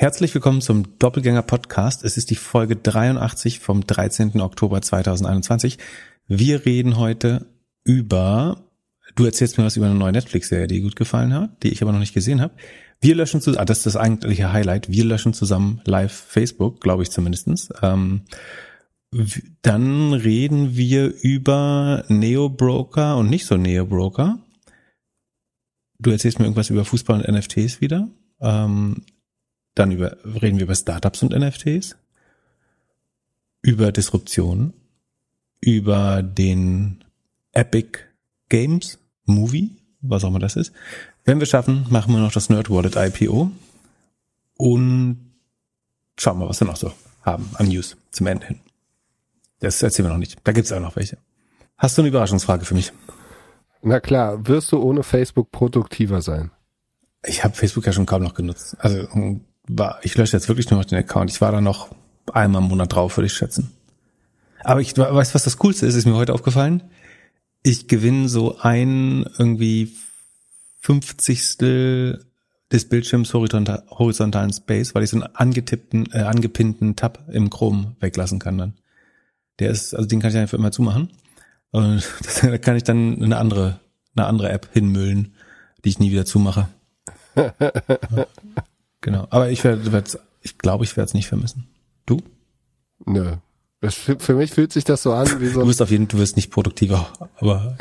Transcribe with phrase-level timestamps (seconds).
[0.00, 2.04] Herzlich willkommen zum Doppelgänger Podcast.
[2.04, 4.40] Es ist die Folge 83 vom 13.
[4.40, 5.76] Oktober 2021.
[6.26, 7.44] Wir reden heute
[7.84, 8.64] über,
[9.14, 11.92] du erzählst mir was über eine neue Netflix-Serie, die gut gefallen hat, die ich aber
[11.92, 12.54] noch nicht gesehen habe.
[13.02, 17.02] Wir löschen zusammen, ah, das ist das eigentliche Highlight, wir löschen zusammen live Facebook, glaube
[17.02, 17.68] ich zumindestens.
[17.82, 18.22] Ähm,
[19.60, 24.38] dann reden wir über Neo-Broker und nicht so Neo-Broker.
[25.98, 28.08] Du erzählst mir irgendwas über Fußball und NFTs wieder.
[28.40, 29.02] Ähm,
[29.74, 31.96] dann über, reden wir über Startups und NFTs,
[33.62, 34.72] über Disruption,
[35.60, 37.04] über den
[37.52, 37.98] Epic
[38.48, 40.72] Games Movie, was auch immer das ist.
[41.24, 43.50] Wenn wir schaffen, machen wir noch das Nerd Wallet IPO
[44.56, 45.32] und
[46.18, 48.60] schauen wir, was wir noch so haben an News zum Ende hin.
[49.60, 50.38] Das erzählen wir noch nicht.
[50.44, 51.18] Da gibt's auch noch welche.
[51.76, 52.92] Hast du eine Überraschungsfrage für mich?
[53.82, 56.50] Na klar, wirst du ohne Facebook produktiver sein?
[57.24, 58.76] Ich habe Facebook ja schon kaum noch genutzt.
[58.78, 59.06] Also
[59.78, 61.30] war, ich lösche jetzt wirklich nur noch den Account.
[61.30, 61.88] Ich war da noch
[62.32, 63.70] einmal im Monat drauf, würde ich schätzen.
[64.62, 66.82] Aber ich weiß, was das Coolste ist, ist mir heute aufgefallen.
[67.62, 69.92] Ich gewinne so ein irgendwie
[70.80, 72.24] fünfzigstel
[72.72, 77.96] des Bildschirms horizontal, horizontalen Space, weil ich so einen angetippten, äh, angepinnten Tab im Chrome
[78.00, 78.74] weglassen kann dann.
[79.58, 81.10] Der ist, also den kann ich einfach immer zumachen.
[81.70, 83.80] Und das, da kann ich dann eine andere,
[84.14, 85.34] eine andere App hinmüllen,
[85.84, 86.68] die ich nie wieder zumache.
[89.00, 89.26] Genau.
[89.30, 90.04] Aber ich werde,
[90.40, 91.68] ich glaube, ich werde es nicht vermissen.
[92.06, 92.22] Du?
[93.06, 93.36] Nö.
[93.82, 95.62] Das, für mich fühlt sich das so an wie so.
[95.62, 97.78] Du wirst auf jeden Fall, du wirst nicht produktiver, aber.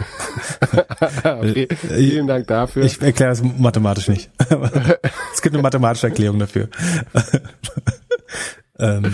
[1.25, 2.83] okay, vielen Dank dafür.
[2.85, 4.31] Ich erkläre es mathematisch nicht.
[5.33, 6.69] es gibt eine mathematische Erklärung dafür.
[8.79, 9.13] ähm.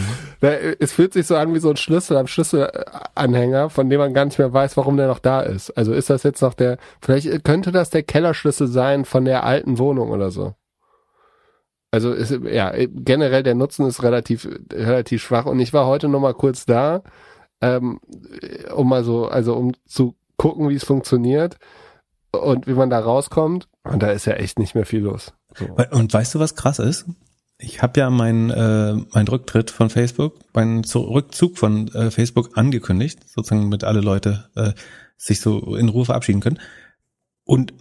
[0.77, 4.25] Es fühlt sich so an wie so ein Schlüssel am Schlüsselanhänger, von dem man gar
[4.25, 5.71] nicht mehr weiß, warum der noch da ist.
[5.71, 9.79] Also ist das jetzt noch der, vielleicht könnte das der Kellerschlüssel sein von der alten
[9.79, 10.53] Wohnung oder so.
[11.95, 15.45] Also ist, ja, generell der Nutzen ist relativ, relativ schwach.
[15.45, 17.03] Und ich war heute noch mal kurz da,
[17.61, 18.01] ähm,
[18.75, 21.55] um mal so, also um zu gucken, wie es funktioniert
[22.33, 23.69] und wie man da rauskommt.
[23.85, 25.31] Und da ist ja echt nicht mehr viel los.
[25.57, 25.67] So.
[25.91, 27.05] Und weißt du, was krass ist?
[27.59, 33.21] Ich habe ja meinen äh, mein Rücktritt von Facebook, meinen Rückzug von äh, Facebook angekündigt,
[33.25, 34.73] sozusagen mit alle Leute äh,
[35.15, 36.59] sich so in Ruhe verabschieden können.
[37.45, 37.73] Und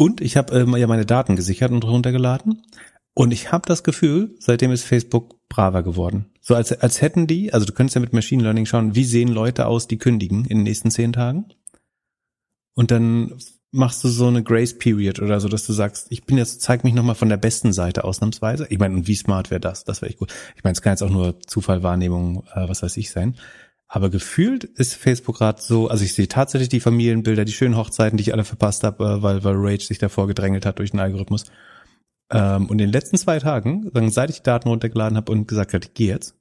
[0.00, 2.62] und ich habe äh, ja meine Daten gesichert und runtergeladen.
[3.18, 6.26] Und ich habe das Gefühl, seitdem ist Facebook braver geworden.
[6.40, 9.26] So als, als hätten die, also du könntest ja mit Machine Learning schauen, wie sehen
[9.26, 11.46] Leute aus, die kündigen in den nächsten zehn Tagen.
[12.74, 13.34] Und dann
[13.72, 16.84] machst du so eine Grace Period oder so, dass du sagst, ich bin jetzt, zeig
[16.84, 18.68] mich nochmal von der besten Seite ausnahmsweise.
[18.70, 19.82] Ich meine, und wie smart wäre das?
[19.82, 20.32] Das wäre echt gut.
[20.54, 23.34] Ich meine, es kann jetzt auch nur Zufall, Wahrnehmung, äh, was weiß ich sein.
[23.88, 28.16] Aber gefühlt ist Facebook gerade so, also ich sehe tatsächlich die Familienbilder, die schönen Hochzeiten,
[28.16, 31.00] die ich alle verpasst habe, äh, weil, weil Rage sich davor gedrängelt hat durch den
[31.00, 31.46] Algorithmus.
[32.30, 35.74] Ähm, und in den letzten zwei Tagen, seit ich die Daten runtergeladen habe und gesagt
[35.74, 36.34] habe, ich gehe jetzt,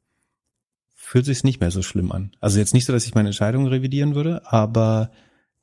[0.94, 2.32] fühlt sich nicht mehr so schlimm an.
[2.42, 5.12] Also jetzt nicht so, dass ich meine Entscheidung revidieren würde, aber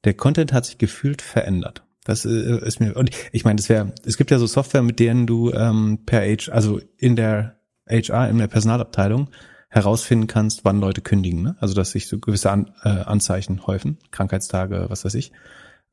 [0.05, 1.85] der Content hat sich gefühlt verändert.
[2.05, 5.01] Das äh, ist mir und ich meine, es wäre, es gibt ja so Software, mit
[5.01, 7.57] denen du ähm, per H, also in der
[7.89, 9.31] HR, in der Personalabteilung
[9.69, 11.43] herausfinden kannst, wann Leute kündigen.
[11.43, 11.57] Ne?
[11.59, 15.33] Also dass sich so gewisse An, äh, Anzeichen häufen, Krankheitstage, was weiß ich.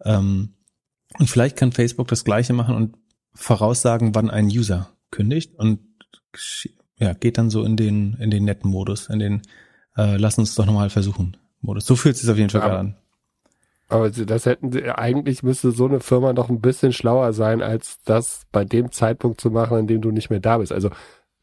[0.04, 0.54] Ähm,
[1.18, 2.96] und vielleicht kann Facebook das Gleiche machen und
[3.34, 5.80] voraussagen, wann ein User kündigt und
[6.98, 9.42] ja, geht dann so in den, in den netten Modus, in den
[9.98, 11.86] äh, lass uns doch nochmal versuchen Modus.
[11.86, 12.96] So fühlt es sich auf jeden Fall aber, an.
[13.90, 18.00] Aber das hätten sie, eigentlich müsste so eine Firma doch ein bisschen schlauer sein, als
[18.06, 20.72] das bei dem Zeitpunkt zu machen, an dem du nicht mehr da bist.
[20.72, 20.90] Also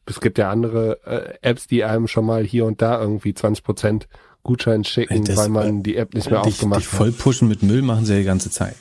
[0.05, 3.63] es gibt ja andere äh, Apps, die einem schon mal hier und da irgendwie 20
[3.63, 4.07] Prozent
[4.41, 6.97] Gutschein schicken, das, weil man die App nicht mehr dich, aufgemacht dich hat.
[6.97, 8.75] Voll pushen mit Müll machen sie ja die ganze Zeit.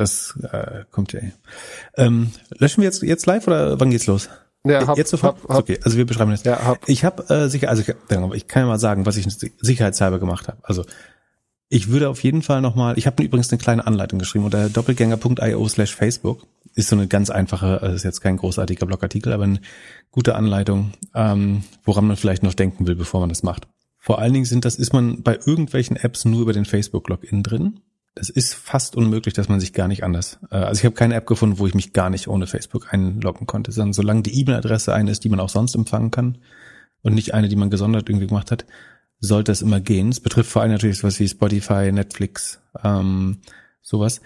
[0.00, 1.20] Das äh, kommt ja.
[1.94, 4.30] Ähm, löschen wir jetzt jetzt live oder wann geht's los?
[4.64, 5.36] Ja, hab, jetzt sofort.
[5.42, 6.42] Hab, hab, okay, also wir beschreiben das.
[6.42, 6.88] Ja, hab.
[6.88, 7.88] Ich habe äh, sicher, also ich,
[8.34, 10.56] ich kann ja mal sagen, was ich sicherheitshalber gemacht habe.
[10.62, 10.86] Also
[11.68, 15.68] ich würde auf jeden Fall nochmal, ich habe übrigens eine kleine Anleitung geschrieben unter doppelgänger.io
[15.68, 16.46] slash Facebook.
[16.74, 19.60] Ist so eine ganz einfache, also ist jetzt kein großartiger Blogartikel, aber eine
[20.10, 23.68] gute Anleitung, ähm, woran man vielleicht noch denken will, bevor man das macht.
[23.98, 27.80] Vor allen Dingen sind das, ist man bei irgendwelchen Apps nur über den Facebook-Login drin
[28.14, 30.38] es ist fast unmöglich, dass man sich gar nicht anders.
[30.50, 33.46] Äh, also ich habe keine App gefunden, wo ich mich gar nicht ohne Facebook einloggen
[33.46, 36.38] konnte, sondern solange die E-Mail-Adresse eine ist, die man auch sonst empfangen kann
[37.02, 38.66] und nicht eine, die man gesondert irgendwie gemacht hat,
[39.20, 40.08] sollte es immer gehen.
[40.08, 43.38] Es betrifft vor allem natürlich sowas wie Spotify, Netflix, ähm,
[43.82, 44.20] sowas.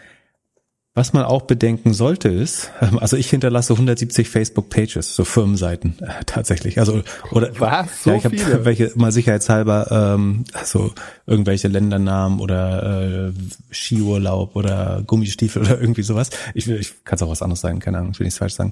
[0.97, 2.71] Was man auch bedenken sollte ist,
[3.01, 6.79] also ich hinterlasse 170 Facebook-Pages, so Firmenseiten äh, tatsächlich.
[6.79, 7.03] Also
[7.33, 8.05] oder was?
[8.05, 10.93] So ja, ich habe welche mal sicherheitshalber, ähm, also
[11.27, 13.33] irgendwelche Ländernamen oder äh,
[13.73, 16.31] Skiurlaub oder Gummistiefel oder irgendwie sowas.
[16.55, 18.71] Ich, ich kann es auch was anderes sein, keine Ahnung, ich will nichts falsch sagen.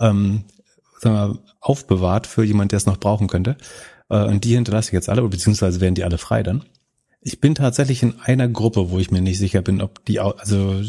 [0.00, 0.42] Ähm,
[0.98, 3.56] sagen wir, aufbewahrt für jemand, der es noch brauchen könnte.
[4.08, 6.64] Äh, und die hinterlasse ich jetzt alle, beziehungsweise werden die alle frei dann.
[7.20, 10.82] Ich bin tatsächlich in einer Gruppe, wo ich mir nicht sicher bin, ob die, also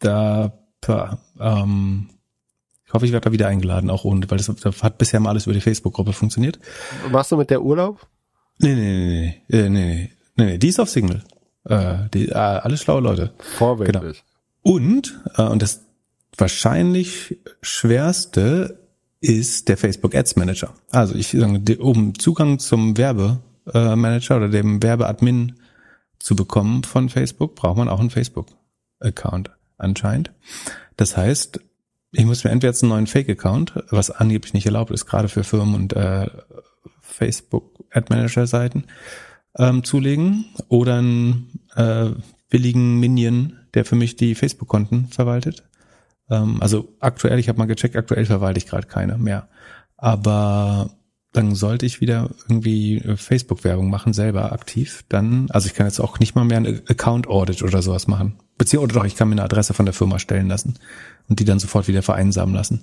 [0.00, 0.52] da,
[1.38, 2.08] ähm,
[2.86, 5.30] ich hoffe, ich werde da wieder eingeladen, auch ohne, weil das, das hat bisher mal
[5.30, 6.58] alles über die Facebook-Gruppe funktioniert.
[7.10, 8.06] Machst du mit der Urlaub?
[8.58, 11.22] Nee, nee, nee, nee, nee, nee, nee, die ist auf Signal.
[11.64, 13.32] Äh, die, äh, alle schlaue Leute.
[13.38, 14.24] Vorbildlich.
[14.64, 14.76] Genau.
[14.76, 15.82] Und, äh, und das
[16.36, 18.80] wahrscheinlich schwerste
[19.20, 20.74] ist der Facebook Ads Manager.
[20.90, 25.56] Also ich sage, um Zugang zum Werbemanager oder dem Werbeadmin
[26.18, 30.32] zu bekommen von Facebook, braucht man auch einen Facebook-Account anscheinend.
[30.96, 31.60] Das heißt,
[32.12, 35.44] ich muss mir entweder jetzt einen neuen Fake-Account, was angeblich nicht erlaubt ist, gerade für
[35.44, 36.28] Firmen und äh,
[37.00, 38.84] Facebook-Ad-Manager-Seiten,
[39.58, 42.10] ähm, zulegen oder einen äh,
[42.48, 45.64] billigen Minion, der für mich die Facebook-Konten verwaltet.
[46.28, 49.48] Ähm, also aktuell, ich habe mal gecheckt, aktuell verwalte ich gerade keine mehr.
[49.96, 50.90] Aber
[51.32, 55.04] dann sollte ich wieder irgendwie äh, Facebook-Werbung machen, selber aktiv.
[55.08, 58.36] Dann, also ich kann jetzt auch nicht mal mehr ein Account-Audit oder sowas machen.
[58.60, 60.74] Beziehungsweise doch, ich kann mir eine Adresse von der Firma stellen lassen
[61.30, 62.82] und die dann sofort wieder vereinsamen lassen.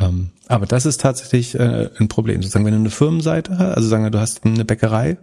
[0.00, 2.42] Ähm, aber das ist tatsächlich äh, ein Problem.
[2.42, 5.16] Sozusagen, wenn du eine Firmenseite hast, also sagen wir, du hast eine Bäckerei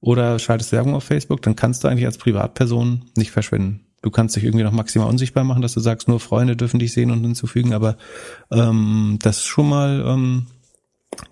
[0.00, 3.84] oder schaltest Werbung auf Facebook, dann kannst du eigentlich als Privatperson nicht verschwinden.
[4.00, 6.94] Du kannst dich irgendwie noch maximal unsichtbar machen, dass du sagst, nur Freunde dürfen dich
[6.94, 7.98] sehen und hinzufügen, aber
[8.50, 10.46] ähm, das ist schon mal ähm,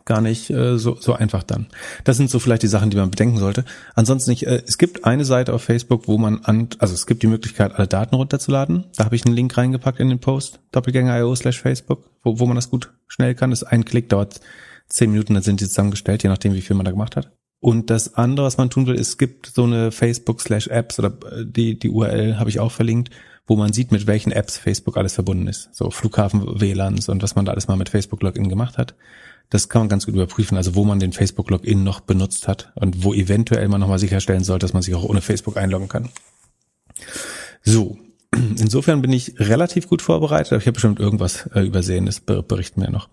[0.04, 1.66] gar nicht äh, so, so einfach dann.
[2.04, 3.64] Das sind so vielleicht die Sachen, die man bedenken sollte.
[3.94, 7.22] Ansonsten nicht, äh, es gibt eine Seite auf Facebook, wo man an, also es gibt
[7.22, 8.84] die Möglichkeit, alle Daten runterzuladen.
[8.96, 12.56] Da habe ich einen Link reingepackt in den Post, doppelgänger.io slash Facebook, wo, wo man
[12.56, 13.50] das gut schnell kann.
[13.50, 14.40] Das ist ein Klick, dauert
[14.88, 17.32] zehn Minuten, dann sind die zusammengestellt, je nachdem, wie viel man da gemacht hat.
[17.60, 21.08] Und das andere, was man tun will, es gibt so eine Facebook slash Apps oder
[21.32, 23.10] äh, die, die URL habe ich auch verlinkt,
[23.46, 25.74] wo man sieht, mit welchen Apps Facebook alles verbunden ist.
[25.74, 28.94] So Flughafen WLANs und was man da alles mal mit Facebook Login gemacht hat.
[29.50, 32.72] Das kann man ganz gut überprüfen, also wo man den Facebook Login noch benutzt hat
[32.74, 36.08] und wo eventuell man nochmal sicherstellen sollte, dass man sich auch ohne Facebook einloggen kann.
[37.62, 37.98] So,
[38.34, 42.80] insofern bin ich relativ gut vorbereitet, aber ich habe bestimmt irgendwas äh, übersehen, das berichten
[42.80, 43.08] wir noch.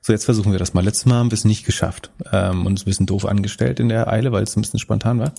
[0.00, 0.84] So, jetzt versuchen wir das mal.
[0.84, 3.88] Letztes Mal haben wir es nicht geschafft ähm, und uns ein bisschen doof angestellt in
[3.88, 5.32] der Eile, weil es ein bisschen spontan war.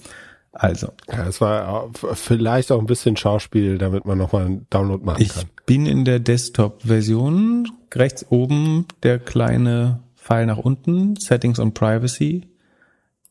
[0.51, 0.91] Also.
[1.11, 5.29] Ja, es war vielleicht auch ein bisschen Schauspiel, damit man nochmal einen Download machen ich
[5.29, 5.43] kann.
[5.43, 7.71] Ich bin in der Desktop-Version.
[7.93, 12.49] Rechts oben der kleine Pfeil nach unten, Settings und Privacy.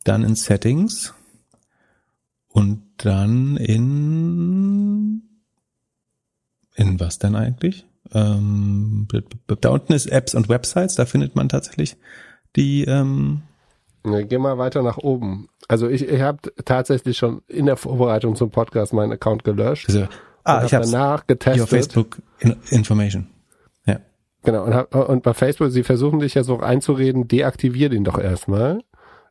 [0.05, 1.13] Dann in Settings.
[2.49, 5.23] Und dann in,
[6.75, 7.85] in was denn eigentlich?
[8.15, 9.07] Ähm,
[9.61, 11.97] da unten ist Apps und Websites, da findet man tatsächlich
[12.55, 12.85] die.
[12.85, 13.43] Ähm,
[14.07, 15.49] ja, geh mal weiter nach oben.
[15.69, 19.89] Also ich, ich habe tatsächlich schon in der Vorbereitung zum Podcast meinen Account gelöscht.
[19.89, 20.07] Also,
[20.45, 21.61] ah, ich habe danach getestet.
[21.61, 22.23] Your Facebook
[22.71, 23.27] Information.
[24.47, 24.65] Genau.
[24.65, 28.79] Und, und bei Facebook, sie versuchen dich ja so einzureden, deaktivier den doch erstmal.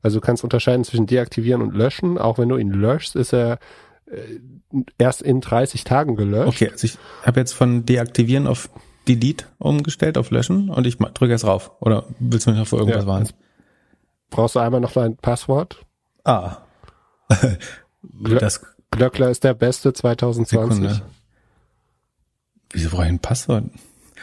[0.01, 2.17] Also du kannst unterscheiden zwischen deaktivieren und löschen.
[2.17, 3.59] Auch wenn du ihn löschst, ist er
[4.07, 4.19] äh,
[4.97, 6.49] erst in 30 Tagen gelöscht.
[6.49, 8.69] Okay, also ich habe jetzt von deaktivieren auf
[9.07, 11.71] Delete umgestellt, auf löschen und ich drücke jetzt rauf.
[11.79, 13.29] Oder willst du mich noch vor irgendwas ja, warnen?
[14.29, 15.85] Brauchst du einmal noch dein Passwort?
[16.25, 16.57] Ah.
[18.01, 20.75] das Glöckler ist der Beste 2020.
[20.75, 21.01] Sekunde.
[22.71, 23.63] Wieso brauche ich ein Passwort?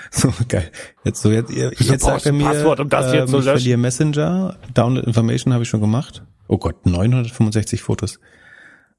[0.10, 0.70] So geil.
[1.04, 4.56] Jetzt so jetzt, jetzt sagt er mir, Passwort, um das jetzt ähm, ich verliere Messenger,
[4.75, 6.22] Download Information habe ich schon gemacht.
[6.48, 8.19] Oh Gott, 965 Fotos.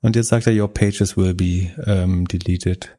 [0.02, 2.98] Und jetzt sagt er, your pages will be ähm, deleted.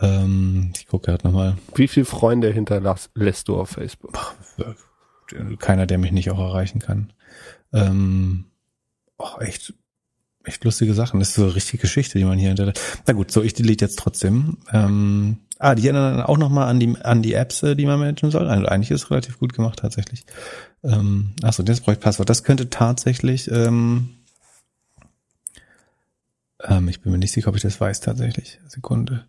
[0.00, 1.56] Ähm, ich gucke gerade nochmal.
[1.74, 4.34] Wie viele Freunde hinterlässt du auf Facebook?
[5.58, 7.12] Keiner, der mich nicht auch erreichen kann.
[7.72, 8.46] Ähm,
[9.18, 9.74] oh, echt,
[10.44, 11.20] echt lustige Sachen.
[11.20, 13.02] Das ist so eine richtige Geschichte, die man hier hinterlässt.
[13.06, 14.58] Na gut, so ich delete jetzt trotzdem.
[14.72, 18.30] Ähm, ah, die erinnern auch nochmal an die an die Apps, äh, die man managen
[18.30, 18.48] soll.
[18.48, 20.24] Also eigentlich ist es relativ gut gemacht tatsächlich.
[20.82, 22.28] Ähm, achso, das brauche ich Passwort.
[22.28, 24.10] Das könnte tatsächlich ähm,
[26.62, 28.60] ähm, ich bin mir nicht sicher, ob ich das weiß tatsächlich.
[28.66, 29.26] Sekunde.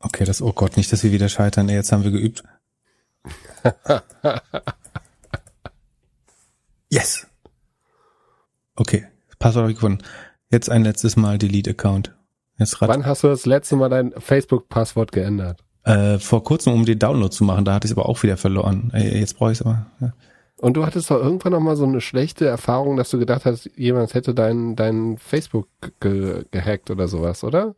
[0.00, 1.68] Okay, das, oh Gott, nicht, dass wir wieder scheitern.
[1.68, 2.44] Ey, jetzt haben wir geübt.
[6.88, 7.26] yes.
[8.76, 9.06] Okay,
[9.38, 10.04] Passwort habe ich gefunden.
[10.50, 12.14] Jetzt ein letztes Mal Delete-Account.
[12.58, 15.64] Jetzt Wann hast du das letzte Mal dein Facebook-Passwort geändert?
[15.84, 17.64] Äh, vor kurzem, um den Download zu machen.
[17.64, 18.90] Da hatte ich es aber auch wieder verloren.
[18.92, 19.86] Ey, jetzt brauche ich es aber.
[20.00, 20.12] Ja.
[20.60, 23.70] Und du hattest doch irgendwann noch mal so eine schlechte Erfahrung, dass du gedacht hast,
[23.76, 25.68] jemand hätte dein, dein Facebook
[26.00, 27.76] ge gehackt oder sowas, oder?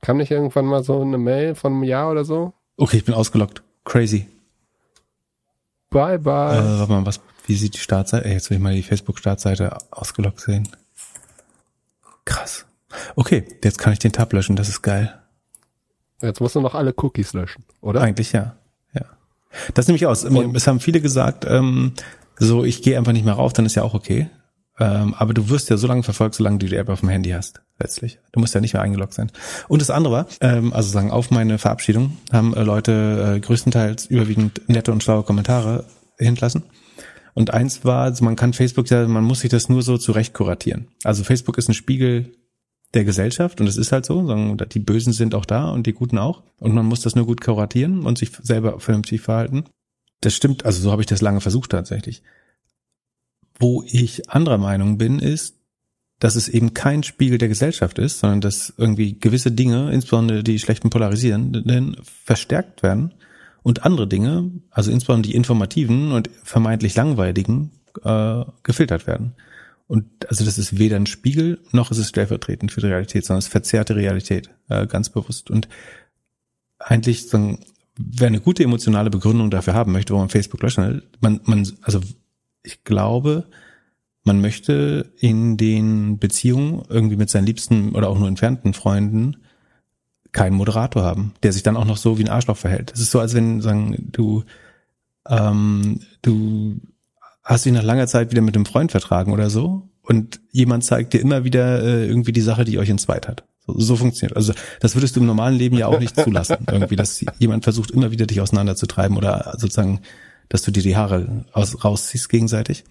[0.00, 2.54] Kam nicht irgendwann mal so eine Mail von einem Jahr oder so?
[2.78, 3.62] Okay, ich bin ausgelockt.
[3.84, 4.26] Crazy.
[5.90, 6.58] Bye, bye.
[6.58, 8.24] Äh, warte mal, was, wie sieht die Startseite?
[8.24, 10.68] Ey, jetzt will ich mal die Facebook-Startseite ausgelockt sehen.
[13.16, 15.12] Okay, jetzt kann ich den Tab löschen, das ist geil.
[16.22, 18.00] Jetzt musst du noch alle Cookies löschen, oder?
[18.02, 18.56] Eigentlich ja.
[18.94, 19.02] Ja.
[19.74, 20.28] Das nehme ich aus.
[20.28, 21.92] Mir- Es haben viele gesagt, ähm,
[22.38, 24.28] so ich gehe einfach nicht mehr rauf, dann ist ja auch okay.
[24.78, 27.30] Ähm, aber du wirst ja so lange verfolgt, solange du die App auf dem Handy
[27.30, 28.18] hast, letztlich.
[28.32, 29.32] Du musst ja nicht mehr eingeloggt sein.
[29.68, 34.04] Und das andere war, ähm, also sagen, auf meine Verabschiedung haben äh, Leute äh, größtenteils
[34.06, 35.86] überwiegend nette und schlaue Kommentare
[36.18, 36.64] hinterlassen.
[37.32, 40.88] Und eins war, man kann Facebook ja, man muss sich das nur so zurecht kuratieren.
[41.04, 42.32] Also Facebook ist ein Spiegel
[42.96, 46.18] der Gesellschaft und es ist halt so, die Bösen sind auch da und die Guten
[46.18, 46.42] auch.
[46.58, 49.64] Und man muss das nur gut kuratieren und sich selber vernünftig verhalten.
[50.20, 52.22] Das stimmt, also so habe ich das lange versucht tatsächlich.
[53.58, 55.56] Wo ich anderer Meinung bin, ist,
[56.18, 60.58] dass es eben kein Spiegel der Gesellschaft ist, sondern dass irgendwie gewisse Dinge, insbesondere die
[60.58, 63.12] schlechten Polarisierenden, verstärkt werden
[63.62, 67.72] und andere Dinge, also insbesondere die informativen und vermeintlich langweiligen,
[68.02, 69.34] äh, gefiltert werden.
[69.86, 73.38] Und also das ist weder ein Spiegel, noch ist es stellvertretend für die Realität, sondern
[73.38, 75.50] es verzerrt die Realität, äh, ganz bewusst.
[75.50, 75.68] Und
[76.78, 77.60] eigentlich, sagen,
[77.96, 81.70] wer eine gute emotionale Begründung dafür haben möchte, warum man Facebook löschen will, man, man,
[81.82, 82.00] also
[82.62, 83.46] ich glaube,
[84.24, 89.36] man möchte in den Beziehungen irgendwie mit seinen liebsten oder auch nur entfernten Freunden
[90.32, 92.92] keinen Moderator haben, der sich dann auch noch so wie ein Arschloch verhält.
[92.92, 94.42] Es ist so, als wenn sagen du
[95.28, 96.80] ähm, du
[97.46, 101.14] hast dich nach langer Zeit wieder mit einem Freund vertragen oder so und jemand zeigt
[101.14, 103.44] dir immer wieder äh, irgendwie die Sache, die euch entzweit hat.
[103.66, 104.36] So, so funktioniert.
[104.36, 107.92] Also das würdest du im normalen Leben ja auch nicht zulassen, irgendwie, dass jemand versucht
[107.92, 110.00] immer wieder dich auseinanderzutreiben oder sozusagen,
[110.48, 112.84] dass du dir die Haare aus, rausziehst gegenseitig.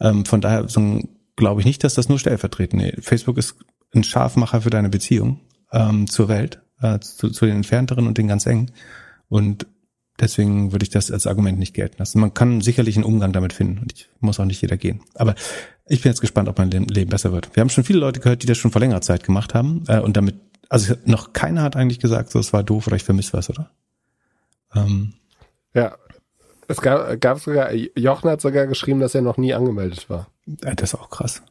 [0.00, 1.00] Ähm, von daher so,
[1.36, 2.82] glaube ich nicht, dass das nur stellvertretend.
[2.82, 3.54] Nee, Facebook ist
[3.94, 5.40] ein Scharfmacher für deine Beziehung
[5.72, 8.72] ähm, zur Welt, äh, zu, zu den entfernteren und den ganz engen.
[9.28, 9.66] Und
[10.20, 12.20] deswegen würde ich das als Argument nicht gelten lassen.
[12.20, 15.00] Man kann sicherlich einen Umgang damit finden und ich muss auch nicht jeder gehen.
[15.14, 15.34] Aber
[15.86, 17.54] ich bin jetzt gespannt, ob mein Leben besser wird.
[17.56, 19.98] Wir haben schon viele Leute gehört, die das schon vor längerer Zeit gemacht haben äh,
[20.00, 20.36] und damit,
[20.68, 23.70] also noch keiner hat eigentlich gesagt, so es war doof oder ich vermisse was, oder?
[24.74, 25.14] Ähm,
[25.74, 25.96] Ja.
[26.68, 30.28] Es gab, gab sogar, Jochen hat sogar geschrieben, dass er noch nie angemeldet war.
[30.62, 31.42] äh, das ist auch krass.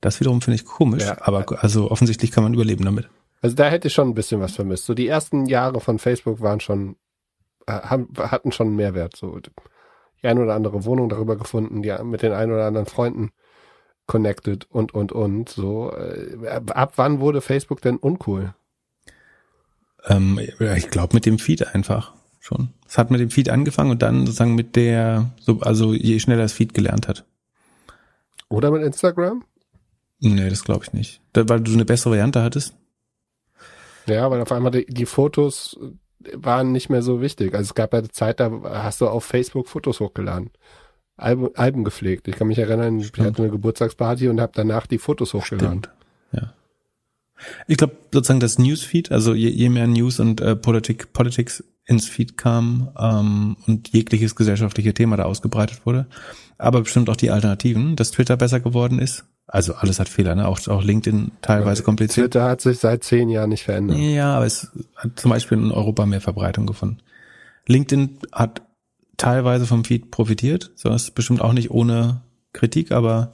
[0.00, 1.18] Das wiederum finde ich komisch, Ja.
[1.20, 3.10] aber also offensichtlich kann man überleben damit.
[3.42, 4.86] Also da hätte ich schon ein bisschen was vermisst.
[4.86, 6.96] So die ersten Jahre von Facebook waren schon,
[7.68, 9.16] haben, hatten schon einen Mehrwert.
[9.16, 9.38] So
[10.22, 13.30] die ein oder andere Wohnung darüber gefunden, die mit den ein oder anderen Freunden
[14.06, 15.48] connected und und und.
[15.48, 18.54] So äh, ab wann wurde Facebook denn uncool?
[20.06, 20.40] Ähm,
[20.76, 22.70] ich glaube mit dem Feed einfach schon.
[22.88, 26.42] Es hat mit dem Feed angefangen und dann sozusagen mit der, so, also je schneller
[26.42, 27.24] das Feed gelernt hat.
[28.48, 29.44] Oder mit Instagram?
[30.20, 31.20] Nee, das glaube ich nicht.
[31.32, 32.74] Da, weil du eine bessere Variante hattest.
[34.06, 35.78] Ja, weil auf einmal die, die Fotos
[36.34, 37.54] waren nicht mehr so wichtig.
[37.54, 40.50] Also es gab ja eine Zeit, da hast du auf Facebook Fotos hochgeladen.
[41.16, 42.28] Alben, Alben gepflegt.
[42.28, 43.26] Ich kann mich erinnern, ich Stimmt.
[43.26, 45.80] hatte eine Geburtstagsparty und habe danach die Fotos hochgeladen.
[45.80, 45.90] Stimmt.
[46.32, 46.54] Ja.
[47.66, 52.06] Ich glaube sozusagen das Newsfeed, also je, je mehr News und äh, Politik, Politics ins
[52.06, 56.06] Feed kam ähm, und jegliches gesellschaftliche Thema da ausgebreitet wurde,
[56.58, 59.24] aber bestimmt auch die Alternativen, dass Twitter besser geworden ist.
[59.50, 60.46] Also alles hat Fehler, ne?
[60.46, 62.32] Auch, auch LinkedIn teilweise kompliziert.
[62.32, 63.96] Twitter hat sich seit zehn Jahren nicht verändert.
[63.98, 66.98] Ja, aber es hat zum Beispiel in Europa mehr Verbreitung gefunden.
[67.66, 68.62] LinkedIn hat
[69.16, 73.32] teilweise vom Feed profitiert, so ist bestimmt auch nicht ohne Kritik, aber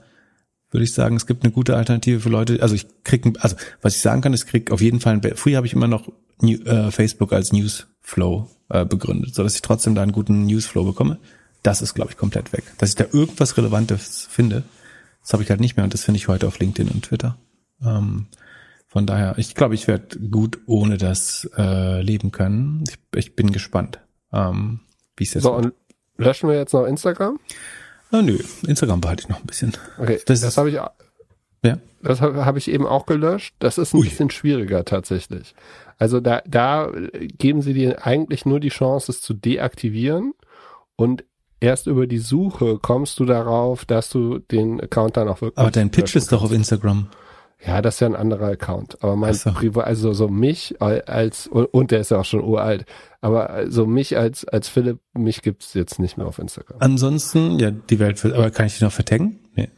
[0.71, 2.61] würde ich sagen, es gibt eine gute Alternative für Leute.
[2.63, 5.15] Also ich krieg, also was ich sagen kann, ist, krieg auf jeden Fall.
[5.15, 6.09] Ein, früher habe ich immer noch
[6.41, 10.85] New, äh, Facebook als Newsflow äh, begründet, so dass ich trotzdem da einen guten Newsflow
[10.85, 11.19] bekomme.
[11.63, 12.65] Das ist, glaube ich, komplett weg.
[12.79, 14.65] Dass ich da irgendwas Relevantes finde,
[15.25, 17.37] das habe ich halt nicht mehr und das finde ich heute auf LinkedIn und Twitter.
[17.85, 18.27] Ähm,
[18.87, 22.85] von daher, ich glaube, ich werde gut ohne das äh, leben können.
[22.89, 23.99] Ich, ich bin gespannt,
[24.33, 24.81] ähm,
[25.17, 25.65] wie es jetzt So, wird.
[25.67, 25.75] und
[26.17, 27.41] löschen wir jetzt noch Instagram?
[28.13, 29.73] Ah, nö, Instagram behalte ich noch ein bisschen.
[29.99, 30.93] Okay, Das das, habe ich, Ja.
[32.03, 33.57] das habe hab ich eben auch gelöscht.
[33.59, 34.05] Das ist ein Ui.
[34.09, 35.55] bisschen schwieriger tatsächlich.
[35.99, 40.35] Also da, da geben sie dir eigentlich nur die Chance, es zu deaktivieren
[40.97, 41.25] und
[41.65, 45.59] erst über die Suche kommst du darauf, dass du den Account dann auch wirklich.
[45.59, 47.09] Aber dein Pitch ist doch auf Instagram.
[47.67, 49.03] Ja, das ist ja ein anderer Account.
[49.03, 49.51] Aber mein so.
[49.53, 52.85] Privat, also so mich als, und der ist ja auch schon uralt,
[53.23, 56.77] aber so mich als, als Philipp, mich gibt's jetzt nicht mehr auf Instagram.
[56.81, 59.39] Ansonsten, ja, die Welt wird, aber kann ich dich noch vertaggen?
[59.55, 59.71] Nee.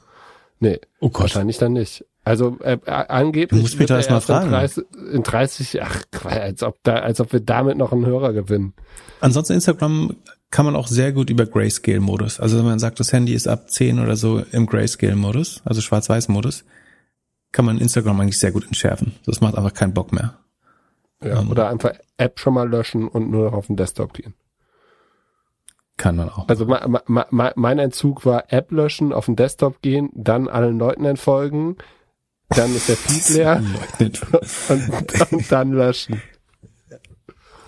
[0.58, 1.22] Nee, Oh Gott.
[1.22, 2.04] wahrscheinlich dann nicht.
[2.24, 4.50] Also äh, äh, angeblich Du musst Peter er erst mal erst in fragen.
[4.50, 8.74] 30, in 30, ach, als ob da, als ob wir damit noch einen Hörer gewinnen.
[9.20, 10.16] Ansonsten Instagram
[10.50, 12.40] kann man auch sehr gut über Grayscale-Modus.
[12.40, 16.64] Also wenn man sagt, das Handy ist ab 10 oder so im Grayscale-Modus, also Schwarz-Weiß-Modus,
[17.52, 19.14] kann man Instagram eigentlich sehr gut entschärfen.
[19.24, 20.38] Das macht einfach keinen Bock mehr.
[21.22, 21.50] Ja, Ähm.
[21.50, 24.34] Oder einfach App schon mal löschen und nur noch auf den Desktop gehen.
[25.96, 26.48] Kann man auch.
[26.48, 30.78] Also ma, ma, ma, mein Entzug war App löschen, auf den Desktop gehen, dann allen
[30.78, 31.76] Leuten entfolgen,
[32.50, 34.20] dann ist der Feed leer Leugnet.
[34.68, 36.20] und, und dann löschen.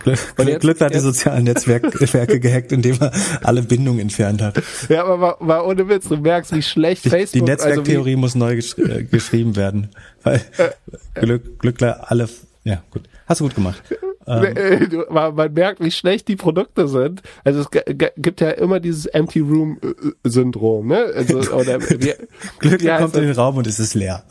[0.05, 3.13] Glück, jetzt, Glück hat die sozialen Netzwerke gehackt, indem er
[3.43, 4.63] alle Bindungen entfernt hat.
[4.89, 7.47] Ja, aber mal, mal ohne Witz, du merkst, wie schlecht die, Facebook...
[7.47, 9.89] Die Netzwerktheorie also muss neu gesch äh, geschrieben werden,
[10.23, 12.29] weil äh, Glück, Glückler alle...
[12.69, 13.09] Ja, gut.
[13.27, 13.83] Hast du gut gemacht.
[14.31, 15.07] Ähm.
[15.09, 17.23] Man merkt, wie schlecht die Produkte sind.
[17.45, 19.79] Also es gibt ja immer dieses Empty Room
[20.23, 20.99] Syndrom, ne?
[21.15, 22.13] Also, oder wie,
[22.59, 24.25] Glück wie kommt in den Raum und es ist leer.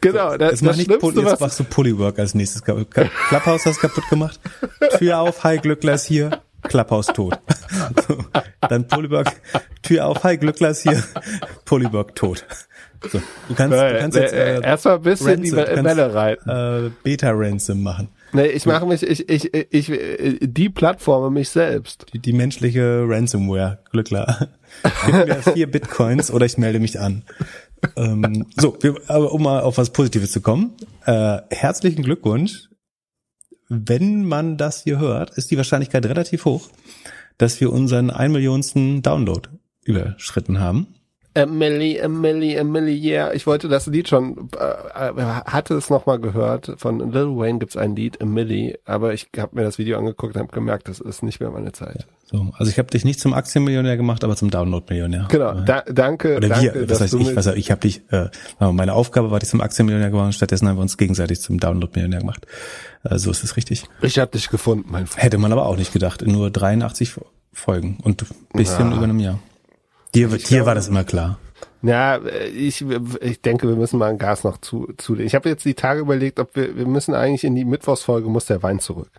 [0.00, 0.38] Genau.
[0.38, 2.62] Das, jetzt, das nicht, jetzt machst du Polywork als nächstes.
[2.64, 4.40] Klapphaus hast kaputt gemacht.
[4.96, 6.40] Tür auf, hi Glückler ist hier.
[6.62, 7.38] Klapphaus tot.
[8.62, 9.30] Dann Polywork,
[9.82, 11.04] Tür auf, hi Glückler ist hier.
[11.66, 12.46] Polywork tot.
[13.10, 16.48] So, du kannst, du kannst jetzt äh, erstmal ein bisschen Ransom, die Welle reiten.
[16.48, 18.08] Äh, Beta Ransom machen.
[18.32, 22.06] Nee, ich mache mich, ich, ich, ich, ich die Plattforme mich selbst.
[22.12, 24.48] Die, die menschliche Ransomware, Glückler.
[25.06, 27.22] Gib mir vier Bitcoins oder ich melde mich an.
[27.96, 30.72] ähm, so, wir, aber um mal auf was Positives zu kommen.
[31.06, 32.68] Äh, herzlichen Glückwunsch.
[33.68, 36.68] Wenn man das hier hört, ist die Wahrscheinlichkeit relativ hoch,
[37.38, 39.48] dass wir unseren ein Millionsten Download
[39.84, 40.88] überschritten haben.
[41.34, 43.32] Emily, Emily, Emily, yeah.
[43.32, 45.12] Ich wollte das Lied schon, äh, äh
[45.46, 46.72] hatte es nochmal gehört.
[46.76, 50.40] Von Lil Wayne gibt's ein Lied, Emily, aber ich habe mir das Video angeguckt und
[50.40, 52.06] habe gemerkt, das ist nicht mehr meine Zeit.
[52.24, 55.26] So, also ich habe dich nicht zum Aktienmillionär gemacht, aber zum Download-Millionär.
[55.28, 56.36] Genau, da, danke.
[56.36, 58.28] Oder danke, wir, das heißt ich, was, ich habe dich, äh,
[58.60, 62.46] meine Aufgabe war, dich zum Aktienmillionär gemacht, stattdessen haben wir uns gegenseitig zum Download-Millionär gemacht.
[63.02, 63.84] Äh, so ist es richtig.
[64.02, 65.24] Ich habe dich gefunden, mein Freund.
[65.24, 67.14] Hätte man aber auch nicht gedacht, in nur 83
[67.52, 68.96] Folgen und ein bisschen ja.
[68.96, 69.40] über einem Jahr.
[70.14, 71.38] Dir, dir glaube, war das immer klar.
[71.82, 72.18] Ja,
[72.54, 72.84] ich,
[73.20, 75.18] ich denke, wir müssen mal ein Gas noch zu, zu.
[75.18, 78.46] Ich habe jetzt die Tage überlegt, ob wir, wir müssen eigentlich in die Mittwochsfolge muss
[78.46, 79.10] der Wein zurück.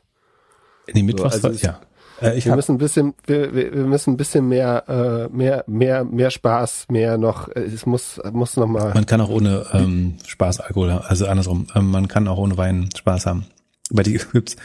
[0.88, 1.80] In die Mittwochsfolge, so, also ja.
[2.22, 6.04] Äh, ich wir müssen ein bisschen, wir, wir, müssen ein bisschen mehr, äh, mehr, mehr,
[6.06, 7.50] mehr Spaß, mehr noch.
[7.50, 8.94] Äh, es muss, muss noch mal.
[8.94, 11.68] Man kann auch ohne ähm, Spaß Alkohol, also andersrum.
[11.76, 13.46] Ähm, man kann auch ohne Wein Spaß haben.
[13.92, 14.56] Bei dir gibt's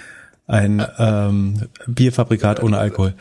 [0.47, 3.15] ein ähm, Bierfabrikat ohne Alkohol.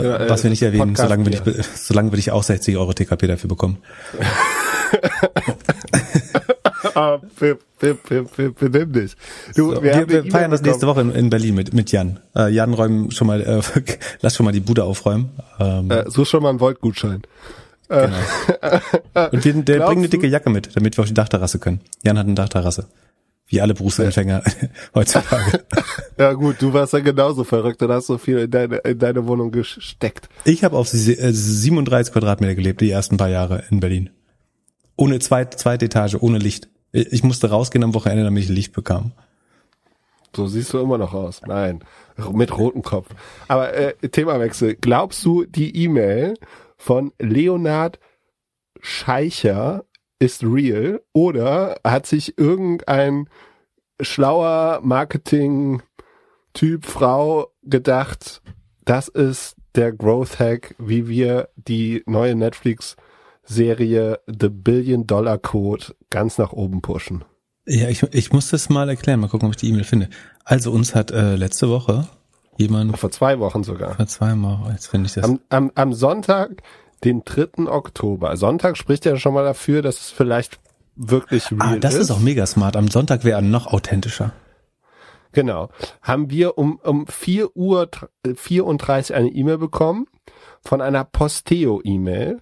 [0.00, 1.44] Ja, was wir nicht erwähnen, solange wir, nicht,
[1.76, 3.78] solange wir nicht auch 60 Euro TKP dafür bekommen.
[6.94, 9.16] ah, benimm dich.
[9.54, 12.20] Du, so, wir, wir, wir feiern das nächste Woche in, in, Berlin mit, mit Jan.
[12.36, 13.60] Äh, Jan räumen schon mal, äh,
[14.20, 15.30] lass schon mal die Bude aufräumen.
[15.58, 17.22] Ähm, äh, such schon mal einen Voltgutschein.
[17.88, 18.16] Genau.
[19.32, 21.80] Und wir, der bringt eine dicke Jacke mit, damit wir auf die Dachterrasse können.
[22.02, 22.86] Jan hat eine Dachterrasse.
[23.46, 24.42] Wie alle Berufsanfänger
[24.94, 25.64] heutzutage.
[26.18, 29.26] Ja gut, du warst ja genauso verrückt und hast so viel in deine, in deine
[29.26, 30.28] Wohnung gesteckt.
[30.44, 34.10] Ich habe auf 37 äh, Quadratmeter gelebt, die ersten paar Jahre in Berlin.
[34.94, 36.68] Ohne zweite, zweite Etage, ohne Licht.
[36.92, 39.12] Ich musste rausgehen am Wochenende, damit ich Licht bekam.
[40.36, 41.42] So siehst du immer noch aus.
[41.46, 41.82] Nein,
[42.32, 43.08] mit rotem Kopf.
[43.48, 44.76] Aber äh, Themawechsel.
[44.76, 46.34] Glaubst du, die E-Mail
[46.76, 47.98] von Leonard
[48.80, 49.84] Scheicher
[50.22, 53.28] ist real oder hat sich irgendein
[54.00, 58.40] schlauer Marketing-Typ, Frau gedacht,
[58.84, 66.38] das ist der Growth Hack, wie wir die neue Netflix-Serie The Billion Dollar Code ganz
[66.38, 67.24] nach oben pushen.
[67.66, 70.08] Ja, ich, ich muss das mal erklären, mal gucken, ob ich die E-Mail finde.
[70.44, 72.06] Also uns hat äh, letzte Woche
[72.58, 72.96] jemand.
[72.96, 73.96] Vor zwei Wochen sogar.
[73.96, 75.24] Vor zwei Wochen, jetzt finde ich das.
[75.24, 76.62] Am, am, am Sonntag
[77.04, 77.66] den 3.
[77.66, 78.36] Oktober.
[78.36, 80.60] Sonntag spricht ja schon mal dafür, dass es vielleicht
[80.96, 82.00] wirklich ah, real ah, das ist.
[82.02, 82.76] ist auch mega smart.
[82.76, 84.32] Am Sonntag wäre er noch authentischer.
[85.32, 85.70] Genau.
[86.02, 87.88] Haben wir um, um 4 Uhr
[88.34, 90.06] 34 eine E-Mail bekommen
[90.60, 92.40] von einer Posteo-E-Mail.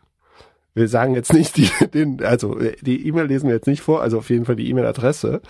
[0.74, 4.18] Wir sagen jetzt nicht die, den, also die E-Mail lesen wir jetzt nicht vor, also
[4.18, 5.40] auf jeden Fall die E-Mail-Adresse.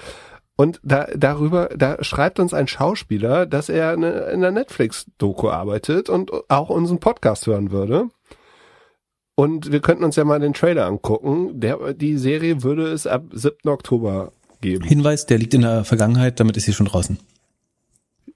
[0.57, 6.11] Und da, darüber, da schreibt uns ein Schauspieler, dass er eine, in einer Netflix-Doku arbeitet
[6.11, 8.09] und auch unseren Podcast hören würde.
[9.41, 11.59] Und wir könnten uns ja mal den Trailer angucken.
[11.61, 13.71] Der, die Serie würde es ab 7.
[13.71, 14.85] Oktober geben.
[14.85, 17.19] Hinweis, der liegt in der Vergangenheit, damit ist sie schon draußen.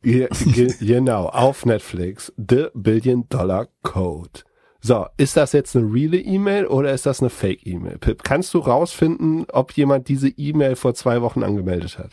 [0.03, 0.29] Ja,
[0.81, 2.33] genau, auf Netflix.
[2.39, 4.45] The Billion Dollar Code.
[4.81, 7.99] So, ist das jetzt eine reale E-Mail oder ist das eine Fake-E-Mail?
[7.99, 12.13] Pip, kannst du rausfinden, ob jemand diese E-Mail vor zwei Wochen angemeldet hat?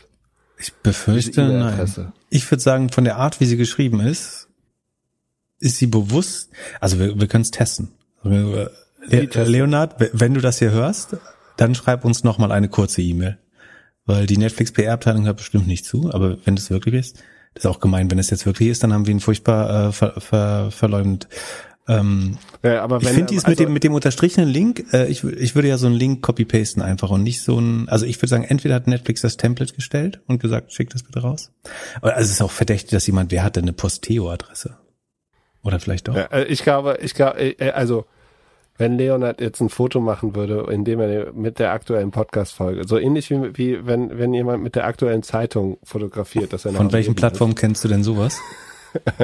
[0.58, 2.12] Ich befürchte, nein.
[2.28, 4.50] Ich würde sagen, von der Art, wie sie geschrieben ist,
[5.60, 7.92] ist sie bewusst, also wir, wir können es testen.
[9.06, 11.16] Le Leonard, wenn du das hier hörst,
[11.56, 13.38] dann schreib uns nochmal eine kurze E-Mail.
[14.04, 17.22] Weil die Netflix PR-Abteilung hört bestimmt nicht zu, aber wenn das wirklich ist,
[17.54, 19.92] das ist auch gemein, wenn es jetzt wirklich ist, dann haben wir ihn furchtbar äh,
[19.92, 21.28] ver, ver, verleumdet.
[21.88, 25.06] Ähm, ja, aber wenn, ich finde dies also, mit dem mit dem unterstrichenen Link, äh,
[25.08, 28.16] ich, ich würde ja so einen Link copy-pasten einfach und nicht so ein, also ich
[28.18, 31.52] würde sagen, entweder hat Netflix das Template gestellt und gesagt, schick das bitte raus.
[32.00, 34.78] Also es ist auch verdächtig, dass jemand, wer hat denn eine Posteo-Adresse?
[35.62, 36.16] Oder vielleicht doch.
[36.16, 38.06] Ja, äh, ich glaube, ich glaube, äh, also
[38.82, 43.30] wenn Leonard jetzt ein Foto machen würde, indem er mit der aktuellen Podcast-Folge, so ähnlich
[43.30, 47.54] wie, wie wenn, wenn jemand mit der aktuellen Zeitung fotografiert, dass er Von welchen Plattformen
[47.54, 48.38] kennst du denn sowas?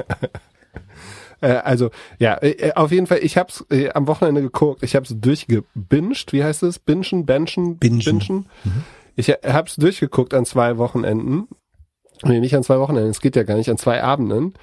[1.41, 3.21] Äh, also ja, äh, auf jeden Fall.
[3.23, 4.83] Ich habe es äh, am Wochenende geguckt.
[4.83, 6.33] Ich habe es durchgebinged.
[6.33, 6.81] Wie heißt es?
[6.81, 8.01] Bingen, benchen, Bingen.
[8.01, 8.47] bingen.
[9.15, 11.47] Ich habe es durchgeguckt an zwei Wochenenden.
[12.25, 13.13] Nee, nicht an zwei Wochenenden.
[13.13, 14.55] Es geht ja gar nicht an zwei Abenden.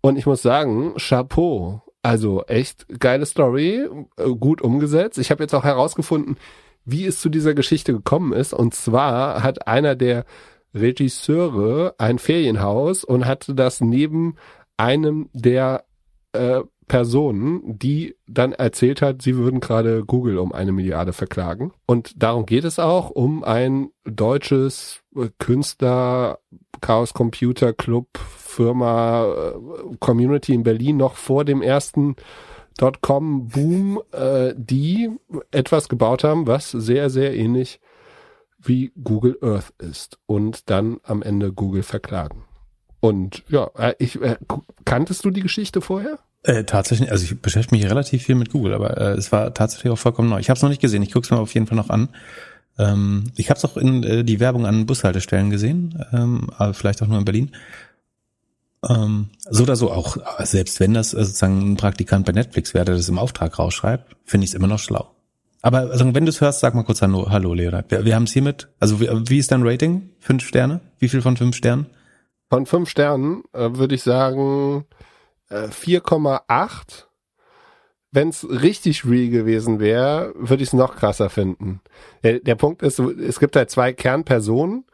[0.00, 1.82] Und ich muss sagen, Chapeau.
[2.02, 5.18] Also echt geile Story, äh, gut umgesetzt.
[5.18, 6.36] Ich habe jetzt auch herausgefunden,
[6.84, 8.52] wie es zu dieser Geschichte gekommen ist.
[8.52, 10.24] Und zwar hat einer der
[10.74, 14.36] Regisseure ein Ferienhaus und hatte das neben
[14.76, 15.84] einem der
[16.32, 21.72] äh, Personen, die dann erzählt hat, sie würden gerade Google um eine Milliarde verklagen.
[21.86, 26.38] Und darum geht es auch, um ein deutsches äh, Künstler,
[26.80, 28.08] Chaos Computer Club,
[28.52, 32.16] Firma, äh, Community in Berlin noch vor dem ersten
[32.78, 35.10] Dotcom-Boom, äh, die
[35.50, 37.80] etwas gebaut haben, was sehr, sehr ähnlich
[38.58, 42.44] wie Google Earth ist und dann am Ende Google verklagen.
[43.00, 44.36] Und ja, äh, ich äh,
[44.84, 46.18] kanntest du die Geschichte vorher?
[46.44, 49.92] Äh, tatsächlich, also ich beschäftige mich relativ viel mit Google, aber äh, es war tatsächlich
[49.92, 50.38] auch vollkommen neu.
[50.38, 52.08] Ich habe es noch nicht gesehen, ich gucke es mir auf jeden Fall noch an.
[52.78, 57.02] Ähm, ich habe es auch in äh, die Werbung an Bushaltestellen gesehen, ähm, aber vielleicht
[57.02, 57.52] auch nur in Berlin.
[58.88, 62.84] Ähm, so oder so auch, selbst wenn das äh, sozusagen ein Praktikant bei Netflix wäre,
[62.84, 65.10] der das im Auftrag rausschreibt, finde ich es immer noch schlau.
[65.62, 67.90] Aber also, wenn du es hörst, sag mal kurz Hallo, Hallo Leonard.
[67.90, 68.68] Wir, wir haben es hiermit.
[68.80, 70.10] Also wie, wie ist dein Rating?
[70.18, 70.80] Fünf Sterne?
[70.98, 71.86] Wie viel von fünf Sternen?
[72.50, 74.84] Von fünf Sternen äh, würde ich sagen
[75.48, 77.04] äh, 4,8.
[78.10, 81.80] Wenn es richtig real gewesen wäre, würde ich es noch krasser finden.
[82.24, 84.84] Der, der Punkt ist, es gibt halt zwei Kernpersonen,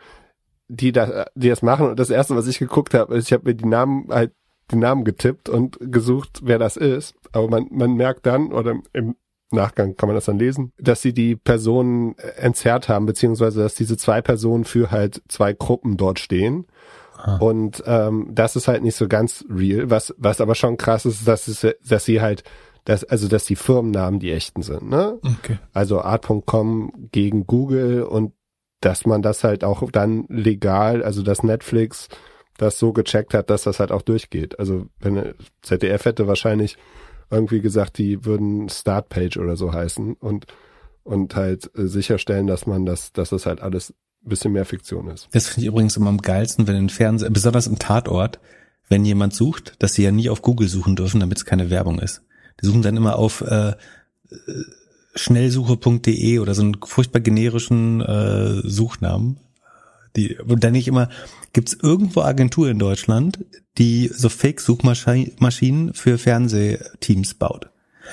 [0.68, 1.88] die da, die das machen.
[1.88, 4.32] Und das erste, was ich geguckt habe, ist, ich habe mir die Namen halt
[4.70, 7.14] die Namen getippt und gesucht, wer das ist.
[7.32, 9.16] Aber man, man merkt dann, oder im
[9.50, 13.96] Nachgang kann man das dann lesen, dass sie die Personen entzerrt haben, beziehungsweise dass diese
[13.96, 16.66] zwei Personen für halt zwei Gruppen dort stehen.
[17.16, 17.36] Ah.
[17.38, 19.90] Und ähm, das ist halt nicht so ganz real.
[19.90, 22.44] Was, was aber schon krass ist, dass, es, dass sie halt,
[22.84, 24.90] dass, also dass die Firmennamen die echten sind.
[24.90, 25.18] Ne?
[25.24, 25.58] Okay.
[25.72, 28.32] Also Art.com gegen Google und
[28.80, 32.08] dass man das halt auch dann legal, also dass Netflix
[32.56, 34.58] das so gecheckt hat, dass das halt auch durchgeht.
[34.58, 36.76] Also wenn ZDF hätte wahrscheinlich
[37.30, 40.46] irgendwie gesagt, die würden Startpage oder so heißen und
[41.08, 45.08] und halt äh, sicherstellen, dass man das, dass das halt alles ein bisschen mehr Fiktion
[45.08, 45.28] ist.
[45.32, 48.38] Das finde ich übrigens immer am geilsten, wenn in Fernsehen, besonders im Tatort,
[48.88, 51.98] wenn jemand sucht, dass sie ja nie auf Google suchen dürfen, damit es keine Werbung
[51.98, 52.22] ist.
[52.60, 53.72] Die suchen dann immer auf äh,
[55.18, 59.38] schnellsuche.de oder so einen furchtbar generischen äh, Suchnamen.
[60.16, 61.08] Die, und dann nicht immer,
[61.52, 63.44] gibt es irgendwo Agentur in Deutschland,
[63.76, 67.70] die so Fake-Suchmaschinen für Fernsehteams baut.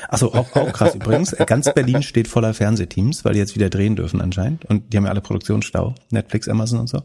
[0.09, 1.35] Also auch, auch krass übrigens.
[1.47, 4.65] Ganz Berlin steht voller Fernsehteams, weil die jetzt wieder drehen dürfen anscheinend.
[4.65, 5.95] Und die haben ja alle Produktionsstau.
[6.11, 7.03] Netflix, Amazon und so.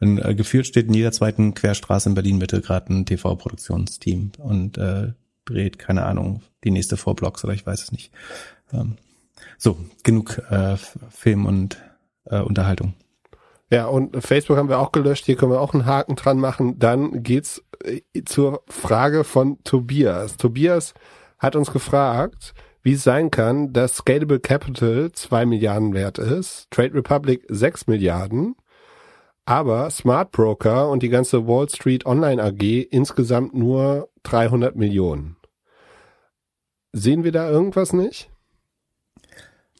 [0.00, 4.78] Und äh, gefühlt steht in jeder zweiten Querstraße in Berlin Mitte gerade ein TV-Produktionsteam und
[4.78, 5.12] äh,
[5.44, 8.10] dreht, keine Ahnung, die nächste Vorblocks oder ich weiß es nicht.
[8.72, 8.96] Ähm,
[9.58, 10.76] so, genug äh,
[11.10, 11.82] Film und
[12.24, 12.94] äh, Unterhaltung.
[13.70, 16.78] Ja, und Facebook haben wir auch gelöscht, hier können wir auch einen Haken dran machen.
[16.78, 20.36] Dann geht's äh, zur Frage von Tobias.
[20.36, 20.94] Tobias
[21.38, 26.94] hat uns gefragt, wie es sein kann, dass Scalable Capital zwei Milliarden wert ist, Trade
[26.94, 28.56] Republic sechs Milliarden,
[29.44, 35.36] aber Smart Broker und die ganze Wall Street Online AG insgesamt nur 300 Millionen.
[36.92, 38.31] Sehen wir da irgendwas nicht?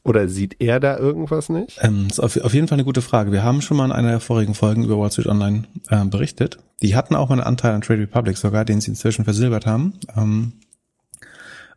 [0.03, 1.79] Oder sieht er da irgendwas nicht?
[1.81, 3.31] Ähm, ist auf, auf jeden Fall eine gute Frage.
[3.31, 6.57] Wir haben schon mal in einer der vorigen Folgen über Wall Street Online äh, berichtet.
[6.81, 9.93] Die hatten auch mal einen Anteil an Trade Republic sogar, den sie inzwischen versilbert haben.
[10.15, 10.53] Ähm,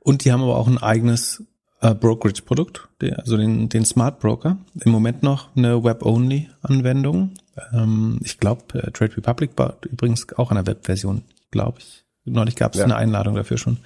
[0.00, 1.44] und die haben aber auch ein eigenes
[1.80, 4.58] äh, Brokerage-Produkt, also den, den Smart Broker.
[4.80, 7.34] Im Moment noch eine Web-Only-Anwendung.
[7.72, 12.04] Ähm, ich glaube, äh, Trade Republic baut übrigens auch eine Web-Version, glaube ich.
[12.24, 12.84] Neulich gab es ja.
[12.84, 13.78] eine Einladung dafür schon.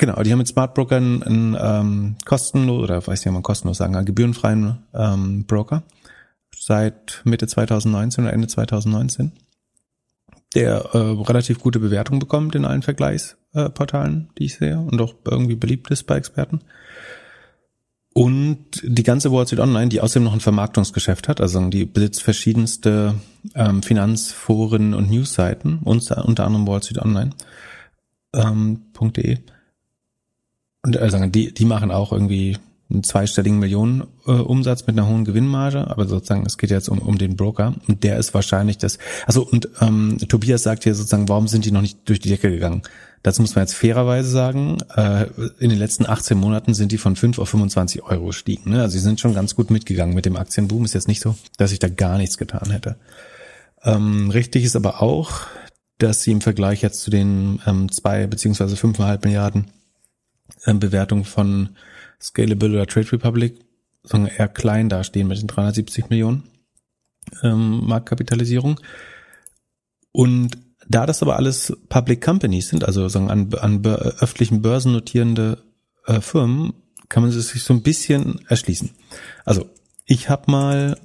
[0.00, 3.42] Genau, die haben mit Smart Broker einen, einen ähm, kostenlos, oder weiß nicht, ob man
[3.42, 5.82] kostenlos sagen einen gebührenfreien ähm, Broker
[6.58, 9.32] seit Mitte 2019 oder Ende 2019,
[10.54, 14.98] der äh, relativ gute Bewertung bekommt in allen Vergleichs äh, Portalen, die ich sehe und
[15.02, 16.60] auch irgendwie beliebt ist bei Experten.
[18.14, 22.22] Und die ganze Wall Street Online, die außerdem noch ein Vermarktungsgeschäft hat, also die besitzt
[22.22, 23.16] verschiedenste
[23.54, 27.32] ähm, Finanzforen und Newsseiten, unter, unter anderem Wall Street Online.
[28.32, 29.40] Ähm, .de.
[30.82, 32.56] Und also die, die machen auch irgendwie
[32.90, 36.98] einen zweistelligen Millionen äh, Umsatz mit einer hohen Gewinnmarge, aber sozusagen es geht jetzt um,
[36.98, 38.98] um den Broker und der ist wahrscheinlich das.
[39.26, 42.50] Also und ähm, Tobias sagt hier sozusagen, warum sind die noch nicht durch die Decke
[42.50, 42.82] gegangen?
[43.22, 45.26] Dazu muss man jetzt fairerweise sagen, äh,
[45.58, 48.70] in den letzten 18 Monaten sind die von 5 auf 25 Euro gestiegen.
[48.70, 48.80] Ne?
[48.80, 50.86] Also sie sind schon ganz gut mitgegangen mit dem Aktienboom.
[50.86, 52.96] Ist jetzt nicht so, dass ich da gar nichts getan hätte.
[53.84, 55.42] Ähm, richtig ist aber auch,
[55.98, 59.66] dass sie im Vergleich jetzt zu den ähm, zwei beziehungsweise fünfeinhalb Milliarden
[60.80, 61.70] Bewertung von
[62.20, 63.60] Scalable oder Trade Republic
[64.02, 66.44] sagen eher klein dastehen mit den 370 Millionen
[67.42, 68.80] ähm, Marktkapitalisierung.
[70.12, 70.58] Und
[70.88, 75.62] da das aber alles Public Companies sind, also sagen an, an öffentlichen Börsen notierende
[76.06, 76.72] äh, Firmen,
[77.08, 78.90] kann man sich so ein bisschen erschließen.
[79.44, 79.68] Also
[80.06, 80.96] ich habe mal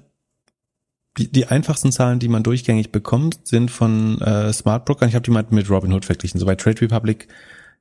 [1.17, 5.07] die, die einfachsten Zahlen, die man durchgängig bekommt, sind von äh, Smart Broker.
[5.07, 6.39] Ich habe die mal mit Robinhood verglichen.
[6.39, 7.27] So bei Trade Republic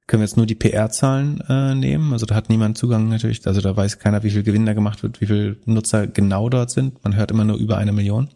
[0.07, 2.13] können wir jetzt nur die PR-Zahlen äh, nehmen.
[2.13, 3.47] Also da hat niemand Zugang natürlich.
[3.47, 6.71] Also da weiß keiner, wie viel Gewinn da gemacht wird, wie viel Nutzer genau dort
[6.71, 7.03] sind.
[7.05, 8.29] Man hört immer nur über eine Million.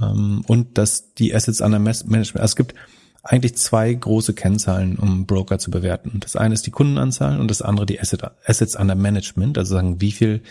[0.00, 2.74] Ähm, und dass die Assets under Management, also es gibt
[3.22, 6.20] eigentlich zwei große Kennzahlen, um Broker zu bewerten.
[6.20, 10.00] Das eine ist die Kundenanzahl und das andere die Asset, Assets under Management, also sagen,
[10.02, 10.42] wie viel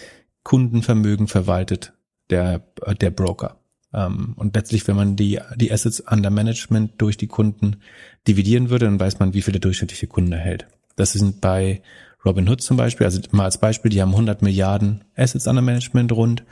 [0.43, 1.93] Kundenvermögen verwaltet
[2.31, 2.63] der,
[2.99, 3.59] der Broker.
[3.93, 7.77] Ähm, und letztlich, wenn man die, die Assets under Management durch die Kunden
[8.27, 10.67] dividieren würde, dann weiß man, wie viel der durchschnittliche Kunde erhält.
[10.95, 11.81] Das sind bei
[12.25, 16.43] Robinhood zum Beispiel, also mal als Beispiel, die haben 100 Milliarden Assets under Management rund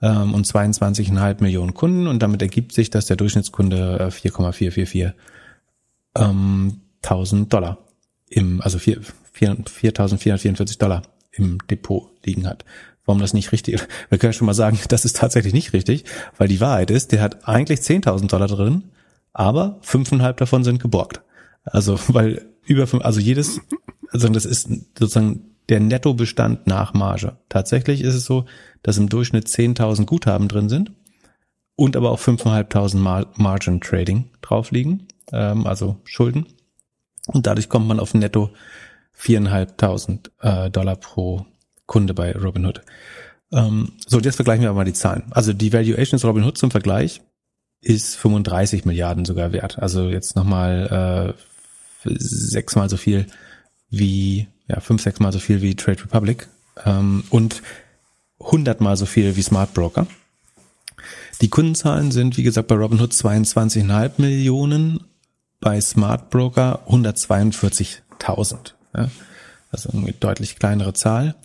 [0.00, 5.12] ähm, und 22,5 Millionen Kunden und damit ergibt sich, dass der Durchschnittskunde 4,444 äh,
[6.16, 7.78] ähm, 1000 Dollar
[8.30, 12.64] im, also 4.444 Dollar im Depot liegen hat
[13.08, 13.88] warum das nicht richtig ist.
[14.10, 16.04] Wir können schon mal sagen, das ist tatsächlich nicht richtig,
[16.36, 18.84] weil die Wahrheit ist, der hat eigentlich 10.000 Dollar drin,
[19.38, 21.22] aber fünfeinhalb davon sind geborgt.
[21.62, 23.60] Also, weil über fünf, also jedes,
[24.10, 27.36] also das ist sozusagen der Nettobestand nach Marge.
[27.48, 28.46] Tatsächlich ist es so,
[28.82, 30.92] dass im Durchschnitt 10.000 Guthaben drin sind
[31.76, 36.46] und aber auch 5.500 Margin Trading drauf liegen, ähm, also Schulden.
[37.28, 38.50] Und dadurch kommt man auf netto
[39.16, 41.46] 4.500 äh, Dollar pro
[41.86, 42.80] Kunde bei Robinhood.
[43.52, 45.26] Ähm, so, jetzt vergleichen wir aber mal die Zahlen.
[45.30, 47.20] Also die Valuation des Robinhood zum Vergleich
[47.80, 49.78] ist 35 Milliarden sogar wert.
[49.78, 51.34] Also jetzt nochmal
[52.04, 53.26] äh, sechsmal so viel
[53.90, 56.48] wie, ja, fünf, sechsmal so viel wie Trade Republic
[56.84, 57.62] ähm, und
[58.40, 60.06] hundertmal so viel wie Smart Broker.
[61.40, 65.04] Die Kundenzahlen sind, wie gesagt, bei Robinhood 22,5 Millionen,
[65.60, 68.72] bei Smart Broker 142.000.
[68.94, 69.10] Ja?
[69.70, 71.36] Also eine deutlich kleinere Zahl.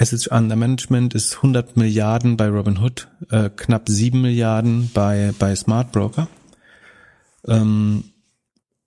[0.00, 5.92] Assets under Management ist 100 Milliarden bei Robinhood, äh, knapp 7 Milliarden bei, bei Smart
[5.92, 6.26] Broker.
[7.46, 8.04] Ähm,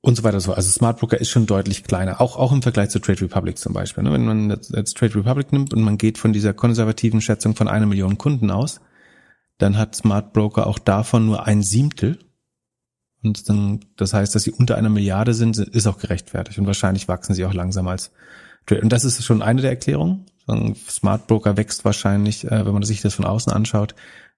[0.02, 0.54] und so weiter so.
[0.54, 3.74] Also Smart Broker ist schon deutlich kleiner, auch, auch im Vergleich zu Trade Republic zum
[3.74, 4.04] Beispiel.
[4.04, 4.12] Ne?
[4.12, 7.86] Wenn man jetzt, Trade Republic nimmt und man geht von dieser konservativen Schätzung von einer
[7.86, 8.82] Million Kunden aus,
[9.60, 12.18] dann hat Smart Broker auch davon nur ein Siebtel.
[13.24, 16.58] Und dann, das heißt, dass sie unter einer Milliarde sind, ist auch gerechtfertigt.
[16.58, 18.12] Und wahrscheinlich wachsen sie auch langsam als.
[18.70, 20.26] Und das ist schon eine der Erklärungen.
[20.90, 23.96] Smart Broker wächst wahrscheinlich, äh, wenn man sich das von außen anschaut,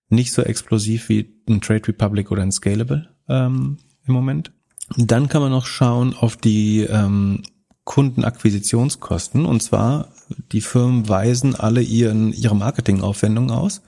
[0.10, 4.52] nicht so explosiv wie ein Trade Republic oder ein Scalable ähm, im Moment.
[4.96, 7.42] Und dann kann man noch schauen auf die ähm,
[7.86, 9.46] Kundenakquisitionskosten.
[9.46, 10.10] Und zwar,
[10.52, 13.82] die Firmen weisen alle ihren, ihre Marketingaufwendungen aus.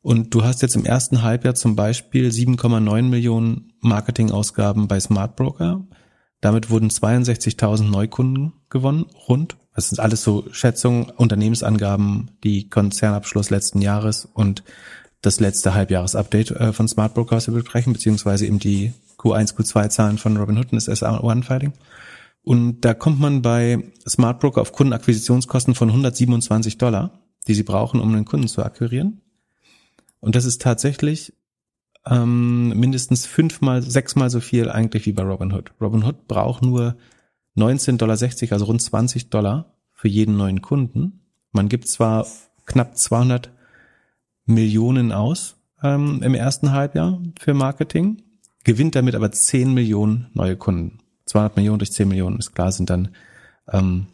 [0.00, 5.84] Und du hast jetzt im ersten Halbjahr zum Beispiel 7,9 Millionen Marketingausgaben bei Smart Broker.
[6.46, 9.56] Damit wurden 62.000 Neukunden gewonnen, rund.
[9.74, 14.62] Das sind alles so Schätzungen, Unternehmensangaben, die Konzernabschluss letzten Jahres und
[15.22, 20.18] das letzte Halbjahresupdate äh, von Smart Broker, was wir besprechen, beziehungsweise eben die Q1, Q2-Zahlen
[20.18, 21.72] von Robinhood und das SA1-Fighting.
[22.44, 27.10] Und da kommt man bei Smart Broker auf Kundenakquisitionskosten von 127 Dollar,
[27.48, 29.20] die sie brauchen, um einen Kunden zu akquirieren.
[30.20, 31.32] Und das ist tatsächlich
[32.08, 35.72] ähm, mindestens fünfmal, sechsmal so viel eigentlich wie bei Robinhood.
[35.80, 36.96] Robinhood braucht nur
[37.56, 41.20] 19,60 Dollar, also rund 20 Dollar für jeden neuen Kunden.
[41.52, 42.26] Man gibt zwar
[42.66, 43.50] knapp 200
[44.44, 48.22] Millionen aus ähm, im ersten Halbjahr für Marketing,
[48.64, 50.98] gewinnt damit aber 10 Millionen neue Kunden.
[51.26, 53.08] 200 Millionen durch 10 Millionen ist klar, sind dann
[53.72, 54.06] ähm,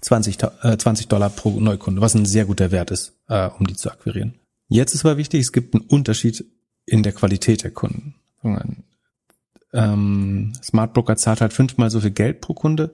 [0.00, 3.76] 20, äh, 20 Dollar pro Neukunde, was ein sehr guter Wert ist, äh, um die
[3.76, 4.34] zu akquirieren.
[4.68, 6.44] Jetzt ist aber wichtig, es gibt einen Unterschied
[6.88, 8.14] in der Qualität der Kunden
[9.72, 12.92] ähm, Smart Broker zahlt halt fünfmal so viel Geld pro Kunde,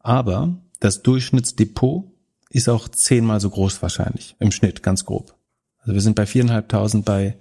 [0.00, 2.04] aber das Durchschnittsdepot
[2.50, 5.34] ist auch zehnmal so groß wahrscheinlich, im Schnitt, ganz grob.
[5.80, 7.36] Also wir sind bei viereinhalbtausend bei,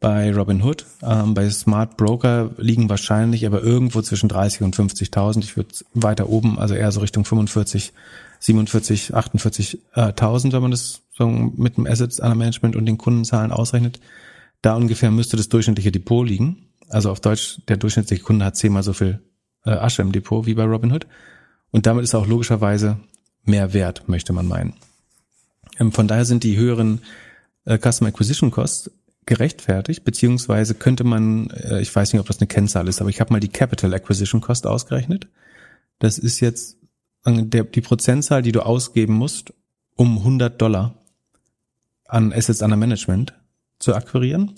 [0.00, 0.84] bei Robinhood.
[1.02, 5.40] Ähm, bei Smart Broker liegen wahrscheinlich aber irgendwo zwischen 30 und 50.000.
[5.40, 7.92] Ich würde weiter oben, also eher so Richtung 45,
[8.40, 14.00] 47, 48.000, wenn man das so mit dem Assets Management und den Kundenzahlen ausrechnet.
[14.66, 16.66] Da ungefähr müsste das durchschnittliche Depot liegen.
[16.88, 19.20] Also auf Deutsch, der durchschnittliche Kunde hat zehnmal so viel
[19.64, 21.06] äh, Asche im Depot wie bei Robinhood.
[21.70, 22.96] Und damit ist auch logischerweise
[23.44, 24.74] mehr wert, möchte man meinen.
[25.78, 27.02] Ähm, von daher sind die höheren
[27.64, 28.90] äh, Customer Acquisition Costs
[29.24, 33.20] gerechtfertigt, beziehungsweise könnte man, äh, ich weiß nicht, ob das eine Kennzahl ist, aber ich
[33.20, 35.28] habe mal die Capital Acquisition Cost ausgerechnet.
[36.00, 36.76] Das ist jetzt
[37.24, 39.54] der, die Prozentzahl, die du ausgeben musst,
[39.94, 41.04] um 100 Dollar
[42.08, 43.32] an Assets under Management
[43.78, 44.52] zu akquirieren.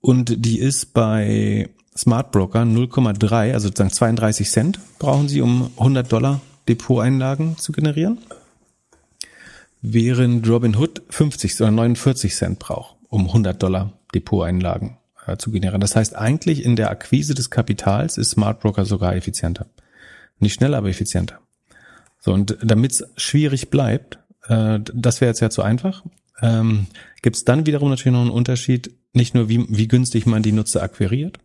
[0.00, 6.10] Und die ist bei Smart Broker 0,3, also sozusagen 32 Cent brauchen sie, um 100
[6.10, 8.18] Dollar Depoteinlagen zu generieren.
[9.82, 15.80] Während Robinhood 50 oder 49 Cent braucht, um 100 Dollar Depoteinlagen äh, zu generieren.
[15.80, 19.66] Das heißt, eigentlich in der Akquise des Kapitals ist Smart Broker sogar effizienter.
[20.38, 21.40] Nicht schneller, aber effizienter.
[22.18, 26.04] So, und damit es schwierig bleibt, äh, das wäre jetzt ja zu einfach,
[26.42, 26.86] ähm,
[27.22, 30.52] gibt es dann wiederum natürlich noch einen Unterschied, nicht nur wie, wie günstig man die
[30.52, 31.38] Nutzer akquiriert,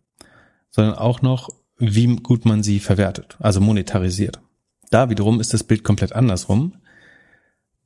[0.69, 4.39] sondern auch noch, wie gut man sie verwertet, also monetarisiert.
[4.91, 6.75] Da wiederum ist das Bild komplett andersrum.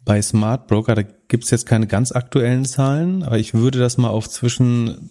[0.03, 3.97] Bei Smart Broker, da gibt es jetzt keine ganz aktuellen Zahlen, aber ich würde das
[3.97, 5.09] mal auf zwischen,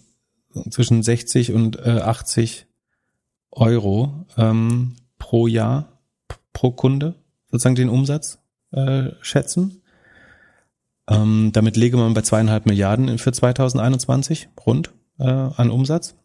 [0.69, 2.67] zwischen 60 und äh, 80
[3.51, 6.01] Euro ähm, pro Jahr,
[6.53, 7.15] pro Kunde,
[7.51, 8.39] sozusagen den Umsatz
[8.71, 9.81] äh, schätzen.
[11.09, 16.15] Ähm, damit lege man bei zweieinhalb Milliarden für 2021 rund äh, an Umsatz.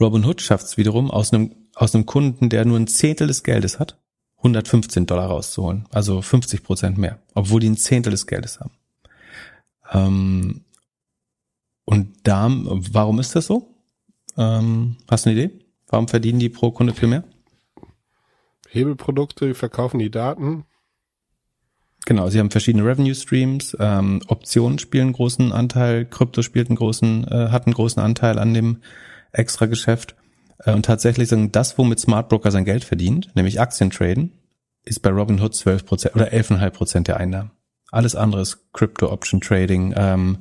[0.00, 3.80] Robinhood schafft es wiederum aus einem, aus einem Kunden, der nur ein Zehntel des Geldes
[3.80, 3.98] hat,
[4.38, 5.86] 115 Dollar rauszuholen.
[5.90, 8.70] Also 50 Prozent mehr, obwohl die ein Zehntel des Geldes haben.
[9.90, 10.64] Ähm,
[11.84, 13.74] und da, warum ist das so?
[14.36, 15.58] Ähm, hast du eine Idee?
[15.88, 17.24] Warum verdienen die pro Kunde viel mehr?
[18.68, 20.64] Hebelprodukte, die verkaufen die Daten.
[22.08, 27.28] Genau, sie haben verschiedene Revenue Streams, ähm, Optionen spielen großen Anteil, Krypto spielt einen großen,
[27.28, 28.78] äh, hat einen großen Anteil an dem
[29.30, 30.16] extra Geschäft.
[30.64, 34.32] Äh, und tatsächlich sagen, das, womit Smart Broker sein Geld verdient, nämlich Aktientraden,
[34.84, 37.50] ist bei Robinhood 12 Prozent oder 11,5 Prozent der Einnahmen.
[37.90, 40.38] Alles andere ist Crypto Option Trading, ähm,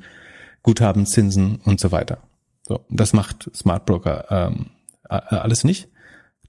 [0.64, 2.20] Guthaben, Zinsen und so weiter.
[2.62, 4.68] So, das macht Smart Broker ähm,
[5.04, 5.90] alles nicht.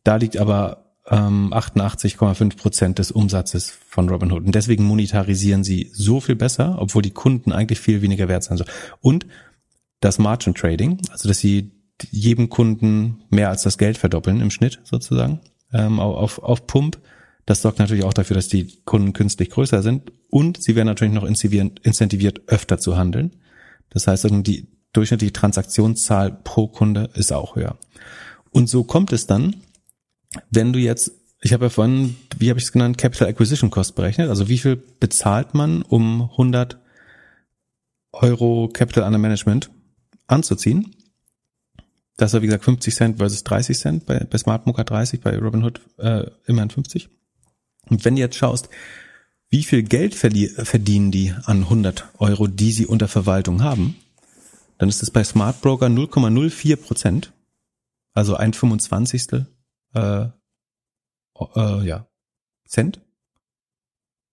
[0.04, 4.44] Da liegt aber ähm, 88,5 Prozent des Umsatzes von Robinhood.
[4.44, 8.62] Und deswegen monetarisieren sie so viel besser, obwohl die Kunden eigentlich viel weniger wert sollen.
[9.00, 9.26] Und
[10.00, 11.72] das Margin Trading, also dass sie
[12.10, 15.40] jedem Kunden mehr als das Geld verdoppeln im Schnitt sozusagen
[15.72, 16.98] ähm, auf, auf Pump.
[17.44, 21.14] Das sorgt natürlich auch dafür, dass die Kunden künstlich größer sind und sie werden natürlich
[21.14, 23.36] noch incentiviert, öfter zu handeln.
[23.90, 27.76] Das heißt, die durchschnittliche Transaktionszahl pro Kunde ist auch höher.
[28.50, 29.56] Und so kommt es dann,
[30.50, 33.94] wenn du jetzt, ich habe ja vorhin, wie habe ich es genannt, Capital Acquisition Cost
[33.94, 36.78] berechnet, also wie viel bezahlt man, um 100
[38.12, 39.70] Euro Capital Under Management
[40.26, 40.94] anzuziehen.
[42.16, 45.80] Das war wie gesagt 50 Cent versus 30 Cent, bei, bei SmartMocha 30, bei Robinhood
[45.98, 47.08] äh, immerhin 50.
[47.88, 48.68] Und wenn du jetzt schaust,
[49.50, 53.96] wie viel Geld verdienen die an 100 Euro, die sie unter Verwaltung haben,
[54.76, 57.32] dann ist es bei Smart Broker 0,04 Prozent,
[58.14, 59.26] also ein 25
[59.94, 60.26] äh,
[61.56, 62.06] äh, ja,
[62.66, 63.00] Cent.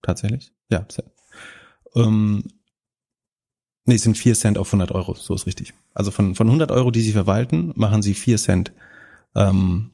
[0.01, 0.51] Tatsächlich?
[0.69, 1.11] Ja, Cent.
[1.95, 2.43] Ähm,
[3.85, 5.73] nee, es sind vier Cent auf 100 Euro, so ist richtig.
[5.93, 8.71] Also von, von 100 Euro, die sie verwalten, machen sie vier Cent.
[9.35, 9.91] Ähm,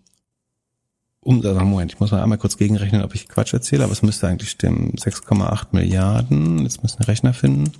[1.23, 4.01] um, also Moment, ich muss mal einmal kurz gegenrechnen, ob ich Quatsch erzähle, aber es
[4.01, 4.93] müsste eigentlich stimmen.
[4.93, 7.71] 6,8 Milliarden, jetzt müssen wir Rechner finden.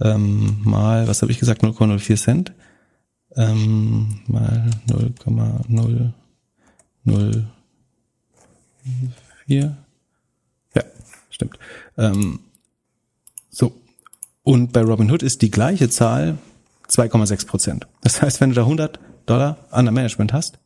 [0.00, 2.52] Ähm, mal, was habe ich gesagt, 0,04 Cent.
[3.34, 6.12] Ähm, mal 0,0
[7.04, 7.46] 0,
[9.46, 9.76] 4.
[10.74, 10.82] Ja,
[11.30, 11.58] stimmt.
[11.96, 12.40] Ähm,
[13.50, 13.74] so.
[14.42, 16.38] Und bei Robinhood ist die gleiche Zahl
[16.88, 17.86] 2,6 Prozent.
[18.02, 20.58] Das heißt, wenn du da 100 Dollar an der Management hast,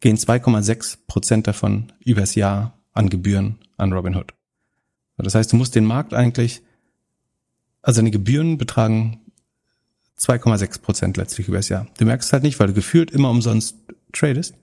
[0.00, 4.34] gehen 2,6 Prozent davon übers Jahr an Gebühren an Robinhood.
[5.16, 6.62] Das heißt, du musst den Markt eigentlich,
[7.82, 9.20] also deine Gebühren betragen
[10.18, 11.86] 2,6 Prozent letztlich übers Jahr.
[11.98, 13.76] Du merkst es halt nicht, weil du gefühlt immer umsonst
[14.12, 14.54] tradest.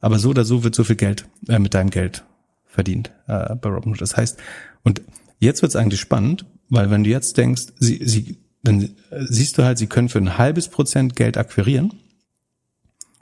[0.00, 2.24] Aber so oder so wird so viel Geld äh, mit deinem Geld
[2.66, 4.00] verdient äh, bei Robinhood.
[4.00, 4.38] Das heißt,
[4.82, 5.02] und
[5.38, 9.64] jetzt wird es eigentlich spannend, weil wenn du jetzt denkst, sie, sie, dann siehst du
[9.64, 11.92] halt, sie können für ein halbes Prozent Geld akquirieren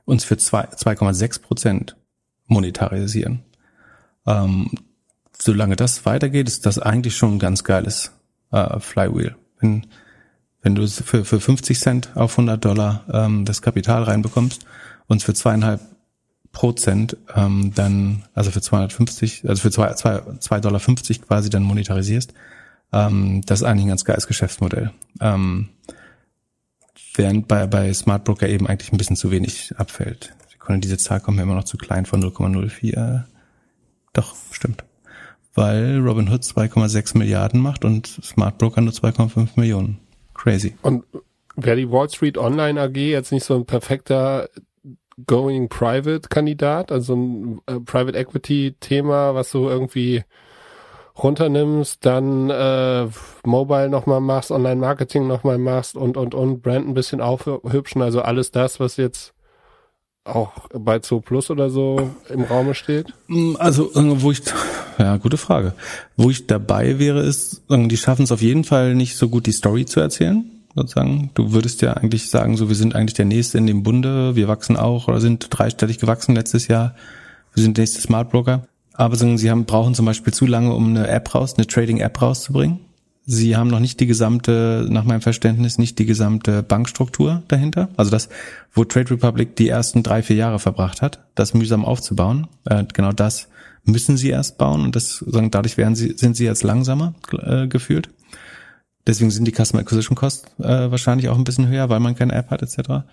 [0.05, 1.96] und für 2,6 Prozent
[2.46, 3.40] monetarisieren.
[4.26, 4.70] Ähm,
[5.40, 8.12] solange das weitergeht, ist das eigentlich schon ein ganz geiles
[8.50, 9.36] äh, Flywheel.
[9.61, 9.86] Wenn,
[10.62, 14.64] wenn du für, für 50 Cent auf 100 Dollar ähm, das Kapital reinbekommst
[15.07, 15.80] und für zweieinhalb
[16.59, 22.34] Prozent ähm, dann, also für 250, also für 2,50 Dollar quasi dann monetarisierst,
[22.92, 24.90] ähm, das ist eigentlich ein ganz geiles Geschäftsmodell.
[25.20, 25.68] Ähm,
[27.14, 30.34] während bei, bei Smart Broker eben eigentlich ein bisschen zu wenig abfällt.
[30.50, 33.22] Sekunde, diese Zahl kommt mir immer noch zu klein von 0,04.
[34.14, 34.82] Doch, stimmt.
[35.54, 40.00] Weil Robinhood 2,6 Milliarden macht und Smart Broker nur 2,5 Millionen.
[40.34, 40.76] Crazy.
[40.82, 41.04] Und
[41.54, 44.48] Wäre die Wall Street Online AG jetzt nicht so ein perfekter
[45.26, 50.24] Going Private Kandidat, also ein äh, Private Equity Thema, was du irgendwie
[51.22, 53.08] runternimmst, dann äh,
[53.44, 58.52] Mobile nochmal machst, Online-Marketing nochmal machst und, und, und Brand ein bisschen aufhübschen, also alles
[58.52, 59.34] das, was jetzt
[60.24, 63.06] auch bei Zoo Plus oder so im Raume steht?
[63.26, 64.42] Mm, also, wo ich,
[64.98, 65.72] ja, gute Frage.
[66.16, 69.52] Wo ich dabei wäre, ist, die schaffen es auf jeden Fall nicht so gut, die
[69.52, 71.31] Story zu erzählen, sozusagen.
[71.35, 74.49] Du würdest ja eigentlich sagen, so, wir sind eigentlich der Nächste in dem Bunde, wir
[74.49, 76.95] wachsen auch oder sind dreistellig gewachsen letztes Jahr.
[77.55, 78.66] Wir sind der nächste Smart Broker.
[78.95, 82.81] Aber sie haben, brauchen zum Beispiel zu lange, um eine App raus, eine Trading-App rauszubringen.
[83.26, 87.91] Sie haben noch nicht die gesamte, nach meinem Verständnis, nicht die gesamte Bankstruktur dahinter.
[87.97, 88.29] Also das,
[88.72, 92.49] wo Trade Republic die ersten drei, vier Jahre verbracht hat, das mühsam aufzubauen.
[92.64, 93.49] Äh, genau das
[93.85, 97.66] müssen sie erst bauen und das, sagen, dadurch werden sie, sind sie jetzt langsamer äh,
[97.68, 98.09] gefühlt.
[99.09, 102.34] Deswegen sind die Customer Acquisition Costs äh, wahrscheinlich auch ein bisschen höher, weil man keine
[102.34, 103.04] App hat etc.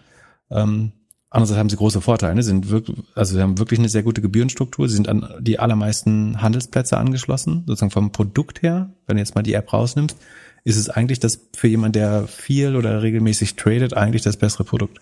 [0.52, 0.92] Ähm,
[1.36, 2.44] Andererseits haben sie große Vorteile, ne?
[2.44, 4.88] sind wirklich, also sie haben wirklich eine sehr gute Gebührenstruktur.
[4.88, 8.92] Sie sind an die allermeisten Handelsplätze angeschlossen, sozusagen vom Produkt her.
[9.06, 10.16] Wenn du jetzt mal die App rausnimmst,
[10.64, 15.00] ist es eigentlich das für jemand, der viel oder regelmäßig tradet, eigentlich das bessere Produkt.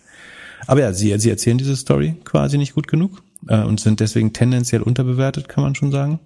[0.66, 4.32] Aber ja, sie, sie erzählen diese Story quasi nicht gut genug äh, und sind deswegen
[4.32, 6.18] tendenziell unterbewertet, kann man schon sagen.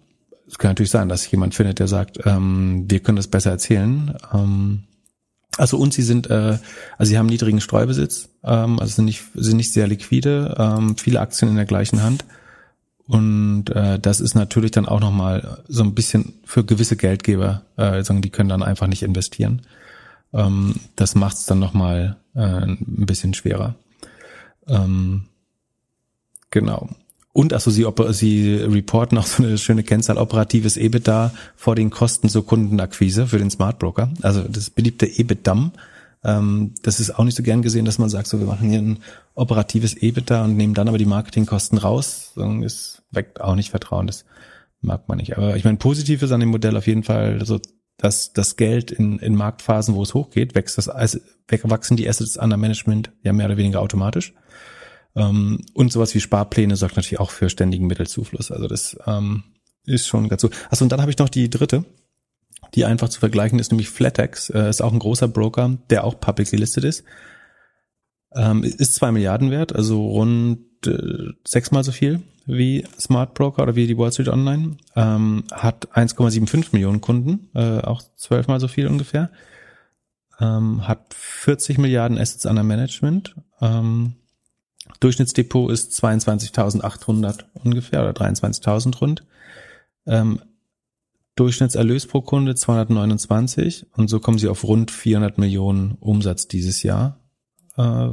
[0.49, 4.15] Es kann natürlich sein, dass jemand findet, der sagt, ähm, wir können das besser erzählen.
[4.33, 4.85] Ähm,
[5.57, 6.59] also und sie sind, äh,
[6.97, 11.21] also sie haben niedrigen Streubesitz, ähm, also sind nicht, sind nicht sehr liquide, ähm, viele
[11.21, 12.25] Aktien in der gleichen Hand.
[13.07, 18.03] Und äh, das ist natürlich dann auch nochmal so ein bisschen für gewisse Geldgeber, äh,
[18.05, 19.63] sagen, die können dann einfach nicht investieren.
[20.33, 23.75] Ähm, das macht es dann nochmal äh, ein bisschen schwerer.
[24.67, 25.25] Ähm,
[26.51, 26.91] genau.
[27.39, 32.29] Und also sie, sie reporten auch so eine schöne Kennzahl operatives EBITDA vor den Kosten
[32.29, 34.11] zur Kundenakquise für den Smart Broker.
[34.23, 35.71] Also das beliebte EBITDAM.
[36.25, 38.81] Ähm, das ist auch nicht so gern gesehen, dass man sagt, so wir machen hier
[38.81, 38.99] ein
[39.37, 42.33] operatives EBITDA und nehmen dann aber die Marketingkosten raus.
[42.35, 44.09] Das weckt auch nicht Vertrauen.
[44.09, 44.25] Das
[44.81, 45.39] mag man nicht.
[45.39, 47.61] Aber ich meine, positiv ist an dem Modell auf jeden Fall so,
[47.99, 52.57] dass das Geld in, in Marktphasen, wo es hochgeht, wächst das, wachsen die Assets under
[52.57, 54.35] Management ja mehr oder weniger automatisch.
[55.19, 58.51] Ähm, und sowas wie Sparpläne sorgt natürlich auch für ständigen Mittelzufluss.
[58.51, 59.43] Also das ähm,
[59.85, 60.51] ist schon ganz so.
[60.71, 61.85] Achso, und dann habe ich noch die dritte,
[62.75, 64.51] die einfach zu vergleichen ist, nämlich Flatex.
[64.51, 67.05] Äh, ist auch ein großer Broker, der auch publicly listed ist.
[68.35, 73.77] Ähm, ist zwei Milliarden wert, also rund äh, sechsmal so viel wie Smart Broker oder
[73.77, 74.77] wie die Wall Street Online.
[74.97, 79.31] Ähm, hat 1,75 Millionen Kunden, äh, auch zwölfmal so viel ungefähr.
[80.41, 83.35] Ähm, hat 40 Milliarden Assets under Management.
[83.61, 84.15] Ähm,
[85.01, 89.25] Durchschnittsdepot ist 22.800 ungefähr oder 23.000 rund.
[90.07, 90.41] Ähm,
[91.37, 97.21] Durchschnittserlös pro Kunde 229 und so kommen sie auf rund 400 Millionen Umsatz dieses Jahr
[97.77, 98.11] äh,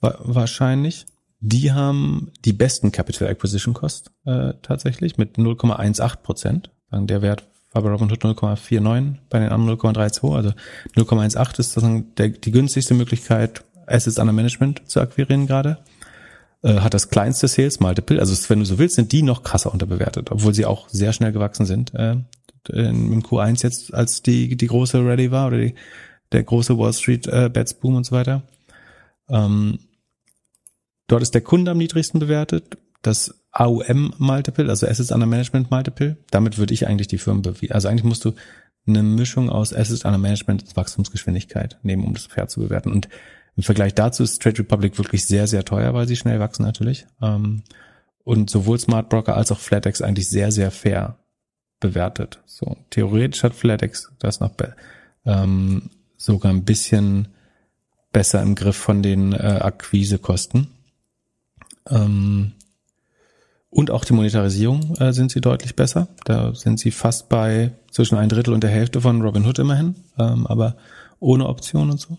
[0.00, 1.06] wahrscheinlich.
[1.38, 6.70] Die haben die besten Capital Acquisition Cost äh, tatsächlich mit 0,18 Prozent.
[6.90, 10.36] Der Wert war bei Robinhood 0,49, bei den anderen 0,32.
[10.36, 10.50] Also
[10.96, 15.78] 0,18 ist sozusagen der, die günstigste Möglichkeit, Assets under Management zu akquirieren gerade.
[16.62, 19.72] Äh, hat das kleinste Sales Multiple, also wenn du so willst, sind die noch krasser
[19.72, 22.16] unterbewertet, obwohl sie auch sehr schnell gewachsen sind äh,
[22.68, 25.74] im Q1 jetzt, als die die große Ready war oder die,
[26.30, 28.42] der große Wall Street äh, Bets Boom und so weiter.
[29.28, 29.80] Ähm,
[31.08, 36.16] dort ist der Kunde am niedrigsten bewertet, das AUM Multiple, also Assets Under Management Multiple.
[36.30, 37.72] Damit würde ich eigentlich die Firmen bewerten.
[37.72, 38.34] Also eigentlich musst du
[38.86, 42.92] eine Mischung aus Assets Under Management und Wachstumsgeschwindigkeit nehmen, um das fair zu bewerten.
[42.92, 43.08] Und
[43.56, 47.06] im Vergleich dazu ist Trade Republic wirklich sehr, sehr teuer, weil sie schnell wachsen natürlich.
[47.20, 47.62] Ähm,
[48.24, 51.16] und sowohl Smart Broker als auch Flatex eigentlich sehr, sehr fair
[51.80, 52.40] bewertet.
[52.46, 54.52] So theoretisch hat Flatex das noch
[55.26, 57.28] ähm, sogar ein bisschen
[58.12, 60.68] besser im Griff von den äh, Akquisekosten.
[61.90, 62.52] Ähm,
[63.70, 66.08] und auch die Monetarisierung äh, sind sie deutlich besser.
[66.24, 70.46] Da sind sie fast bei zwischen ein Drittel und der Hälfte von Robinhood immerhin, ähm,
[70.46, 70.76] aber
[71.20, 72.18] ohne Option und so.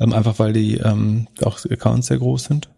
[0.00, 2.68] Ähm, einfach weil die ähm, auch Accounts sehr groß sind.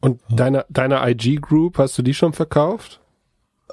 [0.00, 3.00] Und deine, deine IG Group, hast du die schon verkauft?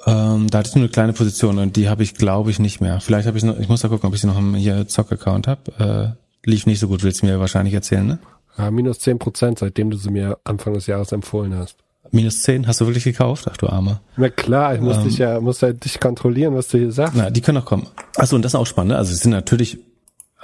[0.04, 2.80] Ähm, da hatte ich nur eine kleine Position und die habe ich, glaube ich, nicht
[2.80, 3.00] mehr.
[3.00, 6.16] Vielleicht habe ich noch, ich muss da gucken, ob ich noch einen hier Zock-Account habe.
[6.44, 8.18] Äh, lief nicht so gut, willst du mir wahrscheinlich erzählen, ne?
[8.58, 11.78] Ja, minus zehn Prozent, seitdem du sie mir Anfang des Jahres empfohlen hast.
[12.10, 13.46] Minus zehn, hast du wirklich gekauft?
[13.50, 14.00] Ach du Armer.
[14.16, 17.14] Na klar, ich muss ähm, dich ja, muss halt dich kontrollieren, was du hier sagst.
[17.16, 17.88] Na, die können auch kommen.
[18.16, 18.92] Achso, und das ist auch spannend.
[18.92, 18.98] Ne?
[18.98, 19.78] Also es sind natürlich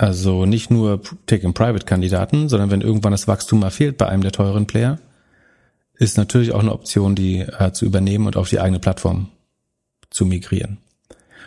[0.02, 4.66] also nicht nur Take-in-Private-Kandidaten, sondern wenn irgendwann das Wachstum mal fehlt bei einem der teuren
[4.66, 4.98] Player,
[5.94, 9.28] ist natürlich auch eine Option, die äh, zu übernehmen und auf die eigene Plattform
[10.10, 10.78] zu migrieren.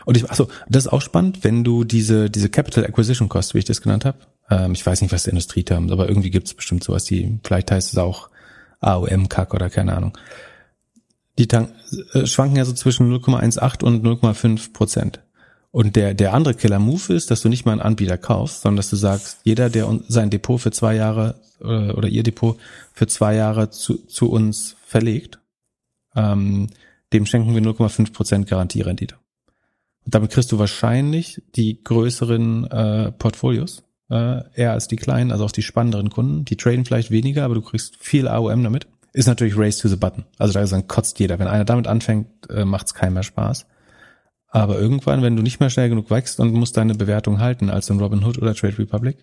[0.06, 3.60] Und ich, achso, das ist auch spannend, wenn du diese, diese Capital Acquisition Cost, wie
[3.60, 6.48] ich das genannt habe, ähm, ich weiß nicht, was der Industrieterm ist, aber irgendwie gibt
[6.48, 8.30] es bestimmt sowas, die, vielleicht heißt es auch
[8.80, 10.18] AOM-Kack oder keine Ahnung.
[11.38, 11.74] Die tank,
[12.14, 15.20] äh, schwanken ja so zwischen 0,18 und 0,5 Prozent.
[15.76, 18.90] Und der, der andere Killer-Move ist, dass du nicht mal einen Anbieter kaufst, sondern dass
[18.90, 22.58] du sagst, jeder, der sein Depot für zwei Jahre äh, oder ihr Depot
[22.94, 25.40] für zwei Jahre zu, zu uns verlegt,
[26.16, 26.68] ähm,
[27.12, 29.16] dem schenken wir 0,5 Prozent Garantierendite.
[30.06, 35.44] Und damit kriegst du wahrscheinlich die größeren äh, Portfolios, äh, eher als die kleinen, also
[35.44, 36.46] auch die spannenderen Kunden.
[36.46, 38.88] Die traden vielleicht weniger, aber du kriegst viel AOM damit.
[39.12, 40.24] Ist natürlich Race to the Button.
[40.38, 41.38] Also da sagen, kotzt jeder.
[41.38, 43.66] Wenn einer damit anfängt, äh, macht es keinem mehr Spaß.
[44.56, 47.90] Aber irgendwann, wenn du nicht mehr schnell genug wächst und musst deine Bewertung halten als
[47.90, 49.18] in Robinhood oder Trade Republic,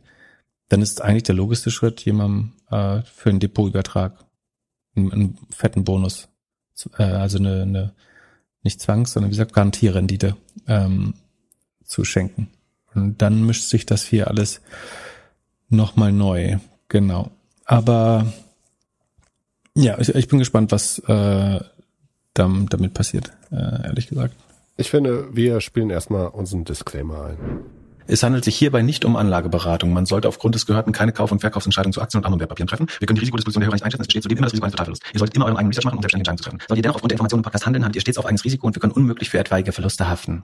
[0.68, 4.26] dann ist eigentlich der logischste Schritt, jemandem äh, für einen Depotübertrag
[4.94, 6.28] einen, einen fetten Bonus,
[6.98, 7.92] äh, also eine, eine
[8.62, 10.36] nicht Zwangs, sondern wie gesagt Garantierendite
[10.68, 11.14] ähm,
[11.82, 12.48] zu schenken.
[12.94, 14.60] Und dann mischt sich das hier alles
[15.70, 16.58] nochmal neu.
[16.88, 17.30] Genau.
[17.64, 18.30] Aber
[19.74, 21.60] ja, ich, ich bin gespannt, was äh,
[22.34, 24.34] damit passiert, äh, ehrlich gesagt.
[24.82, 27.38] Ich finde, wir spielen erstmal unseren Disclaimer ein.
[28.08, 29.92] Es handelt sich hierbei nicht um Anlageberatung.
[29.92, 32.88] Man sollte aufgrund des Gehörten keine Kauf- und Verkaufsentscheidungen zu Aktien und anderen Wertpapieren treffen.
[32.98, 34.02] Wir können die Risikodisposition der Hörer nicht einschätzen.
[34.02, 35.06] Es besteht zudem immer das Risiko eines Totalverlusts.
[35.12, 36.58] Ihr solltet immer euren eigenen Research machen, um selbstständige Entscheidungen zu treffen.
[36.66, 38.66] Solltet ihr dennoch aufgrund der Informationen im Podcast handeln, habt ihr stets auf eigenes Risiko
[38.66, 40.42] und wir können unmöglich für etwaige Verluste haften.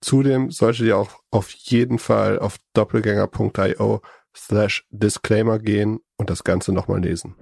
[0.00, 4.02] Zudem solltet ihr auch auf jeden Fall auf doppelgänger.io
[4.36, 7.34] slash Disclaimer gehen und das Ganze nochmal lesen.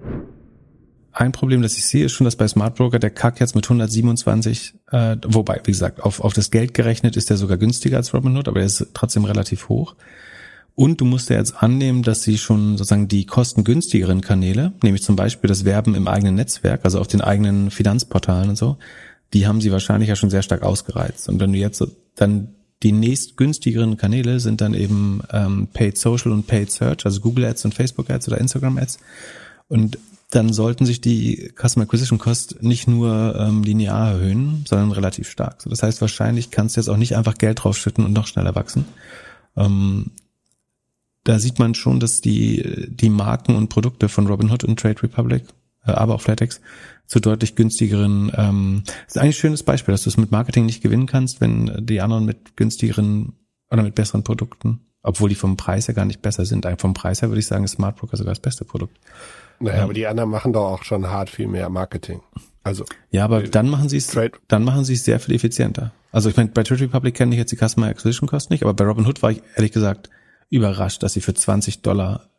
[1.19, 3.65] Ein Problem, das ich sehe, ist schon, dass bei Smart Broker der Kack jetzt mit
[3.65, 8.13] 127, äh, wobei, wie gesagt, auf, auf das Geld gerechnet ist der sogar günstiger als
[8.13, 9.95] Robinhood, aber der ist trotzdem relativ hoch.
[10.75, 15.17] Und du musst ja jetzt annehmen, dass sie schon sozusagen die kostengünstigeren Kanäle, nämlich zum
[15.17, 18.77] Beispiel das Werben im eigenen Netzwerk, also auf den eigenen Finanzportalen und so,
[19.33, 21.27] die haben sie wahrscheinlich ja schon sehr stark ausgereizt.
[21.27, 26.47] Und wenn du jetzt dann die nächstgünstigeren Kanäle sind dann eben ähm, Paid Social und
[26.47, 28.99] Paid Search, also Google Ads und Facebook Ads oder Instagram Ads.
[29.67, 29.97] Und
[30.29, 35.61] dann sollten sich die Customer Acquisition Cost nicht nur ähm, linear erhöhen, sondern relativ stark.
[35.61, 38.53] So, das heißt, wahrscheinlich kannst du jetzt auch nicht einfach Geld draufschütten und noch schneller
[38.53, 38.85] wachsen.
[39.57, 40.11] Ähm,
[41.23, 45.43] da sieht man schon, dass die, die Marken und Produkte von Robinhood und Trade Republic,
[45.85, 46.61] äh, aber auch Flatex,
[47.07, 50.83] zu deutlich günstigeren, ähm, ist eigentlich ein schönes Beispiel, dass du es mit Marketing nicht
[50.83, 53.33] gewinnen kannst, wenn die anderen mit günstigeren
[53.71, 56.67] oder mit besseren Produkten, obwohl die vom Preis her gar nicht besser sind.
[56.77, 58.99] Vom Preis her würde ich sagen, ist Smart Broker sogar das beste Produkt.
[59.59, 62.21] Naja, ähm, aber die anderen machen doch auch schon hart viel mehr Marketing.
[62.63, 64.15] Also ja, aber dann machen sie es,
[64.47, 65.93] dann machen sie es sehr viel effizienter.
[66.11, 68.73] Also ich meine, bei Trade Republic kenne ich jetzt die Customer Acquisition Cost nicht, aber
[68.73, 70.09] bei Robinhood war ich ehrlich gesagt
[70.49, 72.29] überrascht, dass sie für 20 Dollar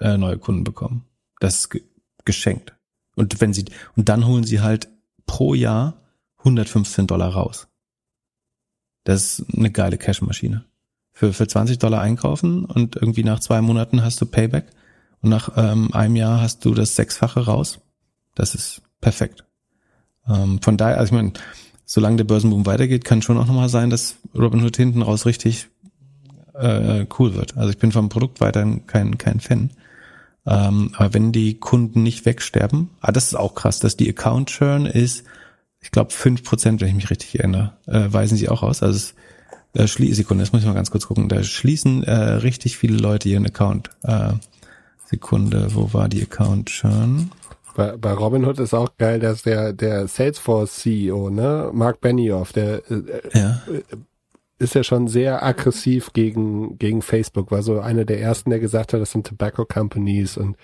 [0.00, 1.04] äh, neue Kunden bekommen.
[1.40, 1.82] Das ist ge
[2.24, 2.74] geschenkt.
[3.16, 3.64] Und wenn sie
[3.96, 4.88] und dann holen sie halt
[5.26, 6.02] pro Jahr
[6.38, 7.68] 115 Dollar raus.
[9.04, 10.64] Das ist eine geile Cashmaschine.
[11.12, 14.66] Für für 20 Dollar einkaufen und irgendwie nach zwei Monaten hast du Payback
[15.22, 17.80] und nach ähm, einem Jahr hast du das Sechsfache raus.
[18.34, 19.44] Das ist perfekt.
[20.28, 21.32] Ähm, von daher, also ich meine,
[21.84, 25.68] solange der Börsenboom weitergeht, kann schon auch nochmal sein, dass Robinhood hinten raus richtig
[26.54, 27.56] äh, cool wird.
[27.56, 29.70] Also ich bin vom Produkt weiterhin kein, kein Fan.
[30.46, 34.50] Ähm, aber wenn die Kunden nicht wegsterben, ah, das ist auch krass, dass die Account
[34.50, 35.24] Churn ist,
[35.80, 38.82] ich glaube fünf Prozent, wenn ich mich richtig erinnere, äh, weisen sie auch aus.
[38.82, 39.12] Also
[39.74, 41.28] es, äh, Sekunde, das muss ich mal ganz kurz gucken.
[41.28, 43.90] Da schließen äh, richtig viele Leute ihren Account.
[44.02, 44.32] Äh,
[45.08, 47.30] Sekunde, wo war die Account Churn?
[47.74, 52.82] Bei, bei Robinhood ist auch geil, dass der, der Salesforce CEO, ne, Mark Benioff, der
[52.90, 53.02] äh,
[53.32, 53.62] ja.
[53.72, 53.82] Äh,
[54.58, 58.92] ist ja schon sehr aggressiv gegen, gegen Facebook, war so einer der ersten, der gesagt
[58.92, 60.56] hat, das sind Tobacco Companies und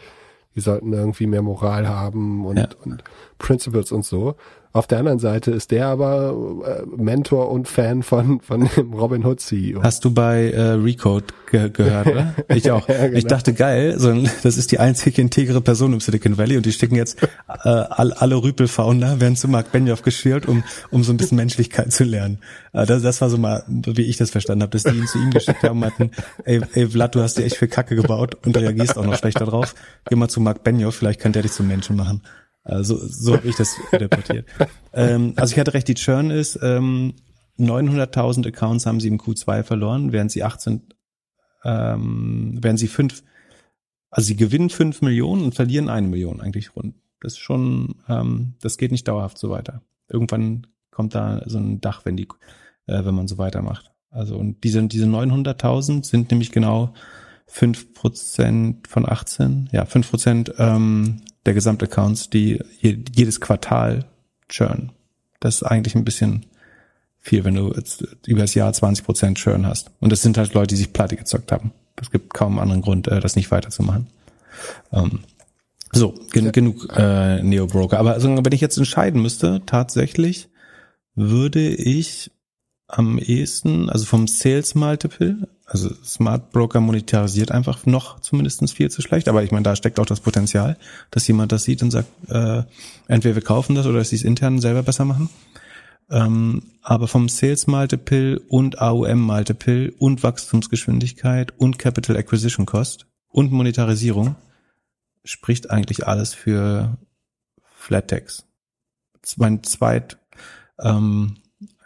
[0.56, 2.68] die sollten irgendwie mehr Moral haben und, ja.
[2.84, 3.02] und
[3.38, 4.34] Principles und so.
[4.76, 6.34] Auf der anderen Seite ist der aber
[6.66, 9.84] äh, Mentor und Fan von, von dem Robin Hood CEO.
[9.84, 12.34] Hast du bei äh, Recode ge gehört, oder?
[12.48, 12.88] Ich auch.
[12.88, 13.16] ja, genau.
[13.16, 14.12] Ich dachte, geil, so,
[14.42, 18.14] das ist die einzige integre Person im Silicon Valley und die stecken jetzt äh, all,
[18.14, 22.38] alle Rüpel-Founder werden zu Mark Benioff geschildert, um, um so ein bisschen Menschlichkeit zu lernen.
[22.72, 25.18] Äh, das, das war so mal, wie ich das verstanden habe, dass die ihn zu
[25.18, 26.10] ihm geschickt haben und meinten,
[26.44, 29.46] ey, ey Vlad, du hast dir echt viel Kacke gebaut und reagierst auch noch schlechter
[29.46, 29.76] drauf.
[30.08, 32.22] Geh mal zu Mark Benioff, vielleicht kann der dich zum Menschen machen.
[32.64, 34.46] Also so habe ich das interpretiert.
[34.92, 37.14] ähm, also ich hatte recht, die Churn ist ähm,
[37.58, 40.82] 900.000 Accounts haben sie im Q2 verloren, während sie 18,
[41.64, 43.22] ähm, während sie fünf,
[44.10, 46.96] also sie gewinnen fünf Millionen und verlieren eine Million eigentlich rund.
[47.20, 49.82] Das ist schon, ähm, das geht nicht dauerhaft so weiter.
[50.08, 52.28] Irgendwann kommt da so ein Dach, wenn die,
[52.86, 53.92] äh, wenn man so weitermacht.
[54.10, 56.94] Also und diese diese 900.000 sind nämlich genau
[57.46, 64.06] fünf Prozent von 18, ja fünf Prozent ähm, der Gesamtaccounts, die jedes Quartal
[64.48, 64.92] churn.
[65.40, 66.46] Das ist eigentlich ein bisschen
[67.20, 69.90] viel, wenn du jetzt über das Jahr 20 Prozent Churn hast.
[70.00, 71.72] Und das sind halt Leute, die sich pleite gezockt haben.
[72.00, 74.08] Es gibt kaum einen anderen Grund, äh, das nicht weiterzumachen.
[74.92, 75.20] Ähm,
[75.92, 77.98] so, gen genug äh, Neo-Broker.
[77.98, 80.48] Aber also, wenn ich jetzt entscheiden müsste, tatsächlich
[81.14, 82.30] würde ich
[82.88, 89.00] am ehesten, also vom Sales Multiple, also Smart Broker monetarisiert einfach noch zumindestens viel zu
[89.00, 90.76] schlecht, aber ich meine, da steckt auch das Potenzial,
[91.10, 92.62] dass jemand das sieht und sagt, äh,
[93.08, 95.30] entweder wir kaufen das oder dass sie es intern selber besser machen.
[96.10, 103.50] Ähm, aber vom Sales Multiple und AUM Multiple und Wachstumsgeschwindigkeit und Capital Acquisition Cost und
[103.50, 104.36] Monetarisierung
[105.24, 106.98] spricht eigentlich alles für
[107.74, 108.44] Flattex.
[109.36, 110.18] Mein zweit
[110.78, 111.38] ähm,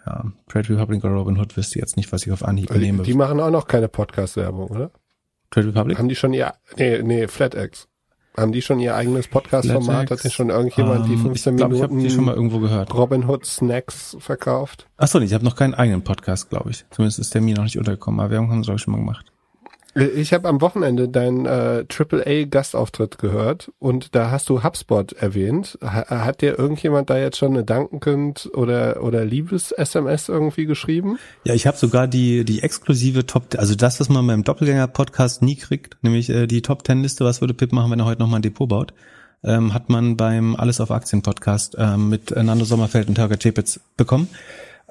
[0.09, 2.79] ja, Trade Republic oder Robin Hood wisst ihr jetzt nicht, was ich auf Anhieb Die,
[2.79, 3.03] nehme.
[3.03, 4.91] die machen auch noch keine Podcast-Werbung, oder?
[5.51, 5.99] Trade Republic?
[5.99, 7.89] Haben die schon ihr, nee, nee, FlatEx.
[8.37, 10.11] Haben die schon ihr eigenes Podcast-Format?
[10.13, 12.35] Hat denn schon irgendjemand die Ähm, 15 ich glaub, Ich habe Minuten die schon mal
[12.35, 12.95] irgendwo gehört.
[12.95, 14.87] Robin Hood Snacks verkauft?
[14.97, 16.85] Ach so, nee, ich habe noch keinen eigenen Podcast, glaube ich.
[16.91, 18.21] Zumindest ist der mir noch nicht untergekommen.
[18.21, 19.33] Aber Werbung haben sie, glaube ich, schon mal gemacht.
[19.99, 25.79] Ich habe am Wochenende deinen äh, AAA-Gastauftritt gehört und da hast du HubSpot erwähnt.
[25.83, 31.19] Ha hat dir irgendjemand da jetzt schon eine Dankend oder oder Liebes-SMS irgendwie geschrieben?
[31.45, 35.57] Ja, ich habe sogar die die exklusive Top, also das, was man beim Doppelgänger-Podcast nie
[35.57, 37.25] kriegt, nämlich äh, die Top Ten Liste.
[37.25, 38.95] Was würde Pip machen, wenn er heute noch mal ein Depot baut?
[39.43, 43.81] Ähm, hat man beim Alles auf Aktien Podcast ähm, mit Nando Sommerfeld und Holger Chepitz
[43.97, 44.29] bekommen.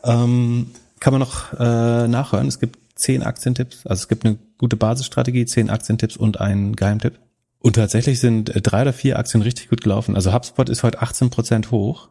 [0.03, 0.67] Ähm,
[0.99, 2.47] kann man noch äh, nachhören.
[2.47, 3.85] Es gibt zehn Aktientipps.
[3.85, 7.19] Also es gibt eine gute Basisstrategie, zehn Aktientipps und einen Geheimtipp.
[7.59, 10.15] Und tatsächlich sind äh, drei oder vier Aktien richtig gut gelaufen.
[10.15, 12.09] Also HubSpot ist heute 18 Prozent hoch.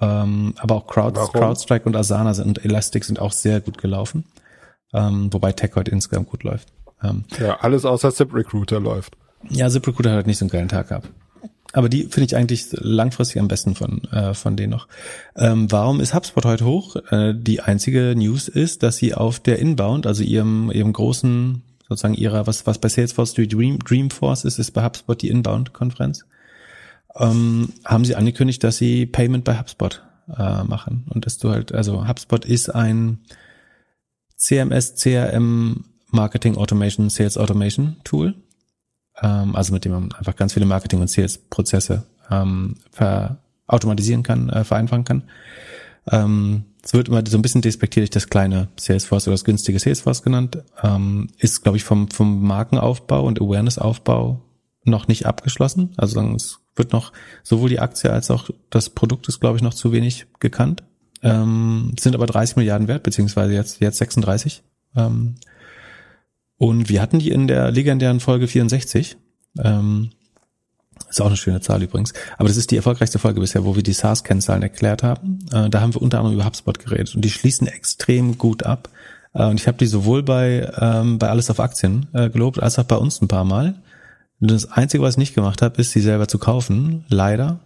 [0.00, 1.32] Ähm, aber auch Crowd, Warum?
[1.32, 4.24] CrowdStrike und Asana sind, und Elastic sind auch sehr gut gelaufen.
[4.92, 6.68] Ähm, wobei Tech heute insgesamt gut läuft.
[7.02, 9.16] Ähm, Ja, alles außer ZipRecruiter läuft.
[9.48, 11.10] ja, ZipRecruiter hat halt nicht so einen geilen Tag gehabt.
[11.72, 14.88] Aber die finde ich eigentlich langfristig am besten von, äh, von denen noch.
[15.36, 16.96] Ähm, warum ist HubSpot heute hoch?
[17.10, 22.14] Äh, die einzige News ist, dass sie auf der Inbound, also ihrem, ihrem großen, sozusagen
[22.14, 26.24] ihrer, was, was bei Salesforce die Dream, Dreamforce ist, ist bei HubSpot die Inbound-Konferenz,
[27.16, 30.02] ähm, haben sie angekündigt, dass sie Payment bei HubSpot
[30.38, 31.04] äh, machen.
[31.10, 33.18] Und dass du halt, also HubSpot ist ein
[34.36, 38.34] CMS, CRM, Marketing Automation, Sales Automation Tool
[39.22, 42.76] ähm, also mit dem man einfach ganz viele Marketing- und Sales-Prozesse ähm,
[43.66, 45.22] automatisieren kann, äh, vereinfachen kann.
[46.10, 50.22] Ähm, es wird immer so ein bisschen despektierlich das kleine Salesforce oder das günstige Salesforce
[50.22, 50.58] genannt.
[50.82, 54.40] Ähm, ist, glaube ich, vom, vom Markenaufbau und Awareness-Aufbau
[54.84, 55.92] noch nicht abgeschlossen.
[55.96, 57.12] Also es wird noch
[57.42, 60.82] sowohl die Aktie als auch das Produkt ist, glaube ich, noch zu wenig gekannt.
[61.22, 64.62] Ähm, sind aber 30 Milliarden wert, beziehungsweise jetzt, jetzt 36.
[64.96, 65.34] Ähm,
[66.58, 69.16] und wir hatten die in der legendären Folge 64.
[69.62, 70.10] Ähm,
[71.08, 72.12] ist auch eine schöne Zahl übrigens.
[72.36, 75.38] Aber das ist die erfolgreichste Folge bisher, wo wir die SaaS-Kennzahlen erklärt haben.
[75.52, 78.90] Äh, da haben wir unter anderem über HubSpot geredet und die schließen extrem gut ab.
[79.32, 82.78] Äh, und ich habe die sowohl bei, ähm, bei Alles auf Aktien äh, gelobt, als
[82.78, 83.76] auch bei uns ein paar Mal.
[84.40, 87.04] Und das Einzige, was ich nicht gemacht habe, ist, sie selber zu kaufen.
[87.08, 87.60] Leider.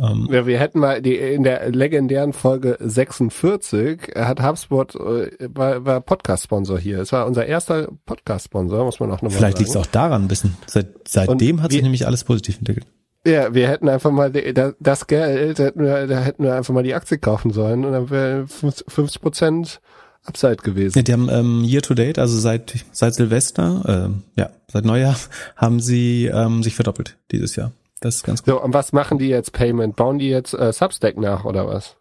[0.00, 5.84] Ähm, Ja, wir hätten mal die in der legendären Folge 46 hat HubSpot äh, war,
[5.84, 7.00] war Podcast-Sponsor hier.
[7.00, 10.28] Es war unser erster Podcast-Sponsor, muss man auch nochmal vielleicht liegt es auch daran ein
[10.28, 10.56] bisschen.
[10.66, 12.86] Seit, seitdem Und hat sich wir- nämlich alles positiv entwickelt.
[13.26, 14.32] Ja, wir hätten einfach mal
[14.80, 17.92] das Geld, da hätten, wir, da hätten wir einfach mal die Aktie kaufen sollen und
[17.92, 19.80] dann wäre 50 Prozent
[20.24, 20.96] Upside gewesen.
[20.98, 25.16] Ja, die haben ähm, Year to Date, also seit seit Silvester, ähm, ja, seit Neujahr,
[25.56, 27.72] haben sie ähm, sich verdoppelt dieses Jahr.
[28.00, 28.54] Das ist ganz gut.
[28.54, 29.94] So, und was machen die jetzt Payment?
[29.96, 31.96] Bauen die jetzt äh, Substack nach oder was?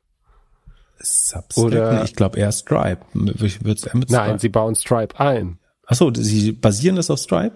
[1.01, 2.99] Substack, Oder- ich glaube eher Stripe.
[3.43, 4.39] Ich eher mit Nein, Stripe.
[4.39, 5.59] sie bauen Stripe ein.
[5.85, 7.55] Achso, sie basieren das auf Stripe?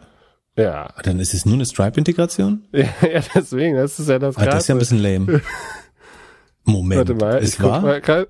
[0.55, 0.91] Ja.
[0.95, 2.63] Ah, Dann ist es nur eine Stripe-Integration?
[2.71, 4.95] ja, ja, deswegen, das ist ja das Ah, das ist ja ein Krasse.
[4.95, 5.41] bisschen lame.
[6.63, 7.81] Moment, Warte mal, guck war?
[7.81, 8.27] mal.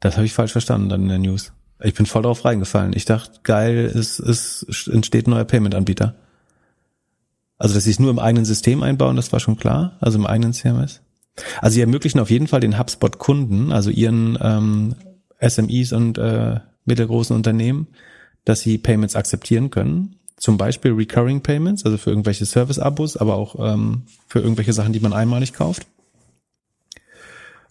[0.00, 1.52] Das habe ich falsch verstanden dann in der News.
[1.82, 2.92] Ich bin voll drauf reingefallen.
[2.94, 6.14] Ich dachte, geil, es, es entsteht ein neuer Payment-Anbieter.
[7.64, 10.26] Also, dass sie es nur im eigenen System einbauen, das war schon klar, also im
[10.26, 11.00] eigenen CMS.
[11.62, 14.96] Also sie ermöglichen auf jeden Fall den HubSpot-Kunden, also ihren ähm,
[15.40, 17.86] SMEs und äh, mittelgroßen Unternehmen,
[18.44, 20.16] dass sie Payments akzeptieren können.
[20.36, 25.00] Zum Beispiel Recurring Payments, also für irgendwelche Service-Abos, aber auch ähm, für irgendwelche Sachen, die
[25.00, 25.86] man einmalig kauft.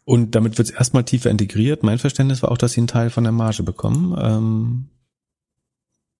[0.05, 1.83] Und damit wird es erstmal tiefer integriert.
[1.83, 4.17] Mein Verständnis war auch, dass sie einen Teil von der Marge bekommen.
[4.19, 4.89] Ähm,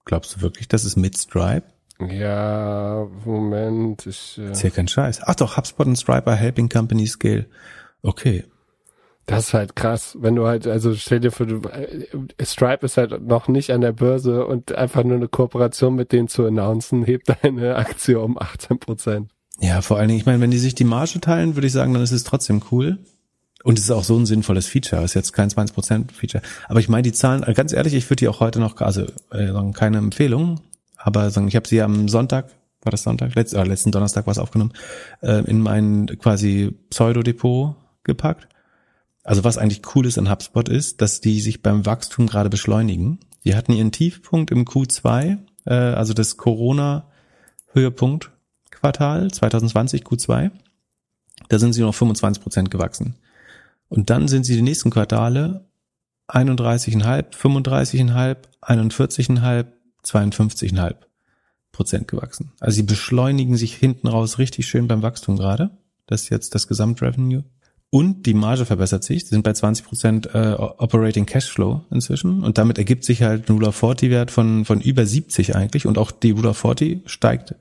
[0.05, 1.72] glaubst du wirklich, das ist mit Stripe?
[2.00, 5.22] Ja, Moment, ich, äh, Ist ja kein Scheiß.
[5.24, 7.46] Ach doch, HubSpot und Stripe are helping companies scale.
[8.02, 8.44] Okay.
[9.26, 12.06] das ist halt krass, wenn du halt, also stell dir vor, du, äh,
[12.44, 16.28] Stripe ist halt noch nicht an der Börse und einfach nur eine Kooperation mit denen
[16.28, 19.32] zu announcen, hebt deine Aktie um 18 Prozent.
[19.60, 21.94] Ja, vor allen Dingen, ich meine, wenn die sich die Marge teilen, würde ich sagen,
[21.94, 22.98] dann ist es trotzdem cool.
[23.64, 26.44] Und es ist auch so ein sinnvolles Feature, ist jetzt kein 20% Feature.
[26.68, 29.04] Aber ich meine die Zahlen, äh, ganz ehrlich, ich würde die auch heute noch, also
[29.32, 30.60] äh, keine Empfehlung,
[31.04, 32.49] aber sagen, ich habe sie am Sonntag,
[32.82, 33.36] war das Sonntag?
[33.36, 34.72] Letz, äh, letzten Donnerstag war es aufgenommen,
[35.22, 38.47] äh, in mein quasi Pseudo-Depot gepackt.
[39.24, 43.20] Also was eigentlich cool ist an HubSpot ist, dass die sich beim Wachstum gerade beschleunigen.
[43.43, 48.32] Die hatten ihren Tiefpunkt im Q2, äh, also das Corona-Höhepunkt
[48.72, 50.51] Quartal 2020 Q2.
[51.49, 53.16] Da sind sie noch 25 Prozent gewachsen.
[53.89, 55.66] Und dann sind sie die nächsten Quartale
[56.30, 59.66] 31,5, 35,5, 41,5,
[60.06, 60.95] 52,5
[61.72, 62.51] Prozent gewachsen.
[62.60, 65.72] Also sie beschleunigen sich hinten raus richtig schön beim Wachstum gerade.
[66.06, 67.43] Das ist jetzt das Gesamtrevenue.
[67.89, 69.24] Und die Marge verbessert sich.
[69.24, 72.43] Sie sind bei 20 Prozent äh, Operating Cashflow inzwischen.
[72.43, 75.86] Und damit ergibt sich halt ein Rule of 40 Wert von, von über 70 eigentlich.
[75.86, 77.54] Und auch die Rule of 40 steigt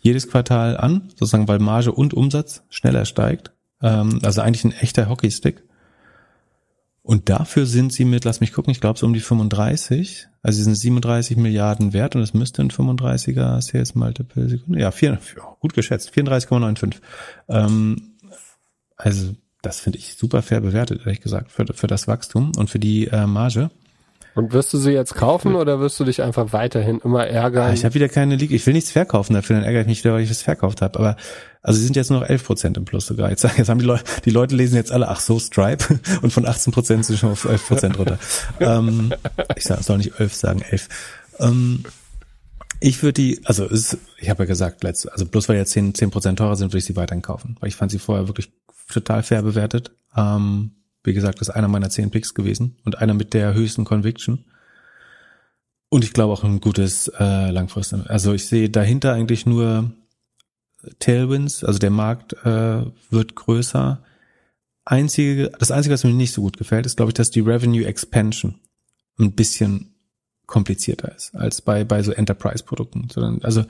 [0.00, 3.52] jedes Quartal an, sozusagen weil Marge und Umsatz schneller steigt.
[3.82, 5.62] Ähm, also eigentlich ein echter Hockeystick.
[7.06, 10.26] Und dafür sind sie mit, lass mich gucken, ich glaube so um die 35.
[10.42, 14.80] Also sie sind 37 Milliarden wert und es müsste ein 35er Sales Multiple Sekunde.
[14.80, 15.18] Ja, vier,
[15.60, 16.94] gut geschätzt, 34,95.
[17.48, 18.14] Ähm,
[18.96, 22.78] also das finde ich super fair bewertet, ehrlich gesagt, für, für das Wachstum und für
[22.78, 23.70] die äh, Marge.
[24.34, 27.68] Und wirst du sie jetzt kaufen oder wirst du dich einfach weiterhin immer ärgern?
[27.68, 28.50] Ah, ich habe wieder keine League.
[28.50, 30.98] Ich will nichts verkaufen dafür, dann ärgere ich mich wieder, weil ich es verkauft habe.
[30.98, 31.16] Aber
[31.62, 33.30] also sie sind jetzt nur noch 11 Prozent im Plus sogar.
[33.30, 36.46] Jetzt, jetzt haben die Leute, die Leute lesen jetzt alle, ach so, Stripe und von
[36.46, 38.18] 18 Prozent sind schon auf 11 Prozent runter.
[38.60, 39.14] ähm,
[39.56, 40.88] ich soll nicht 11 sagen, 11.
[41.38, 41.84] Ähm,
[42.80, 45.94] ich würde die, also ist, ich habe ja gesagt, letzt, also bloß weil jetzt 10,
[45.94, 47.56] 10 Prozent teurer sind, würde ich sie weiterhin kaufen.
[47.60, 48.52] Weil ich fand sie vorher wirklich
[48.92, 49.92] total fair bewertet.
[50.16, 50.72] Ähm,
[51.04, 54.44] wie gesagt, das ist einer meiner zehn Picks gewesen und einer mit der höchsten Conviction.
[55.90, 58.10] Und ich glaube auch ein gutes äh, langfristig.
[58.10, 59.92] Also ich sehe dahinter eigentlich nur
[60.98, 64.02] Tailwinds, also der Markt äh, wird größer.
[64.84, 67.86] Einzige, das Einzige, was mir nicht so gut gefällt, ist, glaube ich, dass die Revenue
[67.86, 68.56] Expansion
[69.18, 69.94] ein bisschen
[70.46, 73.08] komplizierter ist als bei, bei so Enterprise-Produkten.
[73.42, 73.64] Also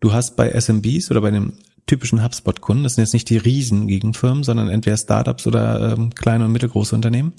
[0.00, 2.84] du hast bei SMBs oder bei den typischen HubSpot-Kunden.
[2.84, 6.94] Das sind jetzt nicht die riesen Gegenfirmen, sondern entweder Startups oder ähm, kleine und mittelgroße
[6.94, 7.34] Unternehmen.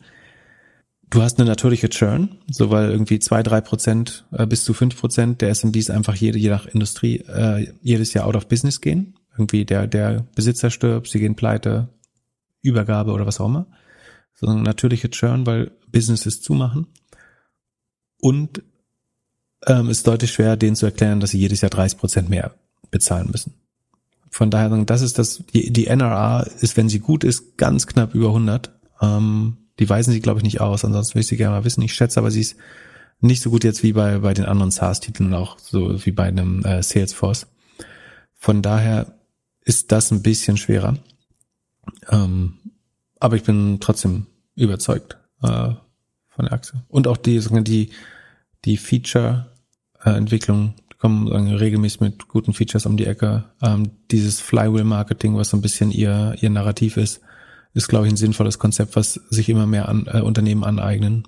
[1.09, 4.99] Du hast eine natürliche Churn, so weil irgendwie zwei, drei Prozent äh, bis zu fünf
[4.99, 9.15] Prozent der SMBs einfach jede, je nach Industrie äh, jedes Jahr out of business gehen.
[9.37, 11.89] Irgendwie der, der Besitzer stirbt, sie gehen pleite,
[12.61, 13.67] Übergabe oder was auch immer.
[14.33, 16.87] So eine natürliche Churn, weil Businesses zumachen.
[18.19, 18.63] Und
[19.67, 22.55] ähm, ist deutlich schwer, denen zu erklären, dass sie jedes Jahr 30 Prozent mehr
[22.91, 23.53] bezahlen müssen.
[24.35, 28.13] Von daher, das ist das, die, die NRA ist, wenn sie gut ist, ganz knapp
[28.13, 28.69] über 100.
[28.99, 30.83] Ähm, die weisen sie, glaube ich, nicht aus.
[30.83, 31.81] Ansonsten würde ich sie gerne mal wissen.
[31.83, 32.57] Ich schätze aber, sie ist
[33.21, 36.65] nicht so gut jetzt wie bei, bei den anderen SaaS-Titeln, auch so wie bei einem
[36.65, 37.47] äh, Salesforce.
[38.33, 39.17] Von daher
[39.61, 40.97] ist das ein bisschen schwerer.
[42.09, 42.55] Ähm,
[43.21, 45.47] aber ich bin trotzdem überzeugt äh,
[46.27, 46.83] von der Aktie.
[46.89, 47.91] Und auch die, die,
[48.65, 53.45] die Feature-Entwicklung kommen sagen, regelmäßig mit guten Features um die Ecke.
[53.61, 57.21] Ähm, dieses Flywheel-Marketing, was so ein bisschen ihr, ihr Narrativ ist,
[57.73, 61.27] ist, glaube ich, ein sinnvolles Konzept, was sich immer mehr an, äh, Unternehmen aneignen.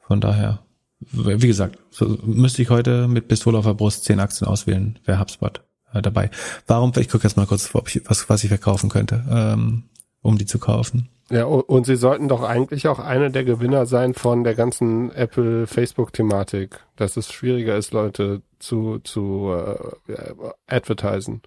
[0.00, 0.60] Von daher,
[1.00, 5.20] wie gesagt, so müsste ich heute mit Pistole auf der Brust zehn Aktien auswählen, wäre
[5.20, 5.62] HubSpot
[5.94, 6.30] äh, dabei.
[6.66, 9.84] Warum, ich gucke jetzt mal kurz, ob ich, was, was ich verkaufen könnte, ähm,
[10.22, 11.08] um die zu kaufen.
[11.30, 16.80] Ja, und sie sollten doch eigentlich auch einer der Gewinner sein von der ganzen Apple-Facebook-Thematik,
[16.96, 19.52] dass es schwieriger ist, Leute zu, zu
[20.08, 20.14] äh,
[20.66, 21.42] advertisen.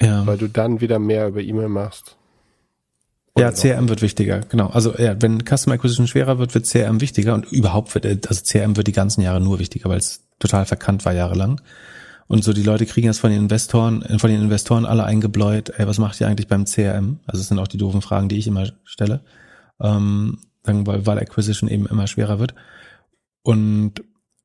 [0.00, 0.26] Ja.
[0.26, 2.16] Weil du dann wieder mehr über E-Mail machst.
[3.38, 4.68] Ja, CRM wird wichtiger, genau.
[4.68, 8.76] Also ja, wenn Customer Acquisition schwerer wird, wird CRM wichtiger und überhaupt wird, also CRM
[8.76, 11.60] wird die ganzen Jahre nur wichtiger, weil es total verkannt war jahrelang.
[12.28, 15.86] Und so die Leute kriegen das von den Investoren, von den Investoren alle eingebläut, ey,
[15.86, 17.20] was macht ihr eigentlich beim CRM?
[17.26, 19.20] Also das sind auch die doofen Fragen, die ich immer stelle.
[19.80, 22.54] Ähm, weil, weil Acquisition eben immer schwerer wird.
[23.42, 24.02] Und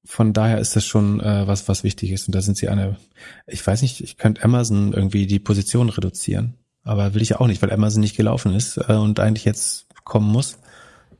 [0.08, 2.28] von daher ist das schon äh, was, was wichtig ist.
[2.28, 2.96] Und da sind sie eine,
[3.46, 6.56] ich weiß nicht, ich könnte Amazon irgendwie die Position reduzieren.
[6.84, 9.88] Aber will ich ja auch nicht, weil Amazon nicht gelaufen ist äh, und eigentlich jetzt
[10.06, 10.58] kommen muss.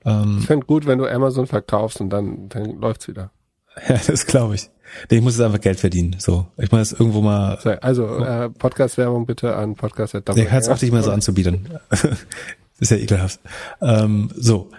[0.06, 3.32] Ähm, ich fände gut, wenn du Amazon verkaufst und dann, dann läuft's wieder.
[3.88, 4.72] Ja, das glaube ich.
[5.12, 6.16] Nee, ich muss jetzt einfach Geld verdienen.
[6.18, 7.58] So, ich muss jetzt irgendwo mal.
[7.82, 10.16] Also äh, Podcast-Werbung bitte an Podcast.
[10.16, 11.70] Der hat es auch nicht mehr so anzubieten.
[12.80, 13.40] ist ja ekelhaft.
[13.80, 14.72] Ähm, so,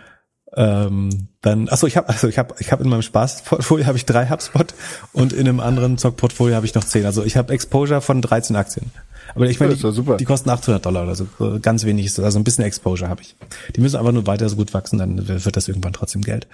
[0.59, 4.07] ähm, dann, achso, ich habe, also ich habe, ich habe in meinem Spaßportfolio habe ich
[4.07, 4.75] drei HubSpot
[5.13, 7.07] und in einem anderen Zockportfolio habe ich noch zehn.
[7.07, 8.91] Also ich habe Exposure von 13 Aktien.
[9.37, 11.29] Aber ich meine, die, die, kosten 800 Dollar oder so.
[11.63, 12.25] Ganz wenig ist das.
[12.25, 13.37] Also ein bisschen Exposure habe ich.
[13.77, 16.49] Die müssen aber nur weiter so gut wachsen, dann wird das irgendwann trotzdem Geld.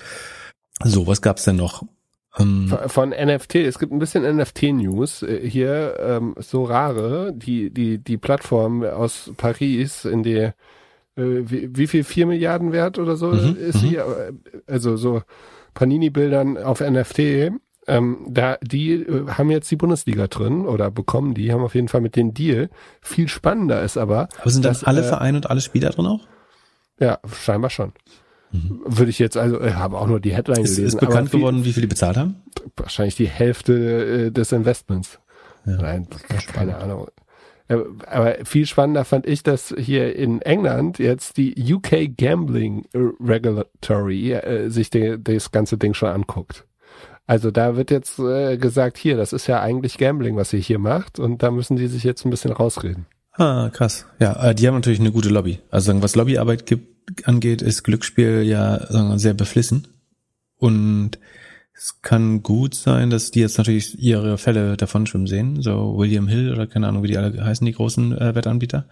[0.83, 1.83] So, was gab's denn noch?
[2.39, 7.97] Ähm, von NFT, es gibt ein bisschen NFT-News äh, hier, ähm, so rare, die, die,
[7.99, 10.55] die Plattform aus Paris, in der
[11.17, 13.99] wie, wie viel, vier Milliarden wert oder so Mhm, ist sie,
[14.67, 15.23] also so
[15.75, 17.53] Panini-Bildern auf NFT,
[17.87, 21.89] ähm, da, die äh, haben jetzt die Bundesliga drin oder bekommen die, haben auf jeden
[21.89, 22.71] Fall mit den Deal.
[23.03, 26.07] Viel spannender ist aber, Aber sind dann dass, alle äh, Vereine und alle Spieler drin
[26.07, 26.27] auch?
[26.99, 27.93] ja, scheinbar schon.
[28.53, 30.65] Würde ich jetzt, also, ich habe auch nur die Headline Mhm.
[30.65, 30.99] Ist, gelesen.
[30.99, 32.37] ist bekannt viel, geworden, wie viel die bezahlt haben?
[32.77, 35.19] Wahrscheinlich die Hälfte äh, des Investments.
[35.67, 35.77] Ja.
[35.77, 36.07] Nein,
[36.53, 37.09] keine Ahnung.
[37.69, 44.33] Äh, Aber viel spannender fand ich, dass hier in England jetzt die UK Gambling Regulatory
[44.33, 46.67] äh, sich de, das ganze Ding schon anguckt.
[47.27, 50.79] Also da wird jetzt äh, gesagt, hier, das ist ja eigentlich Gambling, was ihr hier
[50.79, 53.07] macht, und da müssen die sich jetzt ein bisschen rausreden.
[53.33, 54.07] Ah, krass.
[54.21, 55.59] Ja, äh, die haben natürlich eine gute Lobby.
[55.71, 59.89] Also was Lobbyarbeit gibt, angeht, ist Glücksspiel ja sehr beflissen.
[60.57, 61.19] Und
[61.77, 65.61] es kann gut sein, dass die jetzt natürlich ihre Fälle davon schwimmen sehen.
[65.61, 68.89] So William Hill oder keine Ahnung, wie die alle heißen, die großen äh, Wettanbieter.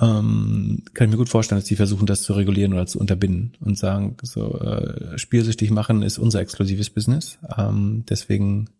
[0.00, 3.56] Ähm, kann ich mir gut vorstellen, dass die versuchen, das zu regulieren oder zu unterbinden
[3.60, 7.38] und sagen, so äh, spielsüchtig machen ist unser exklusives Business.
[7.56, 8.70] Ähm, deswegen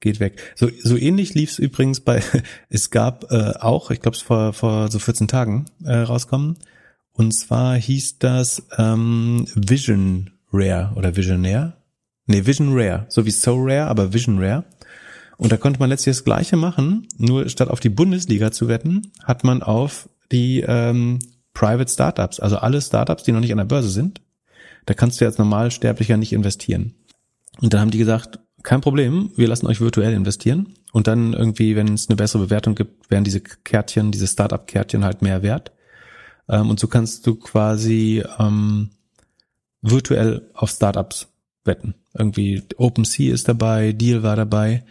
[0.00, 0.40] geht weg.
[0.56, 2.22] So, so ähnlich lief es übrigens bei,
[2.70, 6.56] es gab äh, auch, ich glaube es vor, vor so 14 Tagen äh, rauskommen,
[7.12, 11.74] und zwar hieß das ähm, Vision Rare oder Visionaire.
[12.26, 14.64] Nee, Vision Rare, so wie So Rare, aber Vision Rare.
[15.38, 19.12] Und da konnte man letztlich das Gleiche machen, nur statt auf die Bundesliga zu wetten,
[19.22, 21.20] hat man auf die ähm,
[21.54, 24.20] Private Startups, also alle Startups, die noch nicht an der Börse sind,
[24.86, 26.94] da kannst du als Normalsterblicher nicht investieren.
[27.60, 30.74] Und dann haben die gesagt, kein Problem, wir lassen euch virtuell investieren.
[30.92, 35.22] Und dann irgendwie, wenn es eine bessere Bewertung gibt, werden diese Kärtchen, diese Startup-Kärtchen halt
[35.22, 35.72] mehr wert.
[36.48, 38.90] Ähm, und so kannst du quasi ähm,
[39.82, 41.28] virtuell auf Startups
[41.64, 41.94] wetten.
[42.14, 44.84] Irgendwie OpenSea ist dabei, Deal war dabei.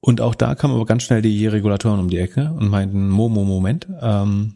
[0.00, 3.44] Und auch da kamen aber ganz schnell die Regulatoren um die Ecke und meinten, Momo,
[3.44, 4.54] Moment, ähm,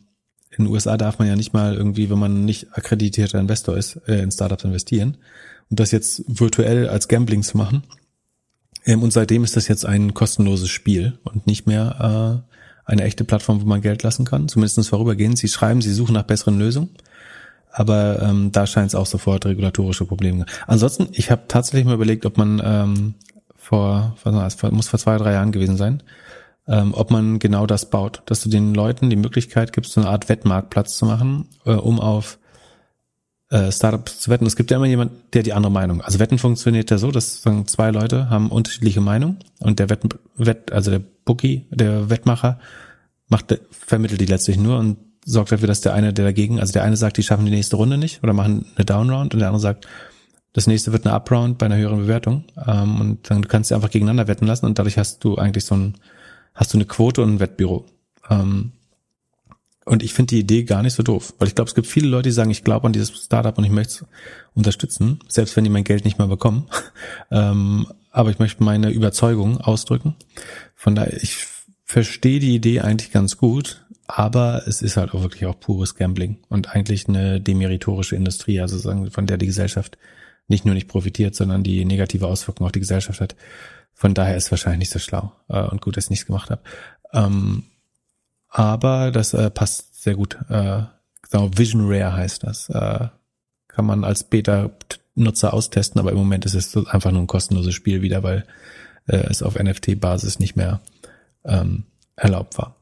[0.57, 3.97] in den USA darf man ja nicht mal irgendwie, wenn man nicht akkreditierter Investor ist,
[4.07, 5.17] äh, in Startups investieren.
[5.71, 7.83] Und das jetzt virtuell als Gambling zu machen.
[8.85, 13.25] Ähm, und seitdem ist das jetzt ein kostenloses Spiel und nicht mehr äh, eine echte
[13.25, 14.49] Plattform, wo man Geld lassen kann.
[14.49, 15.39] Zumindest vorübergehend.
[15.39, 16.91] Sie schreiben, sie suchen nach besseren Lösungen.
[17.73, 20.45] Aber ähm, da scheint es auch sofort regulatorische Probleme.
[20.67, 23.15] Ansonsten, ich habe tatsächlich mal überlegt, ob man ähm,
[23.57, 26.03] vor, was das, muss vor zwei, drei Jahren gewesen sein,
[26.69, 30.11] ähm, ob man genau das baut, dass du den Leuten die Möglichkeit gibst, so eine
[30.11, 32.39] Art Wettmarktplatz zu machen, äh, um auf
[33.51, 34.47] äh, Startups zu wetten.
[34.47, 36.03] Es gibt ja immer jemand, der die andere Meinung.
[36.03, 40.01] Also Wetten funktioniert ja so, dass sagen, zwei Leute haben unterschiedliche Meinungen und der Wett,
[40.37, 42.59] Wett also der Bookie, der Wettmacher,
[43.29, 46.85] macht, vermittelt die letztlich nur und sorgt dafür, dass der eine, der dagegen, also der
[46.85, 49.61] eine sagt, die schaffen die nächste Runde nicht oder machen eine Downround und der andere
[49.61, 49.87] sagt,
[50.53, 52.45] das nächste wird eine Upround bei einer höheren Bewertung.
[52.67, 55.75] Ähm, und dann kannst du einfach gegeneinander wetten lassen und dadurch hast du eigentlich so
[55.75, 55.95] ein,
[56.55, 57.87] hast du eine Quote und ein Wettbüro.
[58.29, 58.73] Ähm,
[59.85, 62.09] und ich finde die Idee gar nicht so doof, weil ich glaube, es gibt viele
[62.09, 64.05] Leute, die sagen, ich glaube an dieses Startup und ich möchte es
[64.55, 66.69] unterstützen, selbst wenn die mein Geld nicht mehr bekommen.
[67.31, 70.15] ähm, aber ich möchte meine Überzeugung ausdrücken.
[70.77, 71.47] Von daher, ich
[71.85, 73.85] verstehe die Idee eigentlich ganz gut,
[74.15, 78.77] aber es ist halt auch wirklich auch pures Gambling und eigentlich eine demeritorische Industrie, also
[78.77, 79.97] sagen, von der die Gesellschaft
[80.49, 83.37] nicht nur nicht profitiert, sondern die negative Auswirkungen auf die Gesellschaft hat.
[83.95, 86.51] Von daher ist es wahrscheinlich nicht so schlau äh, und gut, dass ich nichts gemacht
[86.51, 86.61] habe.
[87.15, 87.65] Ähm,
[88.49, 90.37] aber das äh, passt sehr gut.
[90.51, 90.83] Äh,
[91.31, 92.69] genau, Vision Rare heißt das.
[92.69, 93.09] Äh,
[93.67, 98.03] kann man als Beta-Nutzer austesten, aber im Moment ist es einfach nur ein kostenloses Spiel
[98.03, 98.45] wieder, weil
[99.07, 100.83] äh, es auf NFT-Basis nicht mehr
[101.47, 101.85] ähm,
[102.15, 102.82] erlaubt war.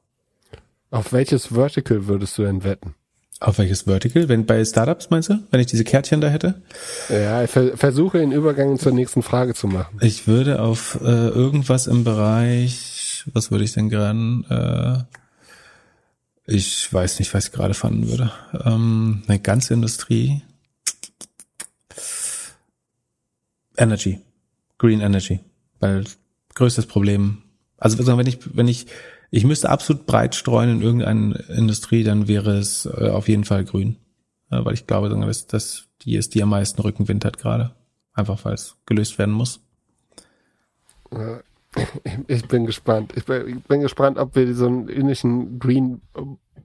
[0.91, 2.95] Auf welches Vertical würdest du denn wetten?
[3.39, 4.29] Auf welches Vertical?
[4.29, 5.39] Wenn bei Startups meinst du?
[5.51, 6.61] Wenn ich diese Kärtchen da hätte?
[7.09, 9.99] Ja, ich ver versuche den Übergang zur nächsten Frage zu machen.
[10.03, 15.07] Ich würde auf äh, irgendwas im Bereich, was würde ich denn gerade?
[15.09, 15.21] Äh,
[16.53, 18.33] ich weiß nicht, was ich gerade fanden würde.
[18.65, 20.43] Ähm, eine ganze Industrie.
[23.77, 24.21] Energy.
[24.77, 25.41] Green Energy.
[25.79, 26.05] Weil
[26.55, 27.43] größtes Problem.
[27.79, 28.87] Also wenn ich, wenn ich,
[29.31, 33.65] ich müsste absolut breit streuen in irgendeine Industrie, dann wäre es äh, auf jeden Fall
[33.65, 33.97] grün.
[34.51, 37.75] Äh, weil ich glaube, dass das die ist, die am meisten Rückenwind hat gerade.
[38.13, 39.61] Einfach weil es gelöst werden muss.
[42.27, 43.13] Ich bin gespannt.
[43.17, 46.01] Ich bin, ich bin gespannt, ob wir so einen ähnlichen Green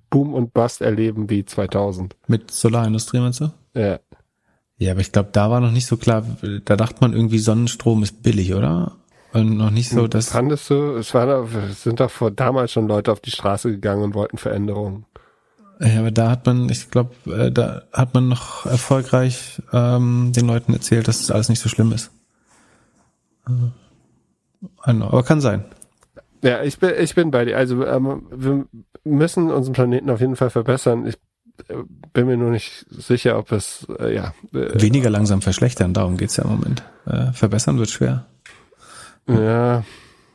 [0.09, 2.15] Boom und Bust erleben wie 2000.
[2.27, 3.51] Mit Solarindustrie meinst du?
[3.75, 3.99] Ja.
[4.77, 6.25] Ja, aber ich glaube, da war noch nicht so klar,
[6.65, 8.97] da dachte man irgendwie, Sonnenstrom ist billig, oder?
[9.35, 10.29] Und noch nicht so, dass.
[10.29, 14.01] Fandest du, es, war, es sind doch vor damals schon Leute auf die Straße gegangen
[14.01, 15.05] und wollten Veränderungen.
[15.81, 20.47] Ja, aber da hat man, ich glaube, äh, da hat man noch erfolgreich ähm, den
[20.47, 22.11] Leuten erzählt, dass das alles nicht so schlimm ist.
[23.45, 25.65] Äh, know, aber kann sein.
[26.41, 27.57] Ja, ich bin, ich bin bei dir.
[27.57, 28.65] Also ähm, wir
[29.03, 31.05] müssen unseren Planeten auf jeden Fall verbessern.
[31.07, 31.17] Ich
[32.13, 34.33] bin mir nur nicht sicher, ob es, äh, ja.
[34.53, 36.83] Äh, Weniger langsam verschlechtern, darum geht's ja im Moment.
[37.05, 38.27] Äh, verbessern wird schwer.
[39.27, 39.83] Ja,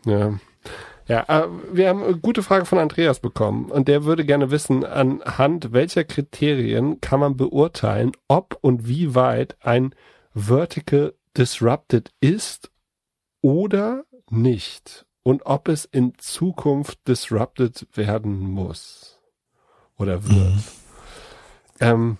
[0.05, 0.39] ja.
[1.09, 4.85] Ja, äh, wir haben eine gute Frage von Andreas bekommen und der würde gerne wissen,
[4.85, 9.93] anhand welcher Kriterien kann man beurteilen, ob und wie weit ein
[10.35, 12.71] Vertical disrupted ist
[13.41, 19.19] oder nicht und ob es in Zukunft disrupted werden muss
[19.97, 20.37] oder wird.
[20.37, 20.63] Mhm.
[21.81, 22.19] Ähm,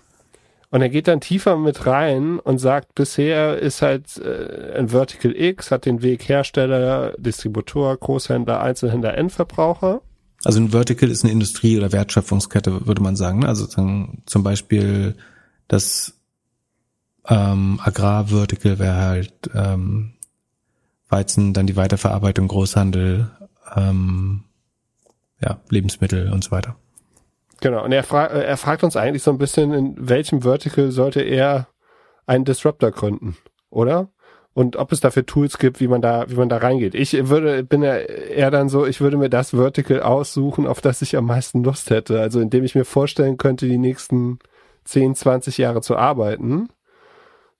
[0.71, 5.35] und er geht dann tiefer mit rein und sagt, bisher ist halt äh, ein Vertical
[5.35, 10.01] X, hat den Weg Hersteller, Distributor, Großhändler, Einzelhändler, Endverbraucher.
[10.45, 13.39] Also ein Vertical ist eine Industrie- oder Wertschöpfungskette, würde man sagen.
[13.39, 13.49] Ne?
[13.49, 15.15] Also zum Beispiel
[15.67, 16.13] das
[17.27, 20.13] ähm, Agrarvertical wäre halt ähm,
[21.09, 23.29] Weizen, dann die Weiterverarbeitung, Großhandel,
[23.75, 24.45] ähm,
[25.41, 26.77] ja, Lebensmittel und so weiter.
[27.61, 30.91] Genau, und er, fra äh, er fragt uns eigentlich so ein bisschen, in welchem Vertical
[30.91, 31.67] sollte er
[32.25, 33.37] einen Disruptor gründen,
[33.69, 34.09] oder?
[34.53, 36.93] Und ob es dafür Tools gibt, wie man da, wie man da reingeht.
[36.93, 41.01] Ich würde, bin ja eher dann so, ich würde mir das Vertical aussuchen, auf das
[41.01, 42.19] ich am meisten Lust hätte.
[42.19, 44.39] Also indem ich mir vorstellen könnte, die nächsten
[44.83, 46.67] 10, 20 Jahre zu arbeiten.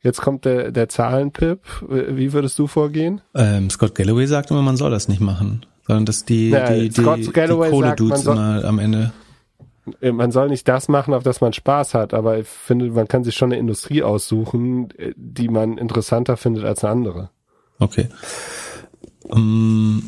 [0.01, 1.61] Jetzt kommt der, der Zahlenpip.
[1.87, 3.21] Wie würdest du vorgehen?
[3.35, 6.89] Ähm, Scott Galloway sagt immer, man soll das nicht machen, sondern dass die, ja, die,
[6.89, 9.13] die, die Kohle-Dudes immer am Ende
[10.01, 13.23] man soll nicht das machen, auf das man Spaß hat, aber ich finde, man kann
[13.23, 17.29] sich schon eine Industrie aussuchen, äh, die man interessanter findet als eine andere.
[17.79, 18.09] Okay.
[19.23, 20.07] Um,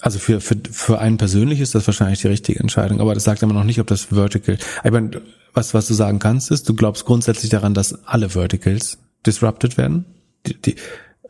[0.00, 3.42] also für, für, für einen persönlich ist das wahrscheinlich die richtige Entscheidung, aber das sagt
[3.42, 4.58] immer noch nicht, ob das Vertical.
[4.84, 5.22] Ich meine,
[5.54, 10.04] was, was du sagen kannst, ist, du glaubst grundsätzlich daran, dass alle Verticals disrupted werden.
[10.46, 10.76] Die, die,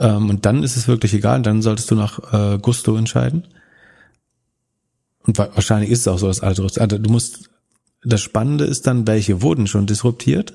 [0.01, 3.47] ähm, und dann ist es wirklich egal, dann solltest du nach äh, Gusto entscheiden.
[5.27, 7.51] Und wahrscheinlich ist es auch so, dass alle also du musst
[8.09, 10.55] das Spannende ist dann, welche wurden schon disruptiert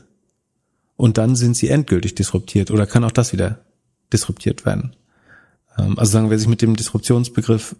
[0.95, 3.59] und dann sind sie endgültig disruptiert oder kann auch das wieder
[4.11, 4.95] disruptiert werden.
[5.77, 7.75] Ähm, also sagen, wer sich mit dem Disruptionsbegriff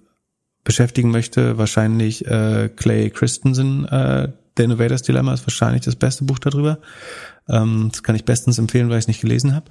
[0.64, 6.40] beschäftigen möchte, wahrscheinlich äh, Clay Christensen, äh, The Innovators Dilemma ist wahrscheinlich das beste Buch
[6.40, 6.80] darüber.
[7.50, 9.66] Ähm, das kann ich bestens empfehlen, weil ich es nicht gelesen habe.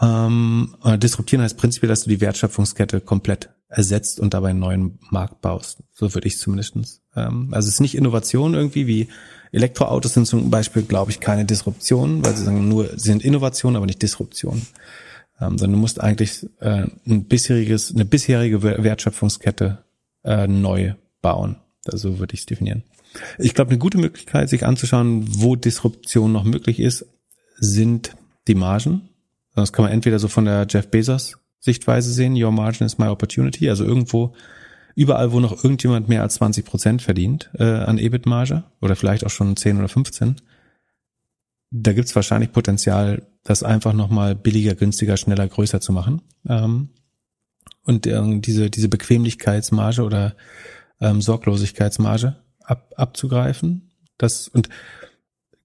[0.00, 5.40] Ähm, disruptieren heißt prinzipiell, dass du die Wertschöpfungskette komplett ersetzt und dabei einen neuen Markt
[5.40, 5.82] baust.
[5.92, 7.02] So würde ich zumindestens.
[7.14, 9.08] Ähm, also es ist nicht Innovation irgendwie wie
[9.52, 13.86] Elektroautos sind zum Beispiel, glaube ich, keine Disruption, weil sie sagen nur, sind Innovation, aber
[13.86, 14.66] nicht Disruption.
[15.40, 19.84] Ähm, sondern du musst eigentlich äh, ein bisheriges, eine bisherige Wertschöpfungskette
[20.24, 21.56] äh, neu bauen.
[21.84, 22.82] So würde ich es definieren.
[23.38, 27.06] Ich glaube, eine gute Möglichkeit, sich anzuschauen, wo Disruption noch möglich ist,
[27.56, 28.16] sind
[28.46, 29.08] die Margen.
[29.54, 33.08] Das kann man entweder so von der Jeff Bezos Sichtweise sehen, your margin is my
[33.08, 34.34] opportunity, also irgendwo
[34.94, 39.30] überall, wo noch irgendjemand mehr als 20 Prozent verdient äh, an EBIT-Marge oder vielleicht auch
[39.30, 40.36] schon 10 oder 15,
[41.70, 46.22] da gibt's wahrscheinlich Potenzial, das einfach nochmal billiger, günstiger, schneller, größer zu machen.
[46.48, 46.90] Ähm,
[47.84, 50.34] und äh, diese, diese Bequemlichkeitsmarge oder
[51.00, 53.90] ähm, Sorglosigkeitsmarge ab, abzugreifen.
[54.16, 54.68] Das und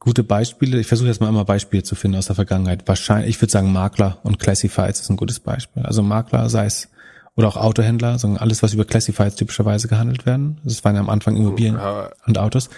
[0.03, 2.85] gute Beispiele, ich versuche jetzt mal immer Beispiele zu finden aus der Vergangenheit.
[2.87, 5.83] Wahrscheinlich, ich würde sagen, Makler und Classifieds ist ein gutes Beispiel.
[5.83, 6.89] Also Makler, sei es
[7.35, 10.59] oder auch Autohändler, sondern alles, was über Classifieds typischerweise gehandelt werden.
[10.63, 12.11] Das waren ja am Anfang Immobilien ja.
[12.27, 12.69] und Autos.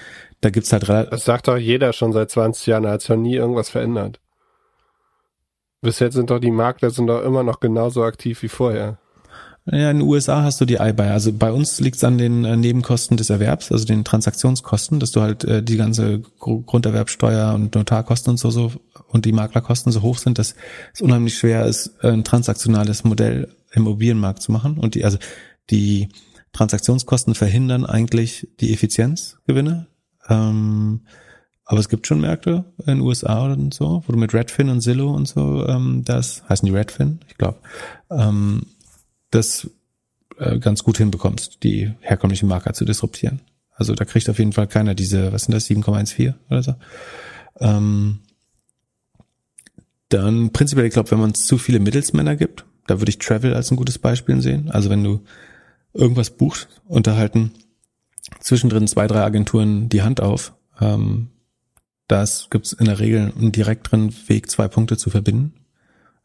[0.41, 1.09] Da gibt's halt relativ.
[1.09, 4.19] Das sagt doch jeder schon seit 20 Jahren, da hat schon nie irgendwas verändert.
[5.81, 8.99] Bis jetzt sind doch die Makler sind doch immer noch genauso aktiv wie vorher.
[9.67, 11.07] Ja, in den USA hast du die iBuy.
[11.07, 15.11] Also bei uns liegt es an den äh, Nebenkosten des Erwerbs, also den Transaktionskosten, dass
[15.11, 18.71] du halt äh, die ganze Grunderwerbsteuer und Notarkosten und so, so
[19.07, 20.55] und die Maklerkosten so hoch sind, dass
[20.93, 24.77] es unheimlich schwer ist, ein transaktionales Modell im Immobilienmarkt zu machen.
[24.77, 25.17] Und die, also
[25.71, 26.09] die
[26.53, 29.87] Transaktionskosten verhindern eigentlich die Effizienzgewinne.
[30.29, 31.01] Ähm,
[31.65, 34.81] aber es gibt schon Märkte in den USA und so, wo du mit Redfin und
[34.81, 37.57] Zillow und so, ähm, das heißen die Redfin, ich glaube,
[38.11, 38.67] ähm,
[39.35, 39.69] das
[40.37, 43.41] äh, ganz gut hinbekommst, die herkömmlichen Marker zu disruptieren.
[43.75, 46.75] Also da kriegt auf jeden Fall keiner diese, was sind das, 7,14 oder so.
[47.59, 48.19] Ähm,
[50.09, 53.71] dann prinzipiell, ich glaube, wenn man zu viele Mittelsmänner gibt, da würde ich Travel als
[53.71, 54.69] ein gutes Beispiel sehen.
[54.69, 55.21] Also wenn du
[55.93, 57.51] irgendwas buchst, unterhalten
[58.39, 60.53] zwischendrin zwei, drei Agenturen die Hand auf.
[60.79, 61.29] Ähm,
[62.07, 65.53] das gibt's in der Regel einen direkteren Weg, zwei Punkte zu verbinden.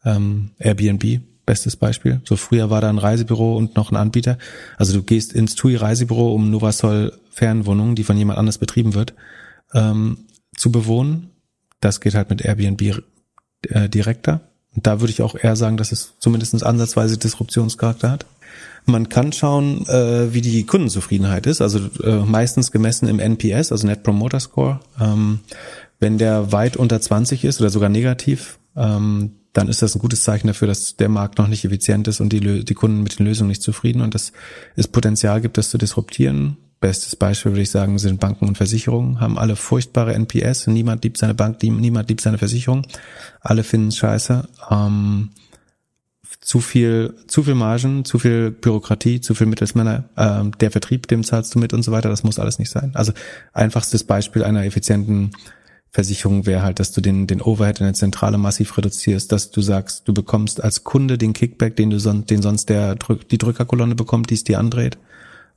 [0.04, 2.20] Ähm, Airbnb Bestes Beispiel.
[2.24, 4.38] So früher war da ein Reisebüro und noch ein Anbieter.
[4.76, 9.14] Also du gehst ins TUI Reisebüro, um Novasol Fernwohnungen, die von jemand anders betrieben wird,
[9.74, 10.18] ähm,
[10.56, 11.30] zu bewohnen.
[11.80, 13.02] Das geht halt mit Airbnb
[13.62, 14.42] äh, direkter.
[14.76, 18.26] Und da würde ich auch eher sagen, dass es zumindest ansatzweise Disruptionscharakter hat.
[18.84, 23.88] Man kann schauen, äh, wie die Kundenzufriedenheit ist, also äh, meistens gemessen im NPS, also
[23.88, 24.78] Net Promoter Score.
[25.00, 25.40] Ähm,
[25.98, 30.22] wenn der weit unter 20 ist oder sogar negativ, ähm, dann ist das ein gutes
[30.22, 33.26] Zeichen dafür, dass der Markt noch nicht effizient ist und die, die Kunden mit den
[33.26, 34.32] Lösungen nicht zufrieden und dass
[34.76, 36.56] es Potenzial gibt, das zu disruptieren.
[36.80, 40.66] Bestes Beispiel würde ich sagen, sind Banken und Versicherungen, haben alle furchtbare NPS.
[40.68, 42.86] Niemand liebt seine Bank, niemand liebt seine Versicherung.
[43.40, 44.48] Alle finden es scheiße.
[44.70, 45.30] Ähm,
[46.40, 51.22] zu viel, zu viel Margen, zu viel Bürokratie, zu viel Mittelsmänner, ähm, der Vertrieb, dem
[51.22, 52.08] zahlst du mit und so weiter.
[52.08, 52.92] Das muss alles nicht sein.
[52.94, 53.12] Also
[53.52, 55.32] einfachstes Beispiel einer effizienten
[55.92, 59.60] Versicherung wäre halt, dass du den, den Overhead in der Zentrale massiv reduzierst, dass du
[59.60, 63.96] sagst, du bekommst als Kunde den Kickback, den du sonst, den sonst der die Drückerkolonne
[63.96, 64.98] bekommt, die es dir andreht.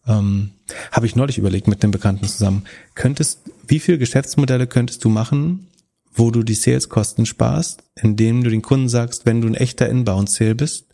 [0.08, 0.52] Ähm,
[0.92, 2.66] Habe ich neulich überlegt mit einem Bekannten zusammen.
[2.96, 5.68] Könntest, wie viele Geschäftsmodelle könntest du machen,
[6.14, 10.56] wo du die Saleskosten sparst, indem du den Kunden sagst, wenn du ein echter Inbound-Sale
[10.56, 10.86] bist,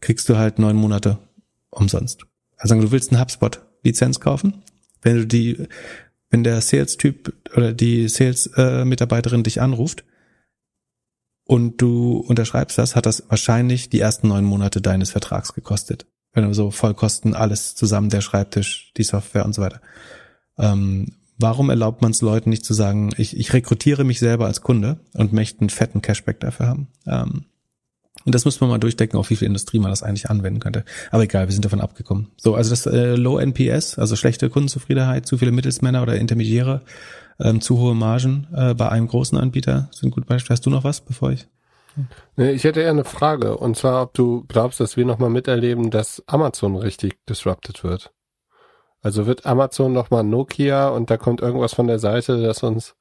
[0.00, 1.18] kriegst du halt neun Monate
[1.70, 2.24] umsonst.
[2.56, 4.62] Also du willst eine HubSpot-Lizenz kaufen,
[5.02, 5.66] wenn du die
[6.30, 10.04] wenn der Sales-Typ oder die Sales-Mitarbeiterin dich anruft
[11.44, 16.06] und du unterschreibst das, hat das wahrscheinlich die ersten neun Monate deines Vertrags gekostet.
[16.32, 19.80] Wenn du so Vollkosten, alles zusammen, der Schreibtisch, die Software und so weiter.
[20.58, 24.60] Ähm, warum erlaubt man es Leuten nicht zu sagen, ich, ich rekrutiere mich selber als
[24.60, 26.88] Kunde und möchte einen fetten Cashback dafür haben?
[27.06, 27.46] Ähm,
[28.24, 30.84] und das muss man mal durchdecken, auf wie viel Industrie man das eigentlich anwenden könnte.
[31.10, 32.28] Aber egal, wir sind davon abgekommen.
[32.36, 36.82] So, also das äh, Low NPS, also schlechte Kundenzufriedenheit, zu viele Mittelsmänner oder Intermediäre,
[37.38, 40.54] ähm, zu hohe Margen äh, bei einem großen Anbieter sind gut Beispiele.
[40.54, 41.48] Hast du noch was, bevor ich?
[42.36, 43.56] Nee, ich hätte eher eine Frage.
[43.56, 48.12] Und zwar, ob du glaubst, dass wir nochmal miterleben, dass Amazon richtig disrupted wird.
[49.02, 52.96] Also wird Amazon nochmal Nokia und da kommt irgendwas von der Seite, das uns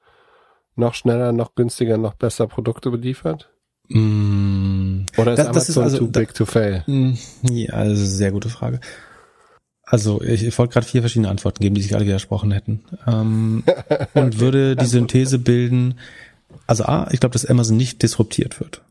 [0.75, 3.49] noch schneller, noch günstiger, noch besser Produkte beliefert?
[3.89, 6.83] Mm, Oder ist das, Amazon das ist also, too big to fail?
[6.87, 7.13] Mm,
[7.43, 8.79] ja, also sehr gute Frage.
[9.83, 12.83] Also ich, ich wollte gerade vier verschiedene Antworten geben, die sich alle widersprochen hätten.
[13.07, 13.63] Ähm,
[14.13, 15.95] und würde die Synthese bilden,
[16.67, 18.83] also A, ich glaube, dass Amazon nicht disruptiert wird.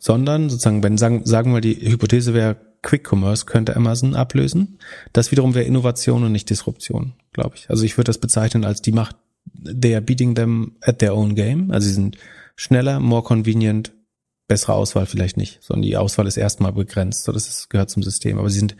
[0.00, 4.78] Sondern sozusagen, wenn sagen, sagen wir, die Hypothese wäre, Quick Commerce könnte Amazon ablösen.
[5.12, 7.70] Das wiederum wäre Innovation und nicht Disruption, glaube ich.
[7.70, 9.16] Also ich würde das bezeichnen als die Macht,
[9.64, 11.70] they are beating them at their own game.
[11.70, 12.16] Also sie sind
[12.56, 13.92] schneller, more convenient,
[14.48, 17.24] bessere Auswahl vielleicht nicht, sondern die Auswahl ist erstmal begrenzt.
[17.24, 18.38] So, das ist, gehört zum System.
[18.38, 18.76] Aber sie sind,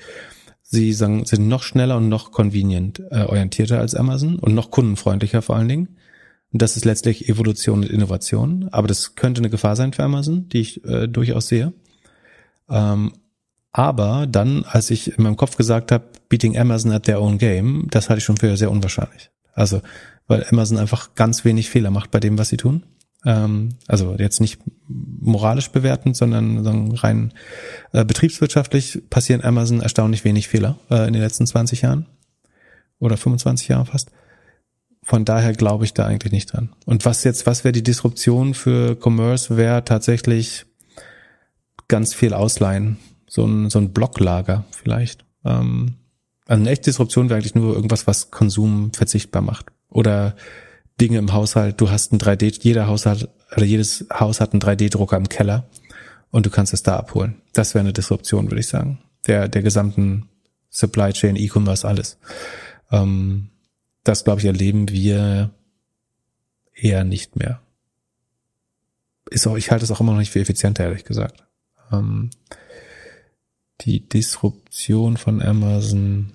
[0.63, 5.43] sie sagen, sind noch schneller und noch convenient äh, orientierter als Amazon und noch kundenfreundlicher
[5.43, 5.97] vor allen Dingen.
[6.53, 8.69] Und das ist letztlich Evolution und Innovation.
[8.71, 11.73] Aber das könnte eine Gefahr sein für Amazon, die ich äh, durchaus sehe.
[12.71, 13.13] Ähm,
[13.73, 17.89] aber dann, als ich in meinem Kopf gesagt habe, beating Amazon at their own game,
[17.91, 19.31] das halte ich schon für sehr unwahrscheinlich.
[19.53, 19.83] Also,
[20.27, 22.85] weil Amazon einfach ganz wenig Fehler macht bei dem, was sie tun.
[23.27, 27.35] Ähm, also jetzt nicht moralisch bewertend, sondern, sondern rein
[27.93, 32.07] äh, betriebswirtschaftlich passieren Amazon erstaunlich wenig Fehler äh, in den letzten 20 Jahren
[33.01, 34.13] oder 25 Jahren fast.
[35.03, 36.71] Von daher glaube ich da eigentlich nicht dran.
[36.85, 40.65] Und was jetzt, was wäre die Disruption für Commerce, wäre tatsächlich
[41.89, 42.97] ganz viel ausleihen.
[43.29, 45.25] So ein, so ein Blocklager vielleicht.
[45.45, 45.95] Ähm,
[46.47, 49.67] also eine echte Disruption wäre eigentlich nur irgendwas, was Konsum verzichtbar macht.
[49.89, 50.37] Oder
[51.01, 51.81] Dinge im Haushalt.
[51.81, 55.69] Du hast ein 3D, jeder Haushalt oder jedes Haus hat einen 3D-Drucker im Keller
[56.31, 57.43] und du kannst es da abholen.
[57.53, 58.99] Das wäre eine Disruption, würde ich sagen.
[59.27, 60.29] Der, der gesamten
[60.71, 62.19] Supply Chain, E-Commerce, alles.
[62.91, 63.49] Ähm,
[64.05, 65.51] das, glaube ich, erleben wir
[66.75, 67.61] eher nicht mehr.
[69.31, 71.45] Ist auch, ich halte es auch immer noch nicht für effizienter, ehrlich gesagt.
[71.93, 72.31] Ähm,
[73.83, 76.33] die Disruption von Amazon,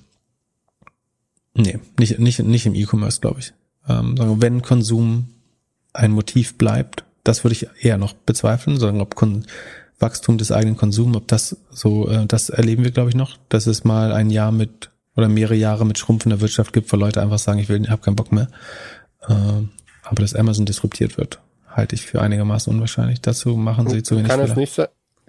[1.53, 3.53] nee, nicht, nicht, nicht im E-Commerce, glaube ich.
[3.87, 5.27] Ähm, wenn Konsum
[5.93, 9.45] ein Motiv bleibt, das würde ich eher noch bezweifeln, sagen, ob Kon
[10.01, 13.67] Wachstum des eigenen Konsums, ob das so, äh, das erleben wir, glaube ich, noch, dass
[13.67, 17.39] es mal ein Jahr mit oder mehrere Jahre mit schrumpfender Wirtschaft gibt, wo Leute einfach
[17.39, 18.47] sagen, ich will, habe keinen Bock mehr.
[19.27, 19.33] Äh,
[20.03, 21.39] aber dass Amazon disruptiert wird,
[21.69, 23.21] halte ich für einigermaßen unwahrscheinlich.
[23.21, 24.75] Dazu machen sie zu wenig kann es nicht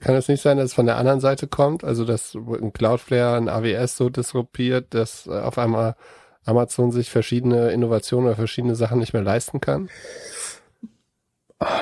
[0.01, 1.85] Kann es nicht sein, dass es von der anderen Seite kommt?
[1.85, 5.97] Also, dass ein Cloudflare, ein AWS so disruptiert, dass äh, auf einmal
[6.44, 9.89] Amazon sich verschiedene Innovationen oder verschiedene Sachen nicht mehr leisten kann?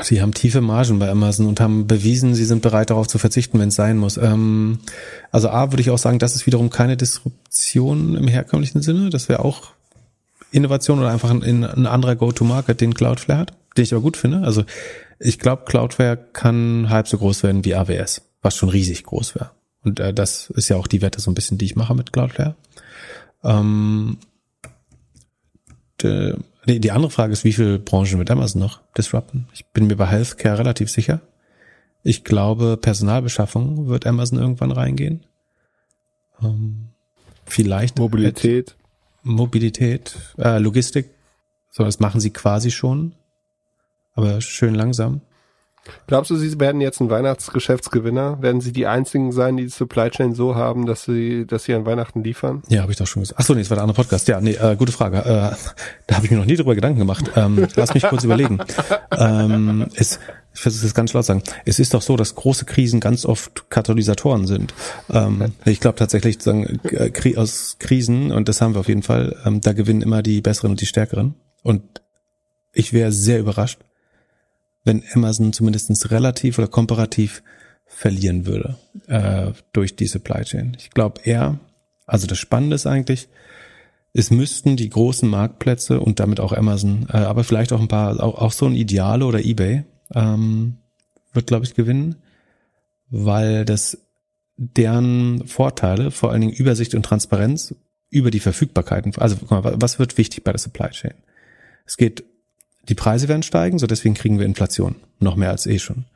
[0.03, 3.59] Sie haben tiefe Margen bei Amazon und haben bewiesen, sie sind bereit darauf zu verzichten,
[3.59, 4.17] wenn es sein muss.
[4.17, 4.81] Ähm,
[5.31, 9.11] also A würde ich auch sagen, das ist wiederum keine Disruption im herkömmlichen Sinne.
[9.11, 9.71] Das wäre auch
[10.51, 14.43] Innovation oder einfach ein, ein anderer Go-to-Market, den Cloudflare hat, den ich aber gut finde.
[14.43, 14.65] Also
[15.19, 19.51] ich glaube, Cloudflare kann halb so groß werden wie AWS, was schon riesig groß wäre.
[19.83, 22.13] Und äh, das ist ja auch die Wette so ein bisschen, die ich mache mit
[22.13, 22.55] Cloudflare.
[23.45, 24.19] Ähm,
[26.05, 26.35] äh,
[26.67, 29.49] die, die andere Frage ist, wie viele Branchen wird Amazon noch disrupten?
[29.53, 31.21] Ich bin mir bei Healthcare relativ sicher.
[32.03, 35.25] Ich glaube, Personalbeschaffung wird Amazon irgendwann reingehen.
[36.43, 36.89] Ähm,
[37.47, 38.77] vielleicht Mobilität.
[39.23, 41.11] Mobilität, äh, Logistik.
[41.71, 43.13] So, das machen sie quasi schon,
[44.15, 45.21] aber schön langsam.
[46.07, 48.43] Glaubst du, sie werden jetzt ein Weihnachtsgeschäftsgewinner?
[48.43, 51.75] Werden sie die einzigen sein, die die Supply Chain so haben, dass sie, dass sie
[51.75, 52.63] an Weihnachten liefern?
[52.69, 53.39] Ja, habe ich doch schon gesagt.
[53.39, 54.29] Achso, nee, das war der andere Podcast.
[54.29, 55.19] Ja, nee, äh, gute Frage.
[55.19, 55.57] Äh,
[56.07, 57.31] da habe ich mir noch nie drüber Gedanken gemacht.
[57.37, 58.59] Ähm, lass mich kurz überlegen.
[59.13, 60.19] Ähm, es,
[60.55, 61.43] ich versuche das ganz laut sagen.
[61.65, 64.73] Es ist doch so, dass große Krisen ganz oft Katalysatoren sind.
[65.11, 69.37] Ähm, ich glaube tatsächlich, sagen, äh, aus Krisen, und das haben wir auf jeden Fall,
[69.45, 71.35] ähm, da gewinnen immer die Besseren und die Stärkeren.
[71.63, 72.03] Und
[72.73, 73.81] ich wäre sehr überrascht,
[74.85, 77.43] wenn Amazon zumindestens relativ oder komparativ
[77.87, 78.77] verlieren würde
[79.09, 80.77] äh, durch die Supply Chain.
[80.79, 81.59] Ich glaube eher,
[82.07, 83.29] also das Spannende ist eigentlich,
[84.13, 88.23] es müssten die großen Marktplätze und damit auch Amazon, äh, aber vielleicht auch ein paar,
[88.23, 89.85] auch, auch so ein Ideale oder eBay
[90.15, 90.79] ähm,
[91.33, 92.17] wird, glaube ich, gewinnen,
[93.09, 93.99] weil das
[94.57, 97.75] deren Vorteile, vor allen Dingen Übersicht und Transparenz
[98.09, 101.15] über die Verfügbarkeiten, also guck mal, was wird wichtig bei der Supply Chain?
[101.87, 102.25] Es geht
[102.89, 104.97] die Preise werden steigen, so deswegen kriegen wir Inflation.
[105.19, 106.07] Noch mehr als eh schon.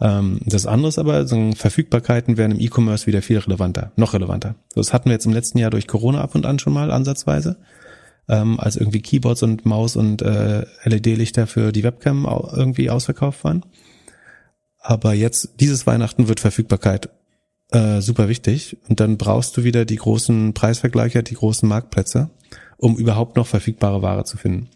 [0.00, 4.54] Ähm, das andere ist aber, so Verfügbarkeiten werden im E-Commerce wieder viel relevanter, noch relevanter.
[4.74, 7.56] Das hatten wir jetzt im letzten Jahr durch Corona ab und an schon mal ansatzweise,
[8.28, 13.64] ähm, als irgendwie Keyboards und Maus und äh, LED-Lichter für die Webcam irgendwie ausverkauft waren.
[14.78, 17.08] Aber jetzt, dieses Weihnachten wird Verfügbarkeit
[17.72, 18.76] äh, super wichtig.
[18.88, 22.30] Und dann brauchst du wieder die großen Preisvergleicher, die großen Marktplätze,
[22.76, 24.68] um überhaupt noch verfügbare Ware zu finden.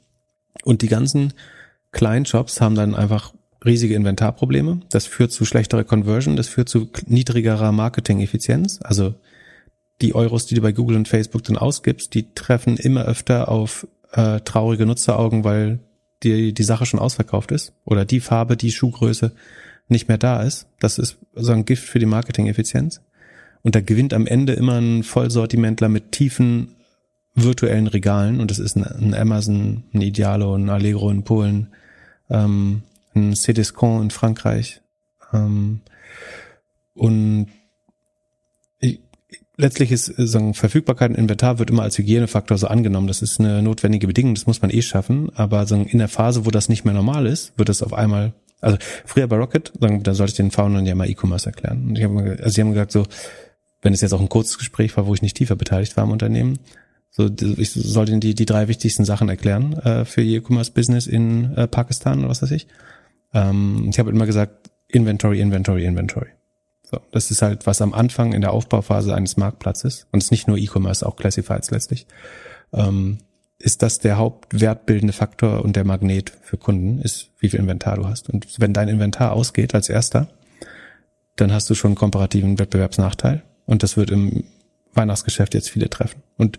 [0.64, 1.32] Und die ganzen
[1.92, 3.32] kleinen Shops haben dann einfach
[3.64, 4.80] riesige Inventarprobleme.
[4.90, 8.80] Das führt zu schlechterer Conversion, das führt zu niedrigerer Marketing-Effizienz.
[8.82, 9.14] Also
[10.00, 13.86] die Euros, die du bei Google und Facebook dann ausgibst, die treffen immer öfter auf
[14.12, 15.80] äh, traurige Nutzeraugen, weil
[16.22, 19.32] die, die Sache schon ausverkauft ist oder die Farbe, die Schuhgröße
[19.88, 20.66] nicht mehr da ist.
[20.78, 23.00] Das ist so ein Gift für die Marketing-Effizienz.
[23.62, 26.75] Und da gewinnt am Ende immer ein Vollsortimentler mit tiefen
[27.36, 31.68] virtuellen Regalen und das ist ein, ein Amazon, ein Idealo, ein Allegro in Polen,
[32.30, 32.82] ähm,
[33.14, 34.80] ein Cdiscon in Frankreich
[35.32, 35.80] ähm,
[36.94, 37.48] und
[38.80, 39.00] ich,
[39.56, 43.06] letztlich ist sagen Verfügbarkeit und Inventar wird immer als Hygienefaktor so angenommen.
[43.06, 45.30] Das ist eine notwendige Bedingung, das muss man eh schaffen.
[45.34, 48.32] Aber sagen, in der Phase, wo das nicht mehr normal ist, wird es auf einmal
[48.60, 51.88] also früher bei Rocket, sagen, da sollte ich den Foundern ja mal E-Commerce erklären.
[51.88, 53.04] Und ich hab, also sie haben gesagt so,
[53.82, 56.10] wenn es jetzt auch ein kurzes Gespräch war, wo ich nicht tiefer beteiligt war im
[56.10, 56.58] Unternehmen,
[57.16, 61.54] so, ich sollte Ihnen die, die drei wichtigsten Sachen erklären äh, für Ihr E-Commerce-Business in
[61.54, 62.66] äh, Pakistan oder was weiß ich.
[63.32, 66.28] Ähm, ich habe immer gesagt, Inventory, Inventory, Inventory.
[66.82, 70.30] So, das ist halt, was am Anfang in der Aufbauphase eines Marktplatzes, und es ist
[70.30, 72.06] nicht nur E-Commerce, auch Classifieds letztlich,
[72.74, 73.16] ähm,
[73.58, 78.06] ist das der hauptwertbildende Faktor und der Magnet für Kunden, ist, wie viel Inventar du
[78.06, 78.28] hast.
[78.28, 80.28] Und wenn dein Inventar ausgeht als erster,
[81.36, 83.42] dann hast du schon einen komparativen Wettbewerbsnachteil.
[83.64, 84.44] Und das wird im
[84.92, 86.22] Weihnachtsgeschäft jetzt viele treffen.
[86.36, 86.58] Und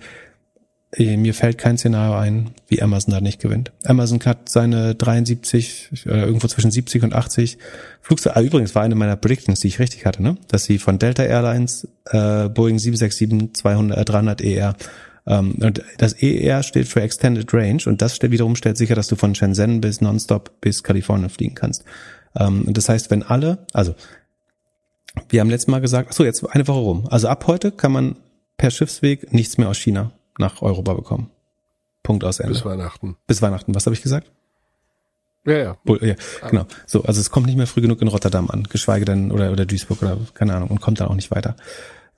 [0.96, 3.74] mir fällt kein Szenario ein, wie Amazon da nicht gewinnt.
[3.84, 7.58] Amazon hat seine 73 oder irgendwo zwischen 70 und 80
[8.02, 8.38] Flugzeuge.
[8.38, 10.38] Ah, übrigens war eine meiner Predictions, die ich richtig hatte, ne?
[10.48, 14.76] dass sie von Delta Airlines äh, Boeing 767 200 äh, 300 ER
[15.28, 19.18] ähm, und das ER steht für Extended Range und das wiederum stellt sicher, dass du
[19.18, 21.84] von Shenzhen bis nonstop bis Kalifornien fliegen kannst.
[22.40, 23.94] Ähm, und das heißt, wenn alle, also
[25.30, 27.08] wir haben letztes Mal gesagt, ach so jetzt eine Woche rum.
[27.12, 28.16] Also ab heute kann man
[28.56, 31.32] per Schiffsweg nichts mehr aus China nach Europa bekommen.
[32.04, 32.54] Punkt aus Ende.
[32.54, 33.18] Bis Weihnachten.
[33.28, 33.76] Bis Weihnachten.
[33.76, 34.32] Was habe ich gesagt?
[35.46, 35.78] Ja, ja.
[36.02, 36.16] ja.
[36.50, 36.66] Genau.
[36.86, 39.66] So, also es kommt nicht mehr früh genug in Rotterdam an, geschweige denn oder oder
[39.66, 41.56] Duisburg oder keine Ahnung und kommt dann auch nicht weiter.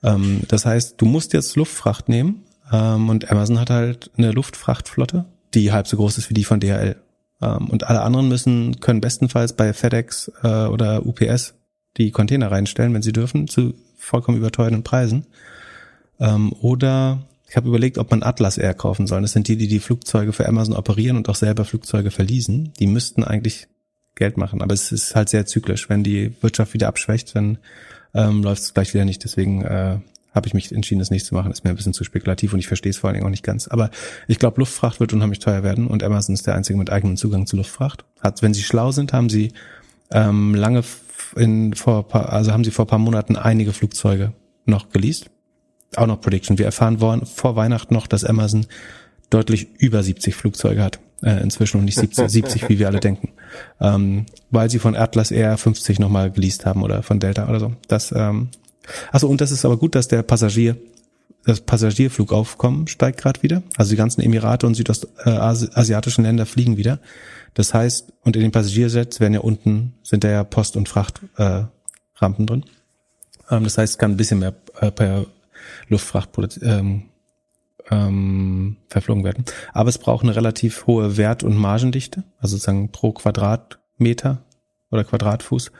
[0.02, 2.42] Ähm, das heißt, du musst jetzt Luftfracht nehmen
[2.72, 6.58] ähm, und Amazon hat halt eine Luftfrachtflotte, die halb so groß ist wie die von
[6.58, 6.96] DHL.
[7.40, 11.54] Ähm, und alle anderen müssen können bestenfalls bei FedEx äh, oder UPS
[11.96, 15.26] die Container reinstellen, wenn sie dürfen, zu vollkommen überteuerten Preisen.
[16.18, 19.22] Ähm, oder ich habe überlegt, ob man Atlas Air kaufen soll.
[19.22, 22.74] Das sind die, die die Flugzeuge für Amazon operieren und auch selber Flugzeuge verließen.
[22.78, 23.66] Die müssten eigentlich
[24.14, 25.88] Geld machen, aber es ist halt sehr zyklisch.
[25.88, 27.58] Wenn die Wirtschaft wieder abschwächt, dann
[28.14, 29.24] ähm, läuft es gleich wieder nicht.
[29.24, 29.98] Deswegen äh,
[30.32, 31.50] habe ich mich entschieden, das nicht zu machen.
[31.50, 33.42] ist mir ein bisschen zu spekulativ und ich verstehe es vor allen Dingen auch nicht
[33.42, 33.66] ganz.
[33.66, 33.90] Aber
[34.28, 37.46] ich glaube, Luftfracht wird unheimlich teuer werden und Amazon ist der einzige mit eigenem Zugang
[37.46, 38.04] zu Luftfracht.
[38.20, 39.54] Hat, wenn sie schlau sind, haben sie
[40.12, 40.84] ähm, lange
[41.34, 44.34] in vor paar, also haben sie vor paar Monaten einige Flugzeuge
[44.66, 45.30] noch geleast
[45.96, 46.58] auch noch Prediction.
[46.58, 48.66] Wir erfahren worden, vor Weihnachten noch, dass Amazon
[49.30, 53.30] deutlich über 70 Flugzeuge hat äh, inzwischen und nicht 70, 70 wie wir alle denken,
[53.80, 57.72] ähm, weil sie von Atlas Air 50 nochmal geleast haben oder von Delta oder so.
[57.88, 58.48] Das, ähm,
[59.12, 60.76] also und das ist aber gut, dass der Passagier
[61.44, 63.62] das Passagierflugaufkommen steigt gerade wieder.
[63.76, 66.98] Also die ganzen Emirate und südostasiatischen Länder fliegen wieder.
[67.54, 71.70] Das heißt, und in den Passagiersets werden ja unten sind da ja Post- und Frachtrampen
[72.18, 72.64] äh, drin.
[73.50, 75.26] Ähm, das heißt, es kann ein bisschen mehr äh, per
[75.90, 76.30] Luftfracht
[76.62, 77.10] ähm,
[77.90, 79.44] ähm, verflogen werden.
[79.72, 84.44] Aber es braucht eine relativ hohe Wert- und Margendichte, also sozusagen pro Quadratmeter
[84.90, 85.70] oder Quadratfuß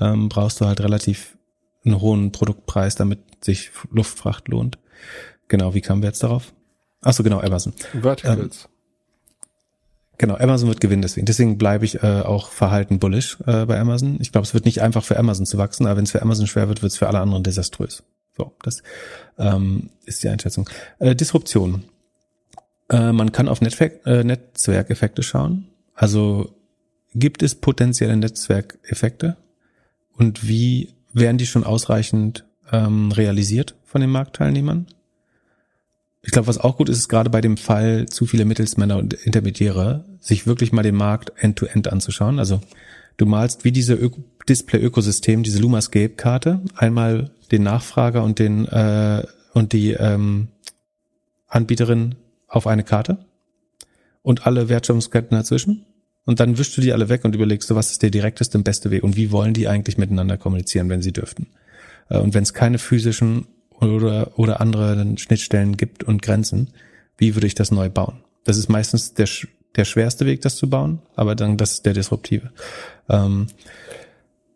[0.00, 1.36] ähm, brauchst du halt relativ
[1.84, 4.78] einen hohen Produktpreis, damit sich Luftfracht lohnt.
[5.48, 6.54] Genau, wie kamen wir jetzt darauf?
[7.02, 7.74] Ach so, genau, Amazon.
[7.92, 8.64] Verticals.
[8.64, 8.70] Ähm,
[10.16, 11.26] genau, Amazon wird gewinnen deswegen.
[11.26, 14.18] Deswegen bleibe ich äh, auch verhalten bullish äh, bei Amazon.
[14.20, 16.46] Ich glaube, es wird nicht einfach für Amazon zu wachsen, aber wenn es für Amazon
[16.46, 18.02] schwer wird, wird es für alle anderen desaströs.
[18.36, 18.82] So, das
[19.38, 20.68] ähm, ist die Einschätzung.
[20.98, 21.84] Äh, Disruption.
[22.88, 25.68] Äh, man kann auf Netzwerk, äh, Netzwerkeffekte schauen.
[25.94, 26.54] Also
[27.14, 29.36] gibt es potenzielle Netzwerkeffekte
[30.16, 34.86] und wie werden die schon ausreichend ähm, realisiert von den Marktteilnehmern?
[36.22, 39.12] Ich glaube, was auch gut ist, ist gerade bei dem Fall zu viele Mittelsmänner und
[39.12, 42.38] Intermediäre, sich wirklich mal den Markt end-to-end -End anzuschauen.
[42.38, 42.60] Also
[43.18, 43.98] du malst wie diese
[44.48, 49.22] Display-Ökosystem, diese Lumascape-Karte, einmal den Nachfrager und den äh,
[49.52, 50.48] und die ähm,
[51.48, 52.16] Anbieterin
[52.48, 53.18] auf eine Karte
[54.22, 55.86] und alle Wertschöpfungsketten dazwischen.
[56.26, 58.64] Und dann wischst du die alle weg und überlegst du, was ist der direkteste und
[58.64, 61.48] beste Weg und wie wollen die eigentlich miteinander kommunizieren, wenn sie dürften.
[62.08, 63.46] Äh, und wenn es keine physischen
[63.80, 66.70] oder, oder andere Schnittstellen gibt und Grenzen,
[67.18, 68.20] wie würde ich das neu bauen?
[68.44, 69.28] Das ist meistens der,
[69.76, 72.50] der schwerste Weg, das zu bauen, aber dann das ist der disruptive.
[73.08, 73.46] Ähm,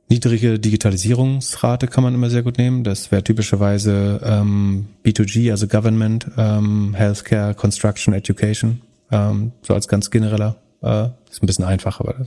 [0.09, 2.85] niedrige Digitalisierungsrate kann man immer sehr gut nehmen.
[2.85, 8.81] Das wäre typischerweise ähm, B2G, also Government, ähm, Healthcare, Construction, Education,
[9.11, 10.57] ähm, so als ganz genereller.
[10.83, 12.27] Äh, ist ein bisschen einfacher, aber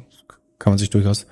[0.59, 1.25] kann man sich durchaus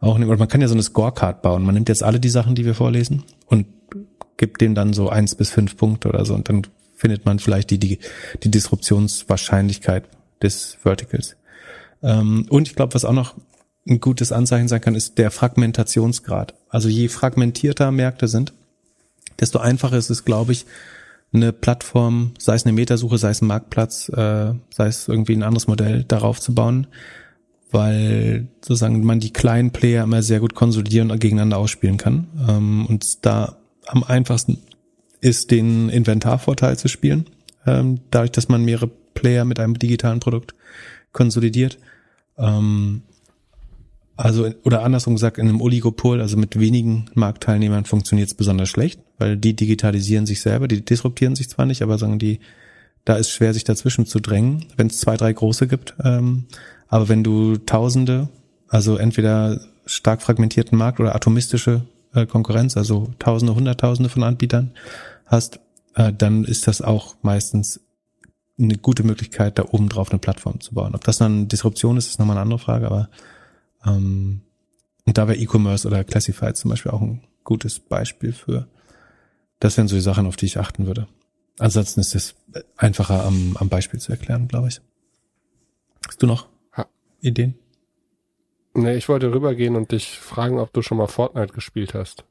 [0.00, 0.30] auch nehmen.
[0.30, 1.62] Oder man kann ja so eine Scorecard bauen.
[1.62, 3.66] Man nimmt jetzt alle die Sachen, die wir vorlesen und
[4.36, 6.62] gibt denen dann so eins bis fünf Punkte oder so und dann
[6.96, 7.98] findet man vielleicht die, die,
[8.42, 10.04] die Disruptionswahrscheinlichkeit
[10.42, 11.36] des Verticals.
[12.02, 13.34] Ähm, und ich glaube, was auch noch
[13.88, 16.54] ein gutes Anzeichen sein kann, ist der Fragmentationsgrad.
[16.68, 18.52] Also je fragmentierter Märkte sind,
[19.40, 20.66] desto einfacher ist es, glaube ich,
[21.32, 25.42] eine Plattform, sei es eine Metasuche, sei es ein Marktplatz, äh, sei es irgendwie ein
[25.42, 26.86] anderes Modell darauf zu bauen,
[27.70, 32.26] weil sozusagen man die kleinen Player immer sehr gut konsolidieren und gegeneinander ausspielen kann.
[32.48, 33.56] Ähm, und da
[33.86, 34.58] am einfachsten
[35.20, 37.26] ist, den Inventarvorteil zu spielen,
[37.66, 40.54] ähm, dadurch, dass man mehrere Player mit einem digitalen Produkt
[41.12, 41.78] konsolidiert.
[42.36, 43.02] Ähm,
[44.22, 49.00] also, oder andersrum gesagt, in einem Oligopol, also mit wenigen Marktteilnehmern funktioniert es besonders schlecht,
[49.18, 52.38] weil die digitalisieren sich selber, die disruptieren sich zwar nicht, aber sagen die,
[53.04, 55.96] da ist schwer, sich dazwischen zu drängen, wenn es zwei, drei große gibt.
[56.04, 56.44] Ähm,
[56.86, 58.28] aber wenn du Tausende,
[58.68, 61.82] also entweder stark fragmentierten Markt oder atomistische
[62.14, 64.70] äh, Konkurrenz, also Tausende, Hunderttausende von Anbietern
[65.26, 65.58] hast,
[65.96, 67.80] äh, dann ist das auch meistens
[68.56, 70.94] eine gute Möglichkeit, da oben drauf eine Plattform zu bauen.
[70.94, 73.08] Ob das dann Disruption ist, ist nochmal eine andere Frage, aber
[73.84, 74.42] ähm,
[75.04, 78.68] und da wäre E-Commerce oder Classified zum Beispiel auch ein gutes Beispiel für.
[79.58, 81.08] Das wären so die Sachen, auf die ich achten würde.
[81.58, 82.34] Ansonsten ist es
[82.76, 84.80] einfacher am, am Beispiel zu erklären, glaube ich.
[86.06, 86.86] Hast du noch ha.
[87.20, 87.54] Ideen?
[88.74, 92.24] Nee, ich wollte rübergehen und dich fragen, ob du schon mal Fortnite gespielt hast.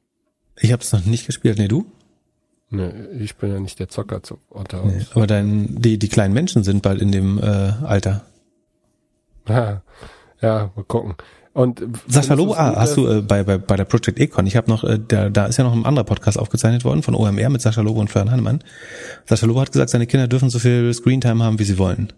[0.58, 1.58] Ich habe es noch nicht gespielt.
[1.58, 1.86] Nee, du?
[2.68, 4.94] Nee, ich bin ja nicht der Zocker zu, unter uns.
[4.94, 8.24] Nee, aber dein, die, die kleinen Menschen sind bald in dem äh, Alter.
[9.46, 9.82] Ja,
[10.40, 11.14] ja, mal gucken.
[11.54, 14.70] Und Sascha Lobo, ah, hast du äh, bei, bei, bei der Project Econ, ich habe
[14.70, 17.60] noch, äh, da, da ist ja noch ein anderer Podcast aufgezeichnet worden von OMR mit
[17.60, 18.64] Sascha Lobo und Florian Heinemann.
[19.26, 22.12] Sascha Lobo hat gesagt, seine Kinder dürfen so viel Screentime haben, wie sie wollen.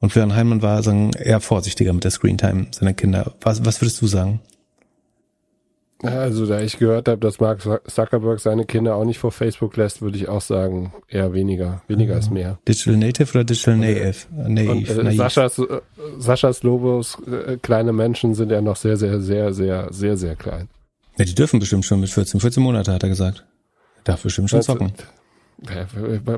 [0.00, 3.34] Und Florian Heinemann war sagen, eher vorsichtiger mit der Screentime seiner Kinder.
[3.42, 4.40] Was, was würdest du sagen?
[6.02, 10.02] Also da ich gehört habe, dass Mark Zuckerberg seine Kinder auch nicht vor Facebook lässt,
[10.02, 11.82] würde ich auch sagen, eher weniger.
[11.88, 12.20] Weniger mhm.
[12.20, 12.58] ist mehr.
[12.68, 14.14] Digital Native oder Digital Native?
[14.30, 15.64] Native, und, äh, Saschas, äh,
[16.18, 20.68] Saschas Lobos äh, kleine Menschen sind ja noch sehr, sehr, sehr, sehr, sehr, sehr klein.
[21.16, 23.46] Ja, die dürfen bestimmt schon mit 14, 14 Monate, hat er gesagt.
[24.04, 24.92] Darf bestimmt schon zocken.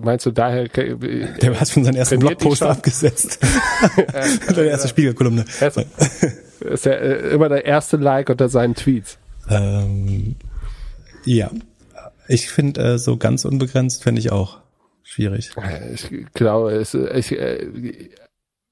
[0.02, 0.68] Meinst du daher?
[0.68, 3.40] Der hat schon seinen ersten Blogpost abgesetzt.
[4.48, 5.44] Deine erste Spiegelkolumne.
[6.60, 9.18] Ist ja äh, immer der erste Like unter seinen Tweets.
[9.49, 10.37] Ähm,
[11.25, 11.51] ja,
[12.29, 14.59] ich finde äh, so ganz unbegrenzt fände ich auch
[15.03, 15.51] schwierig.
[15.93, 17.66] Ich glaube, es, ich, äh,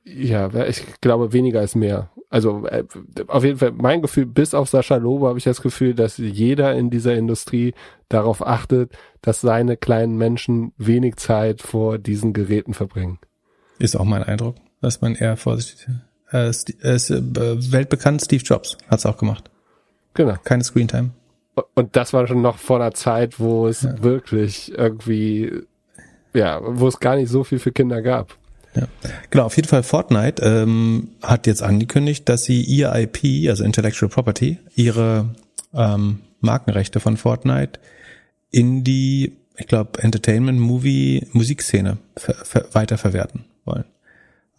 [0.05, 2.11] ja, ich glaube weniger ist mehr.
[2.29, 2.85] Also äh,
[3.29, 6.75] auf jeden Fall mein Gefühl, bis auf Sascha Lobo habe ich das Gefühl, dass jeder
[6.75, 7.75] in dieser Industrie
[8.09, 8.93] darauf achtet,
[9.23, 13.19] dass seine kleinen Menschen wenig Zeit vor diesen Geräten verbringen.
[13.79, 15.89] Ist auch mein Eindruck, dass man eher vorsichtig
[16.33, 16.71] äh, ist.
[16.71, 17.01] Äh,
[17.73, 19.51] weltbekannt Steve Jobs hat es auch gemacht.
[20.17, 20.35] Genau.
[20.45, 21.11] Keine Screentime.
[21.75, 24.03] Und das war schon noch vor einer Zeit, wo es ja.
[24.03, 25.63] wirklich irgendwie,
[26.35, 28.37] ja, wo es gar nicht so viel für Kinder gab.
[28.75, 28.89] Ja.
[29.31, 34.11] Genau, auf jeden Fall Fortnite ähm, hat jetzt angekündigt, dass sie ihr IP, also Intellectual
[34.11, 35.31] Property, ihre
[35.73, 37.81] ähm, Markenrechte von Fortnite
[38.51, 43.85] in die ich glaube, Entertainment, Movie, Musikszene ver ver weiterverwerten wollen.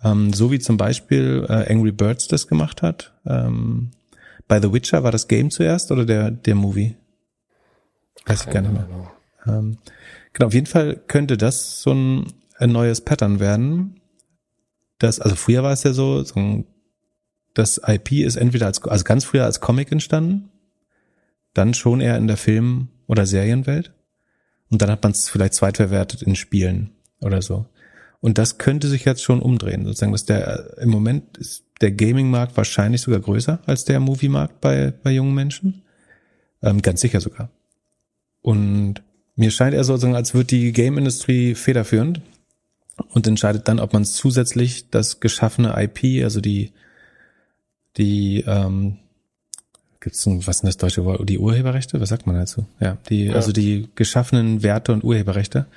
[0.04, 3.14] Ähm, so wie zum Beispiel äh, Angry Birds das gemacht hat.
[3.26, 3.92] Ähm,
[4.48, 6.96] bei The Witcher war das Game zuerst oder der, der Movie?
[8.26, 8.88] Weiß ich gar nicht mehr.
[9.46, 9.78] Ähm,
[10.34, 14.02] genau, auf jeden Fall könnte das so ein, ein neues Pattern werden.
[15.00, 16.66] Das, also früher war es ja so, so ein,
[17.54, 20.50] das IP ist entweder als, also ganz früher als Comic entstanden,
[21.54, 23.94] dann schon eher in der Film- oder Serienwelt.
[24.70, 26.92] Und dann hat man es vielleicht zweitverwertet in Spielen
[27.22, 27.66] oder so.
[28.20, 32.58] Und das könnte sich jetzt schon umdrehen, sozusagen, dass der im Moment ist der Gaming-Markt
[32.58, 35.84] wahrscheinlich sogar größer als der Movie-Markt bei, bei jungen Menschen.
[36.64, 37.50] Ähm, ganz sicher sogar.
[38.42, 39.04] Und
[39.36, 42.22] mir scheint eher sozusagen, als wird die Game-Industrie federführend
[43.10, 46.72] und entscheidet dann, ob man zusätzlich das geschaffene IP, also die,
[47.98, 48.98] die, ähm,
[50.00, 52.02] gibt's ein, was ist das deutsche Wort, die Urheberrechte?
[52.02, 52.66] Was sagt man dazu?
[52.80, 53.34] Ja, die, ja.
[53.34, 55.68] also die geschaffenen Werte und Urheberrechte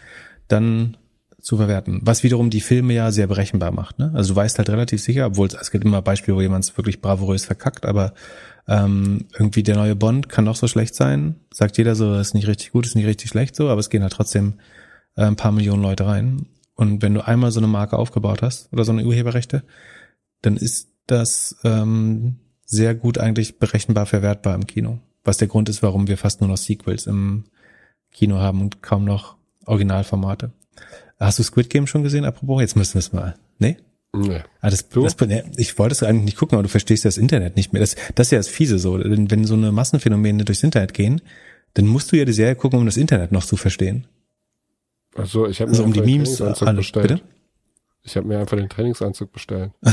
[0.49, 0.97] dann
[1.41, 2.01] zu verwerten.
[2.03, 3.99] Was wiederum die Filme ja sehr berechenbar macht.
[3.99, 4.13] Ne?
[4.15, 6.77] Also du weißt halt relativ sicher, obwohl es, es gibt immer Beispiele, wo jemand es
[6.77, 8.15] wirklich bravourös verkackt, aber
[8.69, 11.37] ähm, irgendwie der neue Bond kann doch so schlecht sein.
[11.53, 14.03] Sagt jeder so, ist nicht richtig gut, ist nicht richtig schlecht so, aber es gehen
[14.03, 14.55] halt trotzdem
[15.17, 16.47] äh, ein paar Millionen Leute rein.
[16.75, 19.65] Und wenn du einmal so eine Marke aufgebaut hast oder so eine Urheberrechte,
[20.43, 25.01] dann ist das ähm, sehr gut eigentlich berechenbar verwertbar im Kino.
[25.25, 27.45] Was der Grund ist, warum wir fast nur noch Sequels im
[28.13, 29.37] Kino haben und kaum noch
[29.67, 30.53] Originalformate.
[31.21, 32.25] Hast du Squid Game schon gesehen?
[32.25, 33.37] Apropos, jetzt müssen wir es mal.
[33.59, 33.77] Nee?
[34.13, 34.41] Nee.
[34.61, 35.17] Ah, das, das,
[35.57, 37.81] ich wollte es eigentlich nicht gucken, aber du verstehst ja das Internet nicht mehr.
[37.81, 38.99] Das, das ist ja das Fiese so.
[38.99, 41.21] Wenn, wenn so eine Massenphänomene durchs Internet gehen,
[41.75, 44.07] dann musst du ja die Serie gucken, um das Internet noch zu verstehen.
[45.15, 47.09] Ach so, ich habe also mir um die Memes alle, bestellt.
[47.09, 47.23] Bitte?
[48.03, 49.73] Ich habe mir einfach den Trainingsanzug bestellt.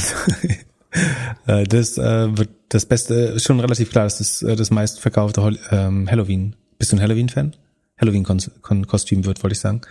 [1.46, 5.58] Äh, das äh, wird das Beste, ist schon relativ klar, dass das äh, das meistverkaufte
[5.70, 6.56] ähm, Halloween.
[6.80, 7.56] Bist du ein Halloween-Fan?
[8.00, 9.82] Halloween-Kostüm wird, wollte ich sagen.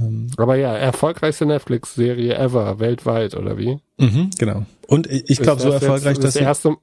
[0.00, 3.78] Ähm, Aber ja, erfolgreichste Netflix-Serie ever, weltweit, oder wie?
[3.98, 4.66] Mhm, genau.
[4.86, 6.76] Und ich glaube so erfolgreich, dass das erste,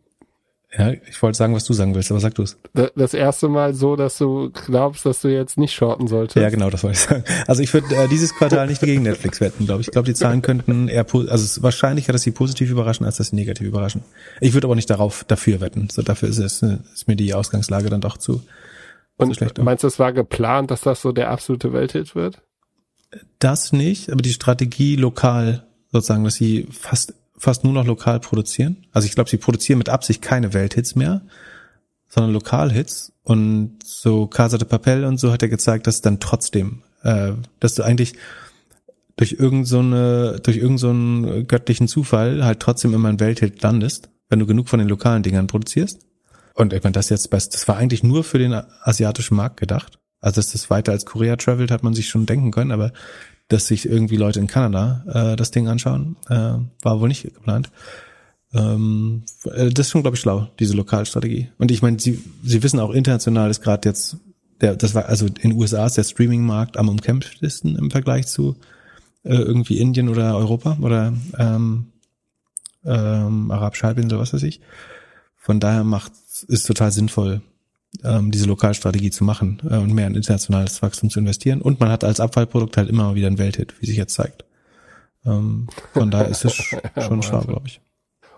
[0.77, 2.57] ja, ich wollte sagen, was du sagen willst, aber sag du es.
[2.95, 6.35] Das erste Mal so, dass du glaubst, dass du jetzt nicht shorten solltest.
[6.35, 7.23] Ja, genau, das wollte ich sagen.
[7.47, 9.87] Also ich würde äh, dieses Quartal nicht gegen Netflix wetten, glaube ich.
[9.87, 13.17] Ich glaube, die Zahlen könnten eher, also es ist wahrscheinlicher, dass sie positiv überraschen, als
[13.17, 14.01] dass sie negativ überraschen.
[14.41, 15.87] Ich würde aber nicht darauf dafür wetten.
[15.89, 18.43] So dafür ist es ist mir die Ausgangslage dann doch zu.
[19.17, 19.57] Und zu schlecht.
[19.59, 22.41] meinst du, es war geplant, dass das so der absolute Welthit wird?
[23.39, 28.85] Das nicht, aber die Strategie lokal sozusagen, dass sie fast fast nur noch lokal produzieren.
[28.91, 31.21] Also ich glaube, sie produzieren mit Absicht keine Welthits mehr,
[32.07, 33.11] sondern Lokalhits.
[33.23, 37.75] Und so Casa de Papel und so hat er gezeigt, dass dann trotzdem, äh, dass
[37.75, 38.13] du eigentlich
[39.17, 40.93] durch irgend so durch irgend so
[41.47, 45.47] göttlichen Zufall halt trotzdem immer ein Welthit landest, wenn du genug von den lokalen Dingern
[45.47, 46.01] produzierst.
[46.53, 49.99] Und ich meine, das jetzt das war eigentlich nur für den asiatischen Markt gedacht.
[50.25, 52.91] Also dass das weiter als Korea travelt, hat man sich schon denken können, aber
[53.47, 56.17] dass sich irgendwie Leute in Kanada äh, das Ding anschauen.
[56.29, 57.69] Äh, war wohl nicht geplant.
[58.51, 61.49] Ähm, äh, das ist schon, glaube ich, schlau, diese Lokalstrategie.
[61.59, 64.17] Und ich meine, sie, sie wissen auch international ist gerade jetzt,
[64.61, 68.55] der, das war, also in den USA ist der Streaming-Markt am umkämpftesten im Vergleich zu
[69.25, 71.91] äh, irgendwie Indien oder Europa oder ähm,
[72.83, 74.59] ähm, Arabische Halbinsel, was weiß ich.
[75.35, 76.13] Von daher macht
[76.47, 77.43] ist total sinnvoll,
[78.03, 81.61] ähm, diese Lokalstrategie zu machen äh, und mehr in internationales Wachstum zu investieren.
[81.61, 84.45] Und man hat als Abfallprodukt halt immer mal wieder einen Welthit, wie sich jetzt zeigt.
[85.25, 86.53] Ähm, von daher ist es
[86.99, 87.81] schon schlau, glaube ich.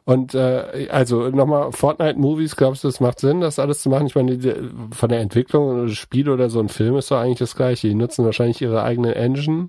[0.07, 4.07] Und äh, also nochmal Fortnite-Movies, glaubst du, es macht Sinn, das alles zu machen?
[4.07, 4.53] Ich meine, die,
[4.91, 7.89] von der Entwicklung oder Spiel oder so ein Film ist doch eigentlich das gleiche.
[7.89, 9.67] Die nutzen wahrscheinlich ihre eigene Engine,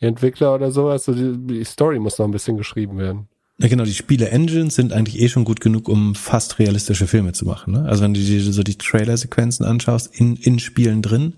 [0.00, 1.06] die Entwickler oder sowas.
[1.06, 3.28] So die, die Story muss noch ein bisschen geschrieben werden.
[3.60, 7.44] Ja, genau, die Spiele-Engines sind eigentlich eh schon gut genug, um fast realistische Filme zu
[7.44, 7.74] machen.
[7.74, 7.84] Ne?
[7.84, 11.34] Also wenn du dir so die Trailer-Sequenzen anschaust, in, in Spielen drin,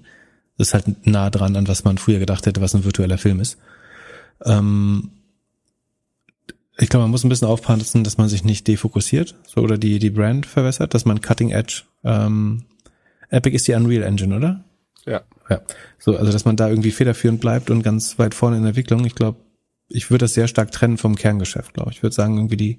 [0.57, 3.41] das ist halt nah dran an, was man früher gedacht hätte, was ein virtueller Film
[3.41, 3.59] ist.
[4.45, 5.11] Ähm,
[6.79, 9.99] ich glaube, man muss ein bisschen aufpassen, dass man sich nicht defokussiert so, oder die,
[9.99, 12.63] die Brand verwässert, dass man Cutting Edge, ähm,
[13.31, 14.63] Epic ist die Unreal Engine, oder?
[15.07, 15.23] Ja.
[15.51, 15.61] Ja.
[15.99, 19.05] So, also dass man da irgendwie federführend bleibt und ganz weit vorne in der Entwicklung.
[19.07, 19.39] Ich glaube,
[19.95, 21.99] ich würde das sehr stark trennen vom Kerngeschäft, glaube ich.
[21.99, 22.79] Ich würde sagen, irgendwie die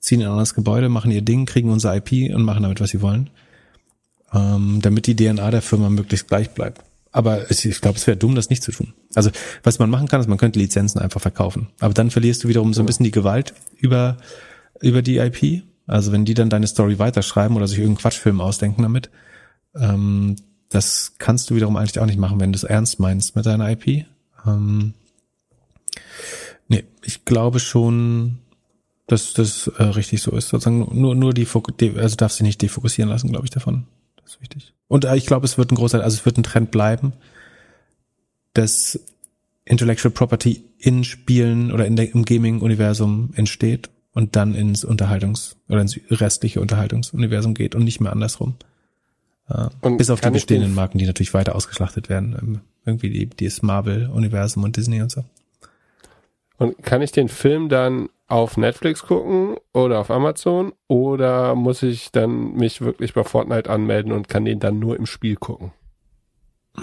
[0.00, 2.90] ziehen in ein anderes Gebäude, machen ihr Ding, kriegen unser IP und machen damit, was
[2.90, 3.30] sie wollen.
[4.32, 6.82] Ähm, damit die DNA der Firma möglichst gleich bleibt.
[7.12, 8.92] Aber ich glaube, es wäre dumm, das nicht zu tun.
[9.14, 9.30] Also,
[9.62, 11.68] was man machen kann, ist, man könnte Lizenzen einfach verkaufen.
[11.78, 14.16] Aber dann verlierst du wiederum so ein bisschen die Gewalt über,
[14.80, 15.62] über die IP.
[15.86, 19.10] Also, wenn die dann deine Story weiterschreiben oder sich irgendeinen Quatschfilm ausdenken damit,
[19.76, 20.34] ähm,
[20.70, 23.70] das kannst du wiederum eigentlich auch nicht machen, wenn du es ernst meinst mit deiner
[23.70, 24.06] IP.
[24.44, 24.94] Ähm,
[26.68, 28.38] Nee, ich glaube schon,
[29.06, 30.48] dass das äh, richtig so ist.
[30.48, 31.46] Sozusagen nur, nur die,
[31.96, 33.86] also darf sich nicht defokussieren lassen, glaube ich, davon.
[34.22, 34.72] Das ist wichtig.
[34.88, 37.12] Und äh, ich glaube, es wird ein großer, also es wird ein Trend bleiben,
[38.54, 38.98] dass
[39.64, 45.80] Intellectual Property in Spielen oder in der, im Gaming-Universum entsteht und dann ins Unterhaltungs- oder
[45.80, 48.54] ins restliche Unterhaltungsuniversum geht und nicht mehr andersrum.
[49.48, 52.36] Äh, bis auf die bestehenden den- Marken, die natürlich weiter ausgeschlachtet werden.
[52.40, 55.24] Ähm, Irgendwie die, dieses Marvel-Universum und Disney und so.
[56.58, 62.10] Und kann ich den Film dann auf Netflix gucken oder auf Amazon oder muss ich
[62.10, 65.72] dann mich wirklich bei Fortnite anmelden und kann den dann nur im Spiel gucken?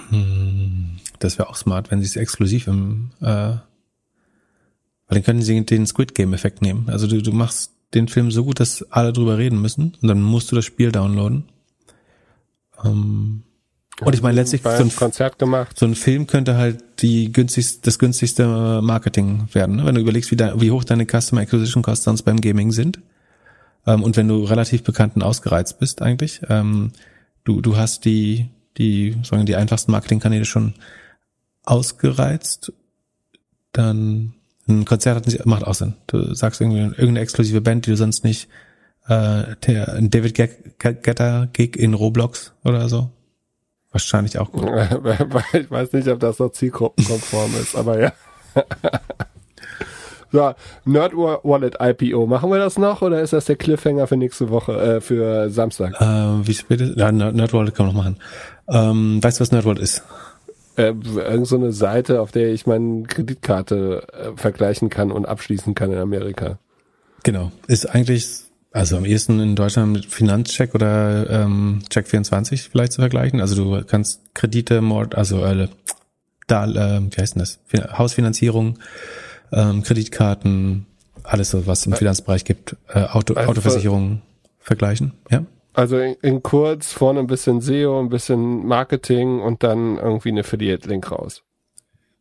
[0.09, 3.61] Hm, Das wäre auch smart, wenn sie es exklusiv im, äh, weil
[5.09, 6.89] dann können sie den Squid Game Effekt nehmen.
[6.89, 10.21] Also du, du machst den Film so gut, dass alle drüber reden müssen und dann
[10.21, 11.45] musst du das Spiel downloaden.
[12.83, 13.43] Ähm,
[13.99, 15.77] und ich meine letztlich so ein, Konzert gemacht.
[15.77, 19.85] so ein Film könnte halt die günstigste, das günstigste Marketing werden, ne?
[19.85, 22.99] wenn du überlegst, wie, da, wie hoch deine Customer Acquisition Costs sonst beim Gaming sind.
[23.85, 26.93] Ähm, und wenn du relativ bekannt und ausgereizt bist eigentlich, ähm,
[27.43, 30.73] du, du hast die, die, sagen die einfachsten Marketingkanäle schon
[31.63, 32.73] ausgereizt,
[33.71, 34.33] dann
[34.67, 35.95] ein Konzert hat nicht, macht auch Sinn.
[36.07, 38.47] Du sagst irgendwie irgendeine exklusive Band, die du sonst nicht,
[39.07, 40.35] äh, der, ein David
[40.79, 43.11] Guetta Gig in Roblox oder so.
[43.91, 44.65] Wahrscheinlich auch gut.
[45.53, 48.13] ich weiß nicht, ob das noch zielgruppenkonform ist, aber ja.
[50.33, 50.53] So,
[50.85, 54.71] Nerd Wallet IPO, machen wir das noch oder ist das der Cliffhanger für nächste Woche,
[54.79, 55.99] äh, für Samstag?
[55.99, 56.95] Äh, wie spät ist?
[56.97, 58.17] Ja, Nerd- Nerdwallet kann man noch machen.
[58.69, 60.03] Ähm, weißt du, was Nerdwallet ist?
[60.77, 65.75] Äh, irgend so eine Seite, auf der ich meine Kreditkarte äh, vergleichen kann und abschließen
[65.75, 66.59] kann in Amerika.
[67.23, 67.51] Genau.
[67.67, 68.29] Ist eigentlich,
[68.71, 73.41] also am ehesten in Deutschland mit Finanzcheck oder ähm, Check24 vielleicht zu vergleichen.
[73.41, 75.67] Also du kannst Kredite, Mord, also äh,
[76.47, 77.59] da, äh, wie heißt denn das?
[77.65, 78.79] Fin- Hausfinanzierung,
[79.51, 80.85] ähm, Kreditkarten,
[81.23, 84.21] alles so, was im Finanzbereich gibt, äh, Auto, Also- Autoversicherung
[84.59, 85.13] vergleichen.
[85.29, 85.43] Ja.
[85.73, 90.41] Also in, in kurz, vorne ein bisschen SEO, ein bisschen Marketing und dann irgendwie eine
[90.41, 91.43] Affiliate-Link raus.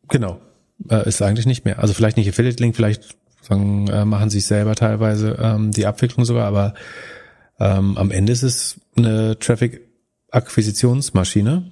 [0.09, 0.41] Genau.
[0.89, 1.81] Äh, ist eigentlich nicht mehr.
[1.81, 6.25] Also vielleicht nicht Affiliate-Link, vielleicht sagen, äh, machen sie es selber teilweise ähm, die Abwicklung
[6.25, 6.75] sogar, aber
[7.59, 11.71] ähm, am Ende ist es eine Traffic-Akquisitionsmaschine.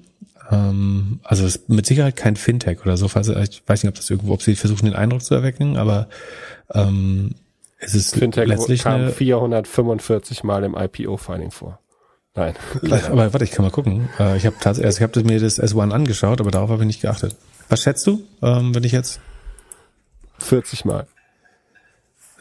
[0.51, 3.09] Ähm, also ist mit Sicherheit kein Fintech oder so.
[3.09, 6.09] Falls, ich weiß nicht, ob das irgendwo, ob sie versuchen, den Eindruck zu erwecken, aber
[6.73, 7.35] ähm,
[7.79, 11.79] es ist Fintech letztlich kam eine, 445 Mal im IPO-Filing vor.
[12.35, 12.55] Nein.
[13.11, 14.09] aber warte, ich kann mal gucken.
[14.19, 16.87] Äh, ich habe tatsächlich, also ich habe mir das S1 angeschaut, aber darauf habe ich
[16.87, 17.37] nicht geachtet.
[17.69, 19.21] Was schätzt du, ähm, wenn ich jetzt
[20.39, 21.07] 40 Mal.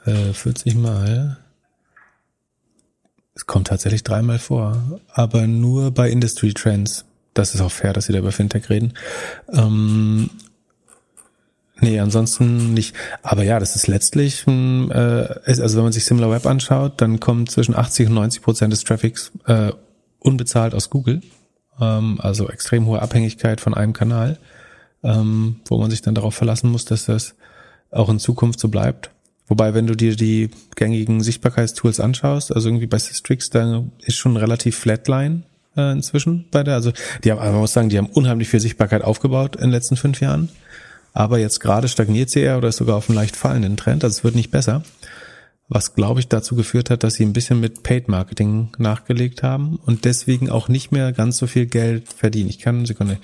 [0.08, 1.38] Äh, 40 Mal.
[3.36, 7.06] Es kommt tatsächlich dreimal vor, aber nur bei Industry Trends.
[7.34, 8.94] Das ist auch fair, dass sie da über Fintech reden.
[9.52, 10.30] Ähm,
[11.82, 12.96] nee, ansonsten nicht.
[13.22, 17.76] Aber ja, das ist letztlich, äh, also wenn man sich SimilarWeb anschaut, dann kommt zwischen
[17.76, 19.74] 80 und 90 Prozent des Traffics äh,
[20.20, 21.22] unbezahlt aus Google.
[21.82, 24.40] Ähm, also extrem hohe Abhängigkeit von einem Kanal,
[25.04, 27.36] ähm, wo man sich dann darauf verlassen muss, dass das
[27.92, 29.12] auch in Zukunft so bleibt.
[29.48, 34.36] Wobei, wenn du dir die gängigen Sichtbarkeitstools anschaust, also irgendwie bei Sistrix, da ist schon
[34.36, 35.44] relativ Flatline
[35.78, 36.76] äh, inzwischen bei der.
[36.76, 36.92] Also
[37.24, 39.96] die haben, also man muss sagen, die haben unheimlich viel Sichtbarkeit aufgebaut in den letzten
[39.96, 40.50] fünf Jahren.
[41.14, 44.04] Aber jetzt gerade stagniert sie eher oder ist sogar auf einem leicht fallenden Trend.
[44.04, 44.84] Also es wird nicht besser.
[45.70, 49.80] Was, glaube ich, dazu geführt hat, dass sie ein bisschen mit Paid Marketing nachgelegt haben
[49.86, 52.50] und deswegen auch nicht mehr ganz so viel Geld verdienen.
[52.50, 53.18] Ich kann, Sekunde,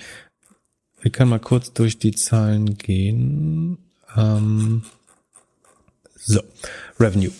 [1.00, 3.78] wir können mal kurz durch die Zahlen gehen.
[4.16, 4.82] Ähm,
[6.24, 6.40] so,
[6.98, 7.30] Revenue.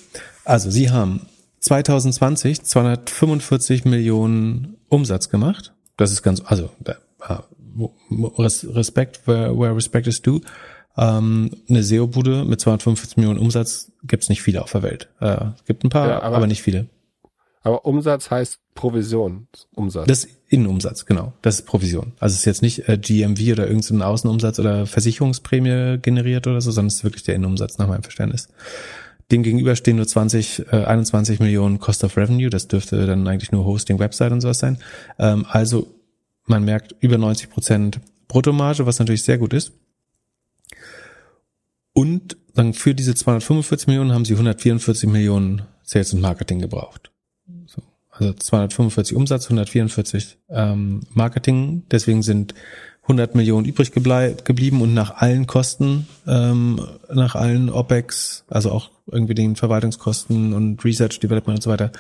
[0.44, 1.26] Also Sie haben
[1.60, 5.72] 2020 245 Millionen Umsatz gemacht.
[5.96, 6.70] Das ist ganz, also
[7.20, 7.44] ah,
[8.10, 10.40] Respekt, where, where respect is due.
[10.96, 15.08] Ähm, eine SEO-Bude mit 245 Millionen Umsatz gibt's nicht viele auf der Welt.
[15.20, 16.86] Äh, es gibt ein paar, Ja, aber, aber- nicht viele.
[17.64, 19.48] Aber Umsatz heißt Provision.
[19.74, 20.06] Umsatz.
[20.06, 21.32] Das Innenumsatz, genau.
[21.40, 22.12] Das ist Provision.
[22.20, 26.70] Also es ist jetzt nicht äh, GMV oder irgendein Außenumsatz oder Versicherungsprämie generiert oder so,
[26.70, 28.48] sondern es ist wirklich der Innenumsatz nach meinem Verständnis.
[29.32, 32.50] Dem gegenüber stehen nur 20, äh, 21 Millionen Cost of Revenue.
[32.50, 34.78] Das dürfte dann eigentlich nur Hosting, Website und sowas sein.
[35.18, 35.86] Ähm, also
[36.44, 39.72] man merkt über 90 Prozent Bruttomarge, was natürlich sehr gut ist.
[41.94, 47.10] Und dann für diese 245 Millionen haben sie 144 Millionen Sales und Marketing gebraucht.
[48.18, 48.26] So.
[48.26, 51.84] Also 245 Umsatz, 144 ähm, Marketing.
[51.90, 52.54] Deswegen sind
[53.02, 56.80] 100 Millionen übrig geblieben und nach allen Kosten, ähm,
[57.12, 61.92] nach allen OPEX, also auch irgendwie den Verwaltungskosten und Research, Development und so weiter,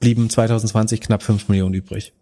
[0.00, 2.14] blieben 2020 knapp 5 Millionen übrig.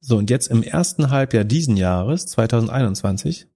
[0.00, 3.46] So, und jetzt im ersten Halbjahr diesen Jahres, 2021,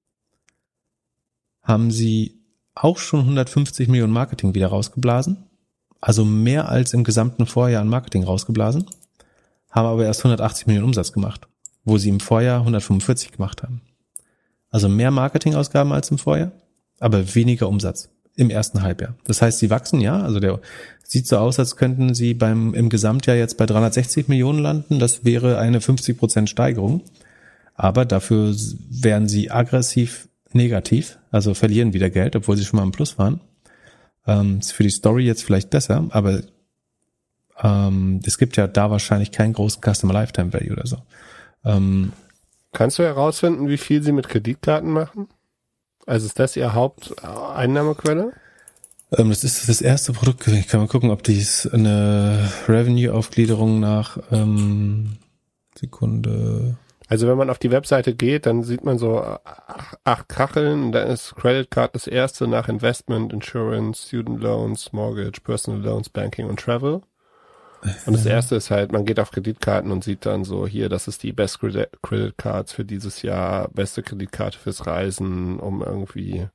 [1.63, 2.41] haben sie
[2.75, 5.45] auch schon 150 Millionen Marketing wieder rausgeblasen.
[6.01, 8.87] Also mehr als im gesamten Vorjahr an Marketing rausgeblasen.
[9.71, 11.47] Haben aber erst 180 Millionen Umsatz gemacht,
[11.85, 13.83] wo sie im Vorjahr 145 gemacht haben.
[14.71, 16.53] Also mehr Marketingausgaben als im Vorjahr,
[17.01, 19.15] aber weniger Umsatz im ersten Halbjahr.
[19.25, 20.61] Das heißt, sie wachsen ja, also der
[21.03, 24.99] sieht so aus, als könnten sie beim im Gesamtjahr jetzt bei 360 Millionen landen.
[24.99, 27.03] Das wäre eine 50 Prozent Steigerung.
[27.75, 28.55] Aber dafür
[28.91, 33.41] wären sie aggressiv negativ, also verlieren wieder Geld, obwohl sie schon mal im Plus waren.
[34.27, 36.43] Ähm, ist für die Story jetzt vielleicht besser, aber
[37.63, 40.99] ähm, es gibt ja da wahrscheinlich keinen großen Customer Lifetime Value oder so.
[41.65, 42.13] Ähm,
[42.73, 45.29] Kannst du herausfinden, wie viel sie mit Kreditkarten machen?
[46.07, 48.33] Also ist das ihr Haupteinnahmequelle?
[49.17, 50.47] ähm, das ist das erste Produkt.
[50.49, 55.17] Ich kann mal gucken, ob dies eine Revenue-Aufgliederung nach ähm,
[55.77, 56.77] Sekunde.
[57.09, 59.23] Also wenn man auf die Webseite geht, dann sieht man so
[60.05, 60.93] acht Kacheln.
[60.93, 66.47] Da ist Credit Card das erste nach Investment, Insurance, Student Loans, Mortgage, Personal Loans, Banking
[66.47, 67.01] und Travel.
[68.07, 71.07] Und das erste ist halt, man geht auf Kreditkarten und sieht dann so, hier, das
[71.07, 76.49] ist die Best Credit Cards für dieses Jahr, beste Kreditkarte fürs Reisen, um irgendwie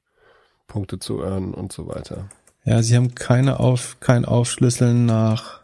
[0.68, 2.30] Punkte zu earnen und so weiter.
[2.66, 5.62] Ja, sie haben keine auf, kein Aufschlüsseln nach.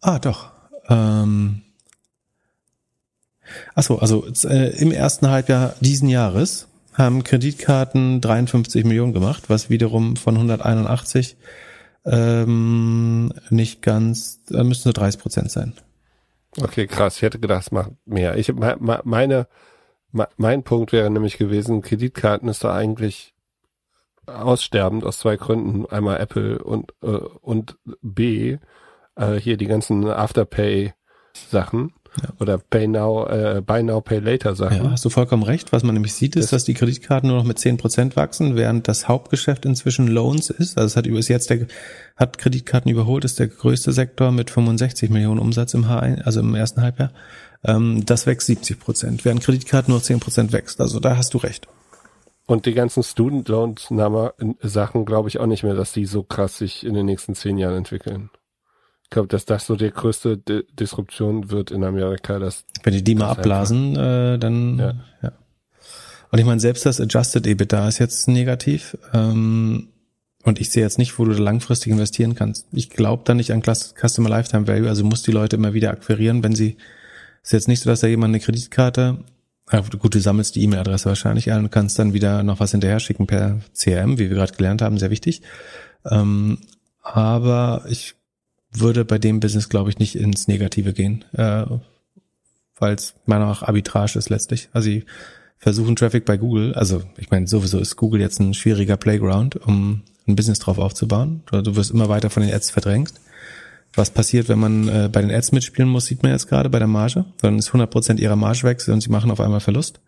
[0.00, 0.50] Ah, doch.
[0.88, 1.62] Ähm,
[3.74, 10.16] achso, also äh, im ersten Halbjahr diesen Jahres haben Kreditkarten 53 Millionen gemacht, was wiederum
[10.16, 11.36] von 181
[12.04, 15.74] ähm, nicht ganz, äh, müssen nur 30 Prozent sein.
[16.60, 17.16] Okay, krass.
[17.16, 18.36] Ich hätte gedacht, es macht mehr.
[18.36, 19.46] Ich meine,
[20.36, 23.34] mein Punkt wäre nämlich gewesen, Kreditkarten ist da eigentlich
[24.26, 25.86] aussterbend aus zwei Gründen.
[25.86, 28.58] Einmal Apple und äh, und B
[29.16, 30.92] äh, hier die ganzen Afterpay
[31.34, 31.94] Sachen.
[32.20, 32.28] Ja.
[32.40, 34.84] Oder Pay Now, äh, Buy Now, Pay Later Sachen.
[34.84, 35.72] Ja, hast du vollkommen recht.
[35.72, 38.54] Was man nämlich sieht, ist, das dass die Kreditkarten nur noch mit zehn Prozent wachsen,
[38.54, 40.76] während das Hauptgeschäft inzwischen Loans ist.
[40.76, 41.66] Also es hat bis jetzt der,
[42.16, 46.54] hat Kreditkarten überholt, ist der größte Sektor mit 65 Millionen Umsatz im H1, also im
[46.54, 47.12] ersten Halbjahr.
[47.64, 50.80] Ähm, das wächst 70 Prozent, während Kreditkarten nur 10 Prozent wächst.
[50.80, 51.66] Also da hast du recht.
[52.46, 53.88] Und die ganzen Student Loans
[54.60, 57.56] Sachen glaube ich auch nicht mehr, dass die so krass sich in den nächsten zehn
[57.56, 58.30] Jahren entwickeln
[59.12, 62.38] glaube, dass das so die größte Di Disruption wird in Amerika.
[62.38, 64.94] Dass Wenn die die mal abblasen, äh, dann ja.
[65.22, 65.32] ja.
[66.32, 68.96] Und ich meine, selbst das Adjusted EBITDA ist jetzt negativ.
[69.12, 69.88] Ähm,
[70.44, 72.66] und ich sehe jetzt nicht, wo du langfristig investieren kannst.
[72.72, 76.42] Ich glaube da nicht an Customer Lifetime Value, also muss die Leute immer wieder akquirieren,
[76.42, 76.78] wenn sie,
[77.42, 79.18] ist jetzt nicht so, dass da jemand eine Kreditkarte,
[79.98, 83.26] gut, du sammelst die E-Mail-Adresse wahrscheinlich ein und kannst dann wieder noch was hinterher schicken
[83.26, 85.42] per CRM, wie wir gerade gelernt haben, sehr wichtig.
[86.10, 86.58] Ähm,
[87.02, 88.14] aber ich
[88.72, 91.64] würde bei dem Business, glaube ich, nicht ins Negative gehen, äh,
[92.78, 94.68] weil es meiner Meinung nach Arbitrage ist letztlich.
[94.72, 95.04] Also sie
[95.58, 100.02] versuchen Traffic bei Google, also ich meine, sowieso ist Google jetzt ein schwieriger Playground, um
[100.26, 101.42] ein Business drauf aufzubauen.
[101.50, 103.12] Du wirst immer weiter von den Ads verdrängt.
[103.94, 106.78] Was passiert, wenn man äh, bei den Ads mitspielen muss, sieht man jetzt gerade bei
[106.78, 107.26] der Marge.
[107.42, 110.00] Dann ist 100% ihrer Marge weg und sie machen auf einmal Verlust.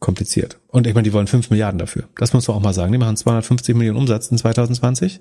[0.00, 0.58] Kompliziert.
[0.68, 2.04] Und ich meine, die wollen 5 Milliarden dafür.
[2.16, 2.92] Das muss man auch mal sagen.
[2.92, 5.20] Die machen 250 Millionen Umsatz in 2020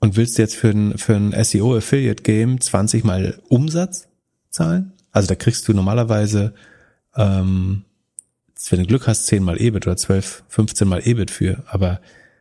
[0.00, 4.08] und willst jetzt für ein, für ein SEO Affiliate Game 20 mal Umsatz
[4.48, 4.92] zahlen?
[5.12, 6.54] Also da kriegst du normalerweise,
[7.14, 7.84] ähm,
[8.68, 12.00] wenn du Glück hast, 10 mal EBIT oder 12, 15 mal EBIT für, aber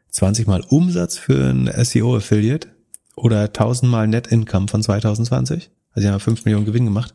[0.09, 2.69] 20 mal Umsatz für ein SEO Affiliate
[3.15, 5.69] oder 1000 mal Net Income von 2020.
[5.91, 7.13] Also die haben 5 Millionen Gewinn gemacht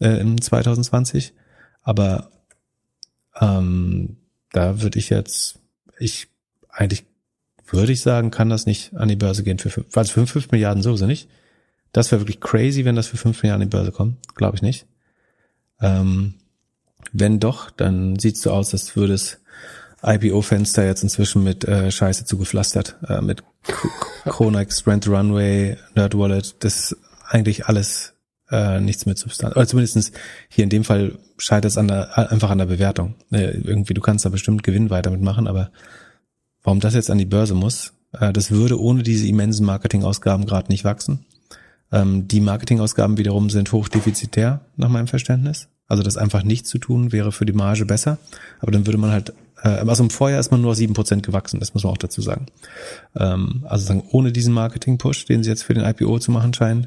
[0.00, 1.34] äh, in 2020.
[1.82, 2.30] Aber
[3.40, 4.16] ähm,
[4.52, 5.58] da würde ich jetzt,
[5.98, 6.28] ich
[6.68, 7.04] eigentlich
[7.72, 10.50] würde ich sagen, kann das nicht an die Börse gehen für fünf, also für fünf
[10.50, 11.28] Milliarden sowieso nicht.
[11.92, 14.16] Das wäre wirklich crazy, wenn das für fünf Milliarden an die Börse kommt.
[14.34, 14.86] Glaube ich nicht.
[15.80, 16.34] Ähm,
[17.12, 19.40] wenn doch, dann sieht es so aus, als würde es
[20.02, 22.96] IPO-Fenster jetzt inzwischen mit äh, Scheiße zugepflastert.
[23.08, 23.42] Äh, mit
[24.24, 26.96] Chronex, Rent Runway, Nerd Wallet, das ist
[27.28, 28.14] eigentlich alles
[28.50, 29.56] äh, nichts mit Substanz.
[29.56, 30.12] Oder zumindestens
[30.48, 33.14] hier in dem Fall scheitert es an der, einfach an der Bewertung.
[33.30, 35.70] Äh, irgendwie, du kannst da bestimmt Gewinn weiter mitmachen, aber
[36.62, 40.70] Warum das jetzt an die Börse muss, äh, das würde ohne diese immensen Marketingausgaben gerade
[40.70, 41.24] nicht wachsen.
[41.90, 45.68] Ähm, die Marketingausgaben wiederum sind hochdefizitär nach meinem Verständnis.
[45.88, 48.18] Also das einfach nicht zu tun wäre für die Marge besser.
[48.60, 51.60] Aber dann würde man halt, äh, also im Vorjahr ist man nur sieben Prozent gewachsen,
[51.60, 52.46] das muss man auch dazu sagen.
[53.16, 56.86] Ähm, also sagen, ohne diesen Marketing-Push, den sie jetzt für den IPO zu machen scheinen,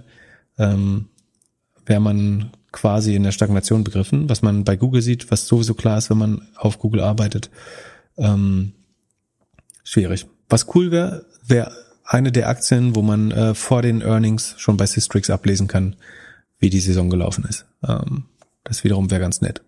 [0.57, 1.05] ähm,
[1.85, 5.97] wäre man quasi in der Stagnation begriffen, was man bei Google sieht, was sowieso klar
[5.97, 7.49] ist, wenn man auf Google arbeitet.
[8.17, 8.73] Ähm,
[9.85, 10.27] schwierig.
[10.49, 11.71] Was cool wäre, wäre
[12.03, 15.95] eine der Aktien, wo man äh, vor den Earnings schon bei Systrix ablesen kann,
[16.59, 17.65] wie die Saison gelaufen ist.
[17.87, 18.25] Ähm,
[18.63, 19.61] das wiederum wäre ganz nett.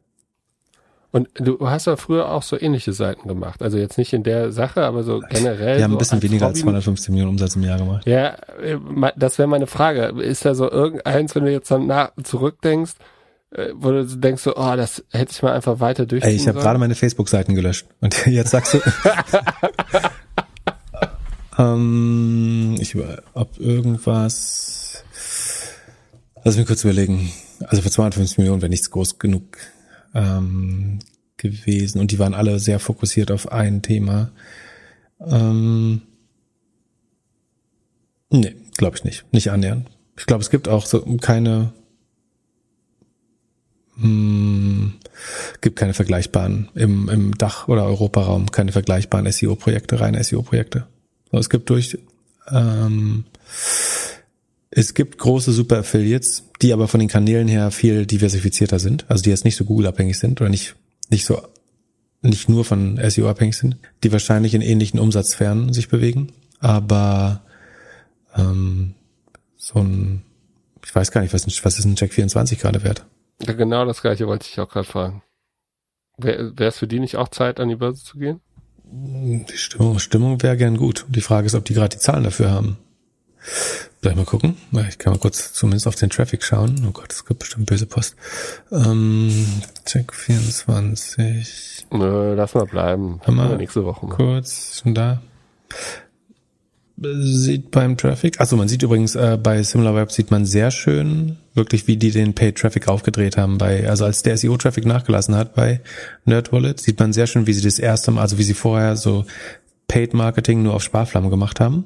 [1.12, 3.62] Und du hast ja früher auch so ähnliche Seiten gemacht.
[3.62, 5.78] Also jetzt nicht in der Sache, aber so generell.
[5.78, 6.54] Wir haben so ein bisschen als weniger Hobby.
[6.54, 8.06] als 250 Millionen Umsatz im Jahr gemacht.
[8.06, 8.78] Ja, äh,
[9.16, 10.22] das wäre meine Frage.
[10.22, 12.94] Ist da so irgendeins, wenn du jetzt dann nach, zurückdenkst,
[13.52, 16.60] wo du denkst so, oh, das hätte ich mal einfach weiter durchziehen Ey, ich habe
[16.60, 17.88] gerade meine Facebook-Seiten gelöscht.
[18.02, 18.82] Und jetzt sagst du.
[21.58, 25.04] ähm, ich über, ob irgendwas.
[26.44, 27.32] Lass mich kurz überlegen.
[27.66, 29.58] Also für 250 Millionen wäre nichts groß genug
[30.14, 31.00] ähm,
[31.38, 32.00] gewesen.
[32.00, 34.32] Und die waren alle sehr fokussiert auf ein Thema.
[35.20, 36.02] Ähm,
[38.30, 39.26] nee, glaube ich nicht.
[39.32, 39.90] Nicht annähernd.
[40.18, 41.74] Ich glaube, es gibt auch so keine
[44.00, 44.94] hm,
[45.62, 50.88] gibt keine vergleichbaren im, im Dach- oder Europaraum, keine vergleichbaren SEO-Projekte, reine SEO-Projekte.
[51.32, 51.98] Es gibt durch,
[52.52, 53.26] ähm,
[54.70, 59.30] es gibt große Super-Affiliates, die aber von den Kanälen her viel diversifizierter sind, also die
[59.30, 60.76] jetzt nicht so Google-abhängig sind oder nicht,
[61.10, 61.42] nicht so,
[62.22, 67.42] nicht nur von SEO abhängig sind, die wahrscheinlich in ähnlichen Umsatzsphären sich bewegen, aber
[68.36, 68.94] ähm,
[69.56, 70.22] so ein,
[70.84, 73.06] ich weiß gar nicht, was, was ist ein Jack 24 gerade wert?
[73.42, 75.24] Ja, genau das gleiche wollte ich auch gerade fragen.
[76.18, 78.42] Wäre es für die nicht auch Zeit, an die Börse zu gehen?
[78.84, 81.06] Die Stimmung, Stimmung wäre gern gut.
[81.10, 82.78] Die Frage ist, ob die gerade die Zahlen dafür haben.
[84.02, 84.58] Gleich mal gucken.
[84.90, 86.86] Ich kann mal kurz zumindest auf den Traffic schauen.
[86.88, 88.16] Oh Gott, es gibt bestimmt böse Post.
[88.72, 89.32] Ähm,
[89.86, 91.88] Check 24.
[91.92, 93.18] Nö, lass mal bleiben.
[93.18, 94.16] Machen wir nächste Woche mal.
[94.16, 95.22] Kurz, schon da.
[97.00, 101.86] Sieht beim Traffic, also man sieht übrigens äh, bei SimilarWeb sieht man sehr schön, wirklich
[101.86, 103.60] wie die den Paid Traffic aufgedreht haben.
[103.60, 105.82] Bei, also als der SEO Traffic nachgelassen hat bei
[106.26, 109.26] NerdWallet, sieht man sehr schön, wie sie das erste Mal, also wie sie vorher so
[109.88, 111.86] Paid Marketing nur auf Sparflamme gemacht haben.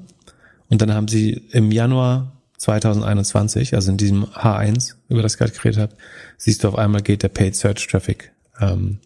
[0.70, 5.52] Und dann haben sie im Januar 2021, also in diesem H1, über das ich gerade
[5.52, 5.96] geredet habe,
[6.38, 8.32] siehst du auf einmal geht der Paid Search Traffic
[8.62, 9.00] ähm,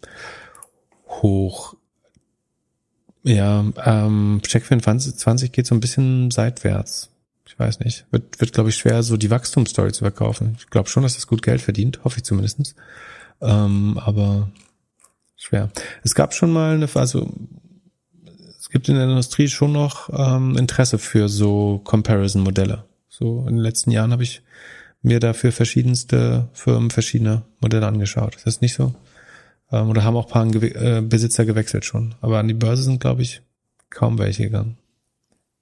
[1.08, 1.74] hoch.
[3.26, 7.10] Ja, ähm, Check 24 geht so ein bisschen seitwärts.
[7.44, 8.06] Ich weiß nicht.
[8.12, 10.56] Wird, wird glaube ich, schwer, so die Wachstumsstory zu verkaufen.
[10.60, 12.76] Ich glaube schon, dass das gut Geld verdient, hoffe ich zumindestens.
[13.40, 14.48] Ähm, aber
[15.36, 15.70] schwer.
[16.04, 17.28] Es gab schon mal eine, also
[18.60, 22.84] es gibt in der Industrie schon noch ähm, Interesse für so Comparison-Modelle.
[23.08, 24.42] So in den letzten Jahren habe ich
[25.02, 28.36] mir dafür verschiedenste Firmen verschiedene Modelle angeschaut.
[28.36, 28.94] Ist das nicht so?
[29.72, 32.14] Ähm, oder haben auch ein paar Gewe äh, Besitzer gewechselt schon.
[32.20, 33.42] Aber an die Börse sind, glaube ich,
[33.90, 34.76] kaum welche gegangen.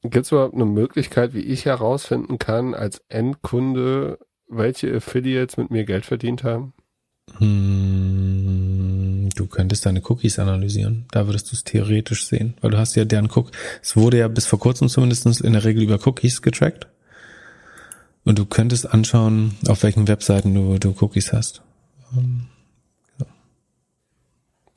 [0.03, 4.19] Gibt es überhaupt eine Möglichkeit, wie ich herausfinden kann als Endkunde,
[4.49, 6.75] welche Affiliates mit mir Geld verdient haben?
[7.39, 11.07] Hm, du könntest deine Cookies analysieren.
[11.11, 13.51] Da würdest du es theoretisch sehen, weil du hast ja deren Cook.
[13.83, 16.87] Es wurde ja bis vor kurzem zumindest in der Regel über Cookies getrackt.
[18.25, 21.63] Und du könntest anschauen, auf welchen Webseiten du, du Cookies hast.
[22.15, 22.49] Ähm,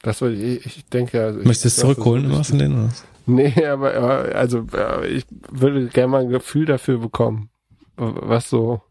[0.08, 2.86] Das ich, denke, also Möchtest du es zurückholen von denen?
[2.86, 2.94] Oder?
[3.26, 3.94] Nee, aber,
[4.36, 4.66] also
[5.10, 7.50] ich würde gerne mal ein Gefühl dafür bekommen,
[7.98, 8.82] was so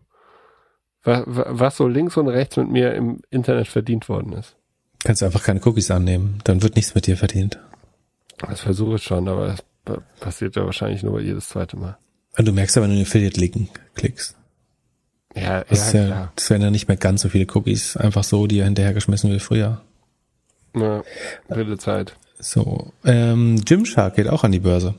[1.04, 4.56] was, was so links und rechts mit mir im Internet verdient worden ist.
[5.04, 7.58] Kannst du einfach keine Cookies annehmen, dann wird nichts mit dir verdient.
[8.38, 11.96] Das versuche ich schon, aber das pa- passiert ja wahrscheinlich nur jedes zweite Mal.
[12.36, 14.36] Und du merkst ja, wenn du den Affiliate-Link klickst.
[15.34, 16.32] Ja, Das, ja, ja, klar.
[16.36, 19.38] das werden ja nicht mehr ganz so viele Cookies einfach so, die er hinterhergeschmissen wie
[19.38, 19.80] früher.
[20.76, 21.02] Ja,
[21.48, 22.16] wilde Zeit.
[22.38, 24.94] So, ähm, Gymshark geht auch an die Börse,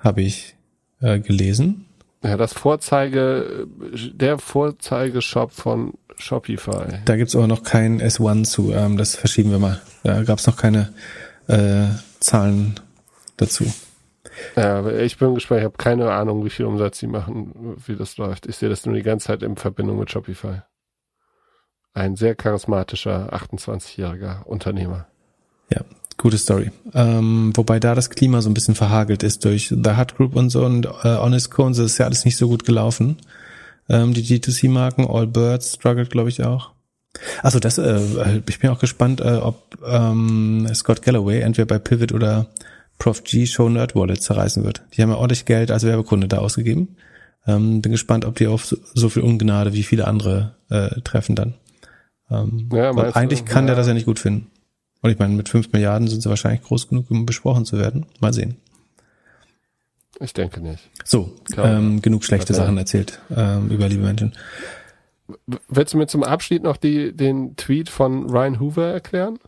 [0.00, 0.56] habe ich
[1.00, 1.86] äh, gelesen.
[2.22, 3.68] Ja, das Vorzeige,
[4.12, 7.00] der Vorzeigeshop von Shopify.
[7.04, 8.72] Da gibt's aber noch kein S1 zu.
[8.72, 9.80] Ähm, das verschieben wir mal.
[10.02, 10.92] Da gab's noch keine
[11.46, 11.86] äh,
[12.18, 12.80] Zahlen
[13.36, 13.64] dazu.
[14.56, 15.60] Ja, ich bin gespannt.
[15.60, 18.46] Ich habe keine Ahnung, wie viel Umsatz sie machen, wie das läuft.
[18.46, 20.62] Ich sehe das nur die ganze Zeit in Verbindung mit Shopify.
[21.94, 25.06] Ein sehr charismatischer 28-jähriger Unternehmer.
[25.70, 25.82] Ja,
[26.16, 26.70] gute Story.
[26.94, 30.50] Ähm, wobei da das Klima so ein bisschen verhagelt ist durch The Hut Group und
[30.50, 31.64] so und äh, Honest Co.
[31.64, 33.16] und so, das ist ja alles nicht so gut gelaufen.
[33.88, 36.72] Ähm, die D2C-Marken, All Birds struggled, glaube ich, auch.
[37.42, 42.12] Also das, äh, ich bin auch gespannt, äh, ob ähm, Scott Galloway entweder bei Pivot
[42.12, 42.46] oder
[42.98, 44.82] Prof G Show Nerd Wallet zerreißen wird.
[44.94, 46.96] Die haben ja ordentlich Geld als Werbekunde da ausgegeben.
[47.46, 51.34] Ähm, bin gespannt, ob die auf so, so viel Ungnade wie viele andere äh, treffen
[51.34, 51.54] dann.
[52.30, 53.20] Ähm, Ja, weil meinst du?
[53.20, 53.78] eigentlich kann der Ja.
[53.78, 54.48] das ja nicht gut finden.
[55.00, 58.06] Und ich meine, mit fünf Milliarden sind sie wahrscheinlich groß genug, um besprochen zu werden.
[58.20, 58.56] Mal sehen.
[60.20, 60.90] Ich denke nicht.
[61.04, 62.62] So, ähm, genug schlechte Okay.
[62.62, 64.34] Sachen erzählt ähm, über liebe Menschen.
[65.68, 69.38] Willst du mir zum Abschied noch die, den Tweet von Ryan Hoover erklären?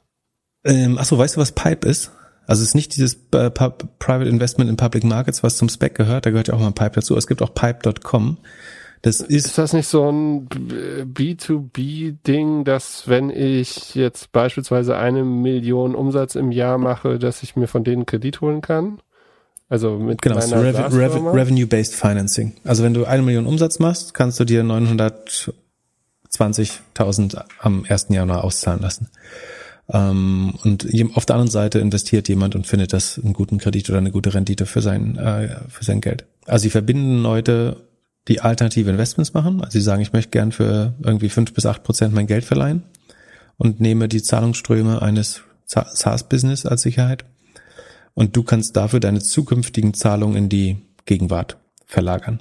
[0.63, 2.13] Ähm, achso, weißt du, was Pipe ist?
[2.47, 6.27] Also es ist nicht dieses äh, Private Investment in Public Markets, was zum Spec gehört.
[6.27, 7.17] Da gehört ja auch mal Pipe dazu.
[7.17, 8.39] Es gibt auch Pipe.com.
[9.03, 15.95] Das ist Ist das nicht so ein B2B-Ding, dass wenn ich jetzt beispielsweise eine Million
[15.95, 19.01] Umsatz im Jahr mache, dass ich mir von denen Kredit holen kann?
[19.71, 21.31] Also mit genau, so meiner Rev Rev SaaS-Firma?
[21.31, 22.55] Revenue-Based Financing.
[22.65, 25.55] Also wenn du eine Million Umsatz machst, kannst du dir 900
[26.31, 28.07] 20.000 am 1.
[28.11, 29.09] Januar auszahlen lassen.
[29.93, 33.99] Ähm, und auf der anderen Seite investiert jemand und findet das einen guten Kredit oder
[33.99, 36.27] eine gute Rendite für sein, äh, für sein Geld.
[36.47, 37.77] Also sie verbinden Leute,
[38.29, 39.61] die alternative Investments machen.
[39.61, 42.83] Also sie sagen, ich möchte gern für irgendwie fünf bis acht Prozent mein Geld verleihen
[43.57, 47.25] und nehme die Zahlungsströme eines SaaS-Business als Sicherheit.
[48.15, 51.57] Und du kannst dafür deine zukünftigen Zahlungen in die Gegenwart
[51.87, 52.41] verlagern.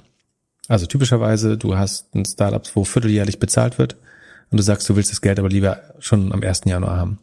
[0.68, 3.96] Also typischerweise, du hast ein Startup, wo vierteljährlich bezahlt wird
[4.50, 6.62] und du sagst, du willst das Geld aber lieber schon am 1.
[6.66, 7.18] Januar haben.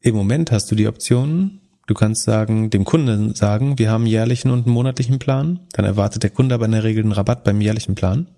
[0.00, 1.59] Im Moment hast du die Option,
[1.90, 5.58] du kannst sagen, dem Kunden sagen, wir haben einen jährlichen und einen monatlichen Plan.
[5.72, 8.28] Dann erwartet der Kunde aber in der Regel einen Rabatt beim jährlichen Plan.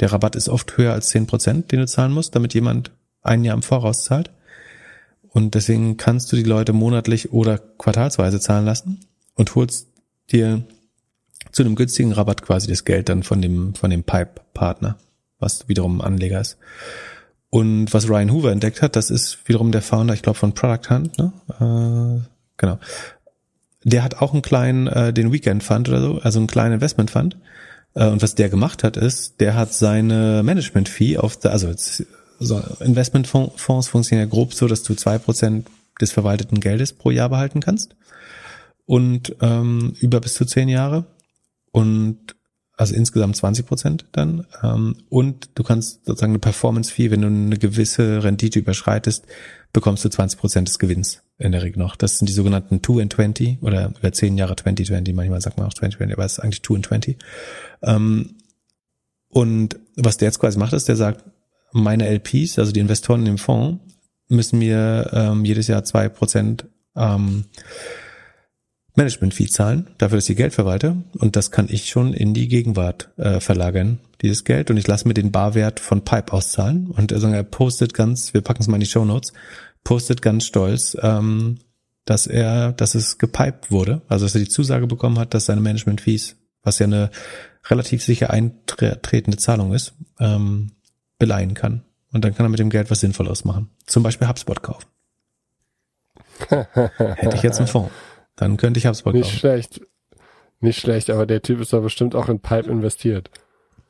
[0.00, 2.90] Der Rabatt ist oft höher als zehn Prozent, den du zahlen musst, damit jemand
[3.22, 4.30] ein Jahr im Voraus zahlt.
[5.30, 9.00] Und deswegen kannst du die Leute monatlich oder quartalsweise zahlen lassen
[9.34, 9.88] und holst
[10.30, 10.62] dir
[11.52, 14.98] zu einem günstigen Rabatt quasi das Geld dann von dem, von dem Pipe-Partner,
[15.38, 16.58] was wiederum ein Anleger ist.
[17.48, 20.90] Und was Ryan Hoover entdeckt hat, das ist wiederum der Founder, ich glaube, von Product
[20.90, 22.24] Hunt, ne?
[22.56, 22.78] Genau.
[23.84, 27.10] Der hat auch einen kleinen, äh, den Weekend Fund oder so, also einen kleinen Investment
[27.10, 27.36] Fund.
[27.94, 31.72] Äh, und was der gemacht hat, ist, der hat seine Management Fee auf der, also
[32.38, 35.68] so Investmentfonds funktionieren ja grob so, dass du zwei Prozent
[36.00, 37.94] des verwalteten Geldes pro Jahr behalten kannst.
[38.86, 41.06] Und ähm, über bis zu zehn Jahre.
[41.70, 42.34] Und
[42.76, 44.46] also insgesamt 20 Prozent dann.
[44.62, 49.24] Ähm, und du kannst sozusagen eine Performance-Fee, wenn du eine gewisse Rendite überschreitest,
[49.72, 51.96] bekommst du 20 Prozent des Gewinns in der Regel noch.
[51.96, 55.66] Das sind die sogenannten 2 in 20 oder über 10 Jahre 2020, manchmal sagt man
[55.66, 57.18] auch 2020, aber es ist eigentlich 2 in 20.
[57.82, 58.36] Ähm,
[59.28, 61.24] und was der jetzt quasi macht, ist, der sagt,
[61.72, 63.80] meine LPs, also die Investoren im Fonds,
[64.28, 66.66] müssen mir ähm, jedes Jahr zwei Prozent
[66.96, 67.44] ähm,
[68.96, 70.96] Management-Fee zahlen, dafür, dass ich Geld verwalte.
[71.18, 74.70] Und das kann ich schon in die Gegenwart äh, verlagern, dieses Geld.
[74.70, 76.86] Und ich lasse mir den Barwert von Pipe auszahlen.
[76.86, 79.32] Und also er postet ganz, wir packen es mal in die Show Notes,
[79.84, 81.58] postet ganz stolz, ähm,
[82.04, 84.02] dass er, dass es gepiped wurde.
[84.08, 87.10] Also dass er die Zusage bekommen hat, dass seine Management-Fees, was ja eine
[87.66, 90.72] relativ sicher eintretende Zahlung ist, ähm,
[91.18, 91.82] beleihen kann.
[92.12, 93.70] Und dann kann er mit dem Geld was Sinnvolles machen.
[93.86, 94.86] Zum Beispiel HubSpot kaufen.
[96.48, 97.92] Hätte ich jetzt einen Fonds.
[98.36, 99.38] Dann könnte ich HubSpot Nicht kaufen.
[99.38, 99.80] schlecht.
[100.60, 103.30] Nicht schlecht, aber der Typ ist da bestimmt auch in Pipe investiert.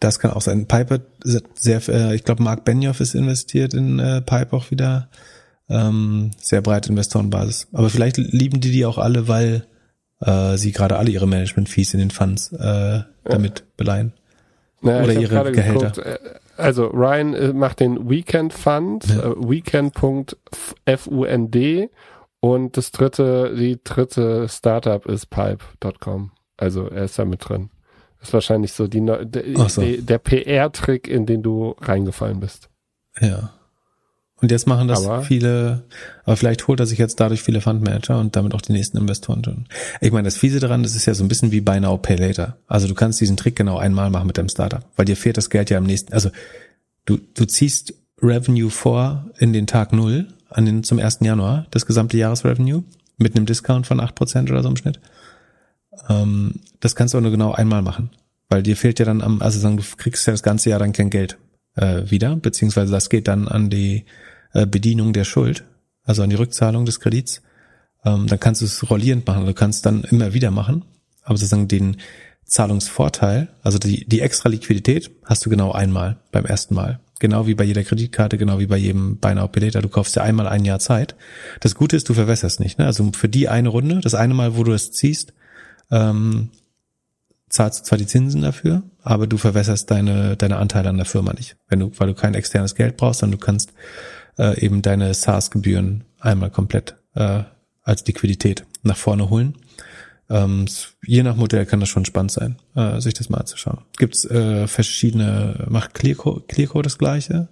[0.00, 0.66] Das kann auch sein.
[0.66, 1.06] Pipe
[1.54, 5.08] sehr, äh, ich glaube, Mark Benioff ist investiert in äh, Pipe auch wieder.
[5.68, 7.68] Ähm, sehr breite Investorenbasis.
[7.72, 9.66] Aber vielleicht lieben die die auch alle, weil
[10.20, 13.66] äh, sie gerade alle ihre Management-Fees in den Funds äh, damit ja.
[13.76, 14.12] beleihen.
[14.80, 15.90] Naja, Oder ihre Gehälter.
[15.90, 16.18] Geguckt, äh,
[16.56, 19.30] also Ryan äh, macht den Weekend Fund, ja.
[19.30, 21.90] äh, weekend.fund
[22.40, 26.30] und das dritte, die dritte Startup ist pipe.com.
[26.58, 27.70] Also er ist da mit drin.
[28.18, 29.80] Das ist wahrscheinlich so, die, de, so.
[29.80, 32.68] De, der PR-Trick, in den du reingefallen bist.
[33.18, 33.54] Ja.
[34.40, 35.84] Und jetzt machen das aber, viele,
[36.24, 39.44] aber vielleicht holt er sich jetzt dadurch viele Fundmanager und damit auch die nächsten Investoren
[39.44, 39.66] schon.
[40.00, 42.16] Ich meine, das Fiese daran, das ist ja so ein bisschen wie Buy Now, Pay
[42.16, 42.58] Later.
[42.66, 45.50] Also du kannst diesen Trick genau einmal machen mit deinem Startup, weil dir fehlt das
[45.50, 46.30] Geld ja am nächsten, also
[47.06, 51.18] du, du ziehst Revenue vor in den Tag Null an den, zum 1.
[51.22, 52.82] Januar, das gesamte Jahresrevenue,
[53.16, 55.00] mit einem Discount von 8% oder so im Schnitt.
[56.08, 58.10] Ähm, das kannst du auch nur genau einmal machen.
[58.48, 60.92] Weil dir fehlt ja dann am, also sagen, du kriegst ja das ganze Jahr dann
[60.92, 61.38] kein Geld
[61.76, 64.04] äh, wieder, beziehungsweise das geht dann an die
[64.52, 65.64] äh, Bedienung der Schuld,
[66.04, 67.42] also an die Rückzahlung des Kredits.
[68.04, 70.84] Ähm, dann kannst du es rollierend machen, du kannst dann immer wieder machen,
[71.22, 71.96] aber sozusagen den
[72.44, 77.00] Zahlungsvorteil, also die, die extra Liquidität hast du genau einmal beim ersten Mal.
[77.20, 79.48] Genau wie bei jeder Kreditkarte, genau wie bei jedem Buy Now.
[79.48, 81.14] Du kaufst ja einmal ein Jahr Zeit.
[81.60, 82.78] Das Gute ist, du verwässerst nicht.
[82.78, 82.86] Ne?
[82.86, 85.32] Also für die eine Runde, das eine Mal, wo du es ziehst,
[85.90, 86.50] ähm,
[87.48, 91.32] zahlst du zwar die Zinsen dafür, aber du verwässerst deine, deine Anteile an der Firma
[91.34, 91.56] nicht.
[91.68, 93.72] Wenn du, weil du kein externes Geld brauchst, sondern du kannst
[94.38, 97.42] äh, eben deine SaaS-Gebühren einmal komplett äh,
[97.82, 99.54] als Liquidität nach vorne holen.
[100.30, 100.64] Ähm,
[101.06, 103.82] je nach Modell kann das schon spannend sein, äh, sich das mal anzuschauen.
[103.98, 107.48] Gibt's äh, verschiedene, macht Clearco, Clearco das gleiche?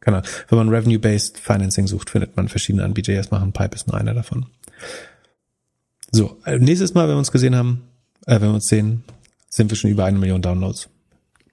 [0.00, 0.20] Genau.
[0.48, 3.12] Wenn man Revenue-Based Financing sucht, findet man verschiedene Anbieter.
[3.12, 4.46] Jetzt machen Pipe ist nur einer davon.
[6.10, 7.82] So, äh, nächstes Mal, wenn wir uns gesehen haben,
[8.26, 9.04] äh, wenn wir uns sehen,
[9.52, 10.88] sind wir schon über eine Million Downloads.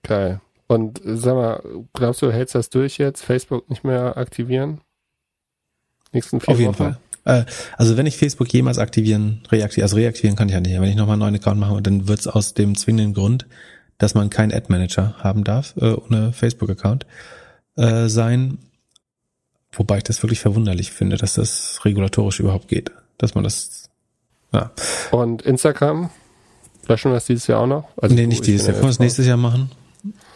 [0.03, 0.39] Geil.
[0.67, 1.61] Und sag mal,
[1.93, 3.23] glaubst du, hältst das durch jetzt?
[3.23, 4.81] Facebook nicht mehr aktivieren?
[6.13, 6.95] Nächsten vier Auf jeden Wochen?
[7.25, 7.41] Fall.
[7.41, 7.45] Äh,
[7.77, 10.79] also wenn ich Facebook jemals aktivieren, reaktivieren, also reaktivieren kann ich ja nicht.
[10.79, 13.47] Wenn ich nochmal einen neuen Account mache, dann wird es aus dem zwingenden Grund,
[13.97, 17.05] dass man keinen Ad-Manager haben darf, äh, ohne Facebook-Account
[17.75, 18.59] äh, sein.
[19.73, 22.91] Wobei ich das wirklich verwunderlich finde, dass das regulatorisch überhaupt geht.
[23.17, 23.89] Dass man das,
[24.53, 24.71] ja.
[25.11, 26.09] Und Instagram?
[26.89, 27.85] Löschen wir das dieses Jahr auch noch?
[28.01, 28.73] Also nee, nicht dieses Jahr.
[28.73, 29.69] Können wir es nächstes Jahr machen?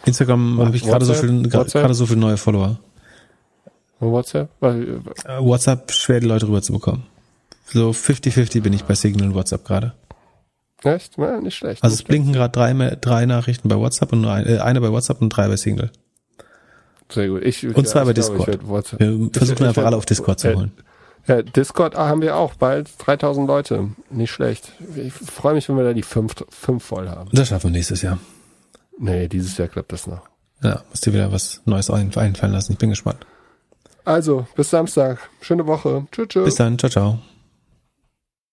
[0.06, 2.78] Instagram habe ich gerade so viel, gerade so viele neue Follower.
[4.00, 4.48] Und WhatsApp?
[4.60, 7.02] Weil, Äh, WhatsApp schwer die Leute rüberzubekommen.
[7.66, 9.92] So 50-50 bin ich bei Signal und WhatsApp gerade.
[10.84, 11.16] äh, echt?
[11.16, 11.82] Ja, nicht schlecht.
[11.82, 14.92] Also es blinken gerade drei, drei Nachrichten bei WhatsApp und nur ein, äh, eine bei
[14.92, 15.90] WhatsApp und drei bei Signal.
[17.10, 17.42] Sehr gut.
[17.42, 18.68] Ich, Und zwei ja, bei ich glaube, ich Discord.
[18.68, 19.00] WhatsApp.
[19.00, 20.72] Wir Ich- versuchen ich einfach werd- alle auf Discord zu äh, holen.
[21.26, 23.88] Ja, Discord ah, haben wir auch bald 3000 Leute.
[24.10, 24.72] Nicht schlecht.
[24.96, 27.30] Ich freue mich, wenn wir da die fünf, fünf voll haben.
[27.32, 28.18] Das schaffen wir nächstes Jahr.
[28.98, 30.22] Nee, dieses Jahr klappt das noch.
[30.62, 32.72] Ja, musst dir wieder was Neues ein- einfallen lassen.
[32.72, 33.26] Ich bin gespannt.
[34.04, 35.18] Also, bis Samstag.
[35.40, 36.06] Schöne Woche.
[36.12, 36.44] Tschüss, tschüss.
[36.44, 36.78] Bis dann.
[36.78, 37.18] Ciao, ciao.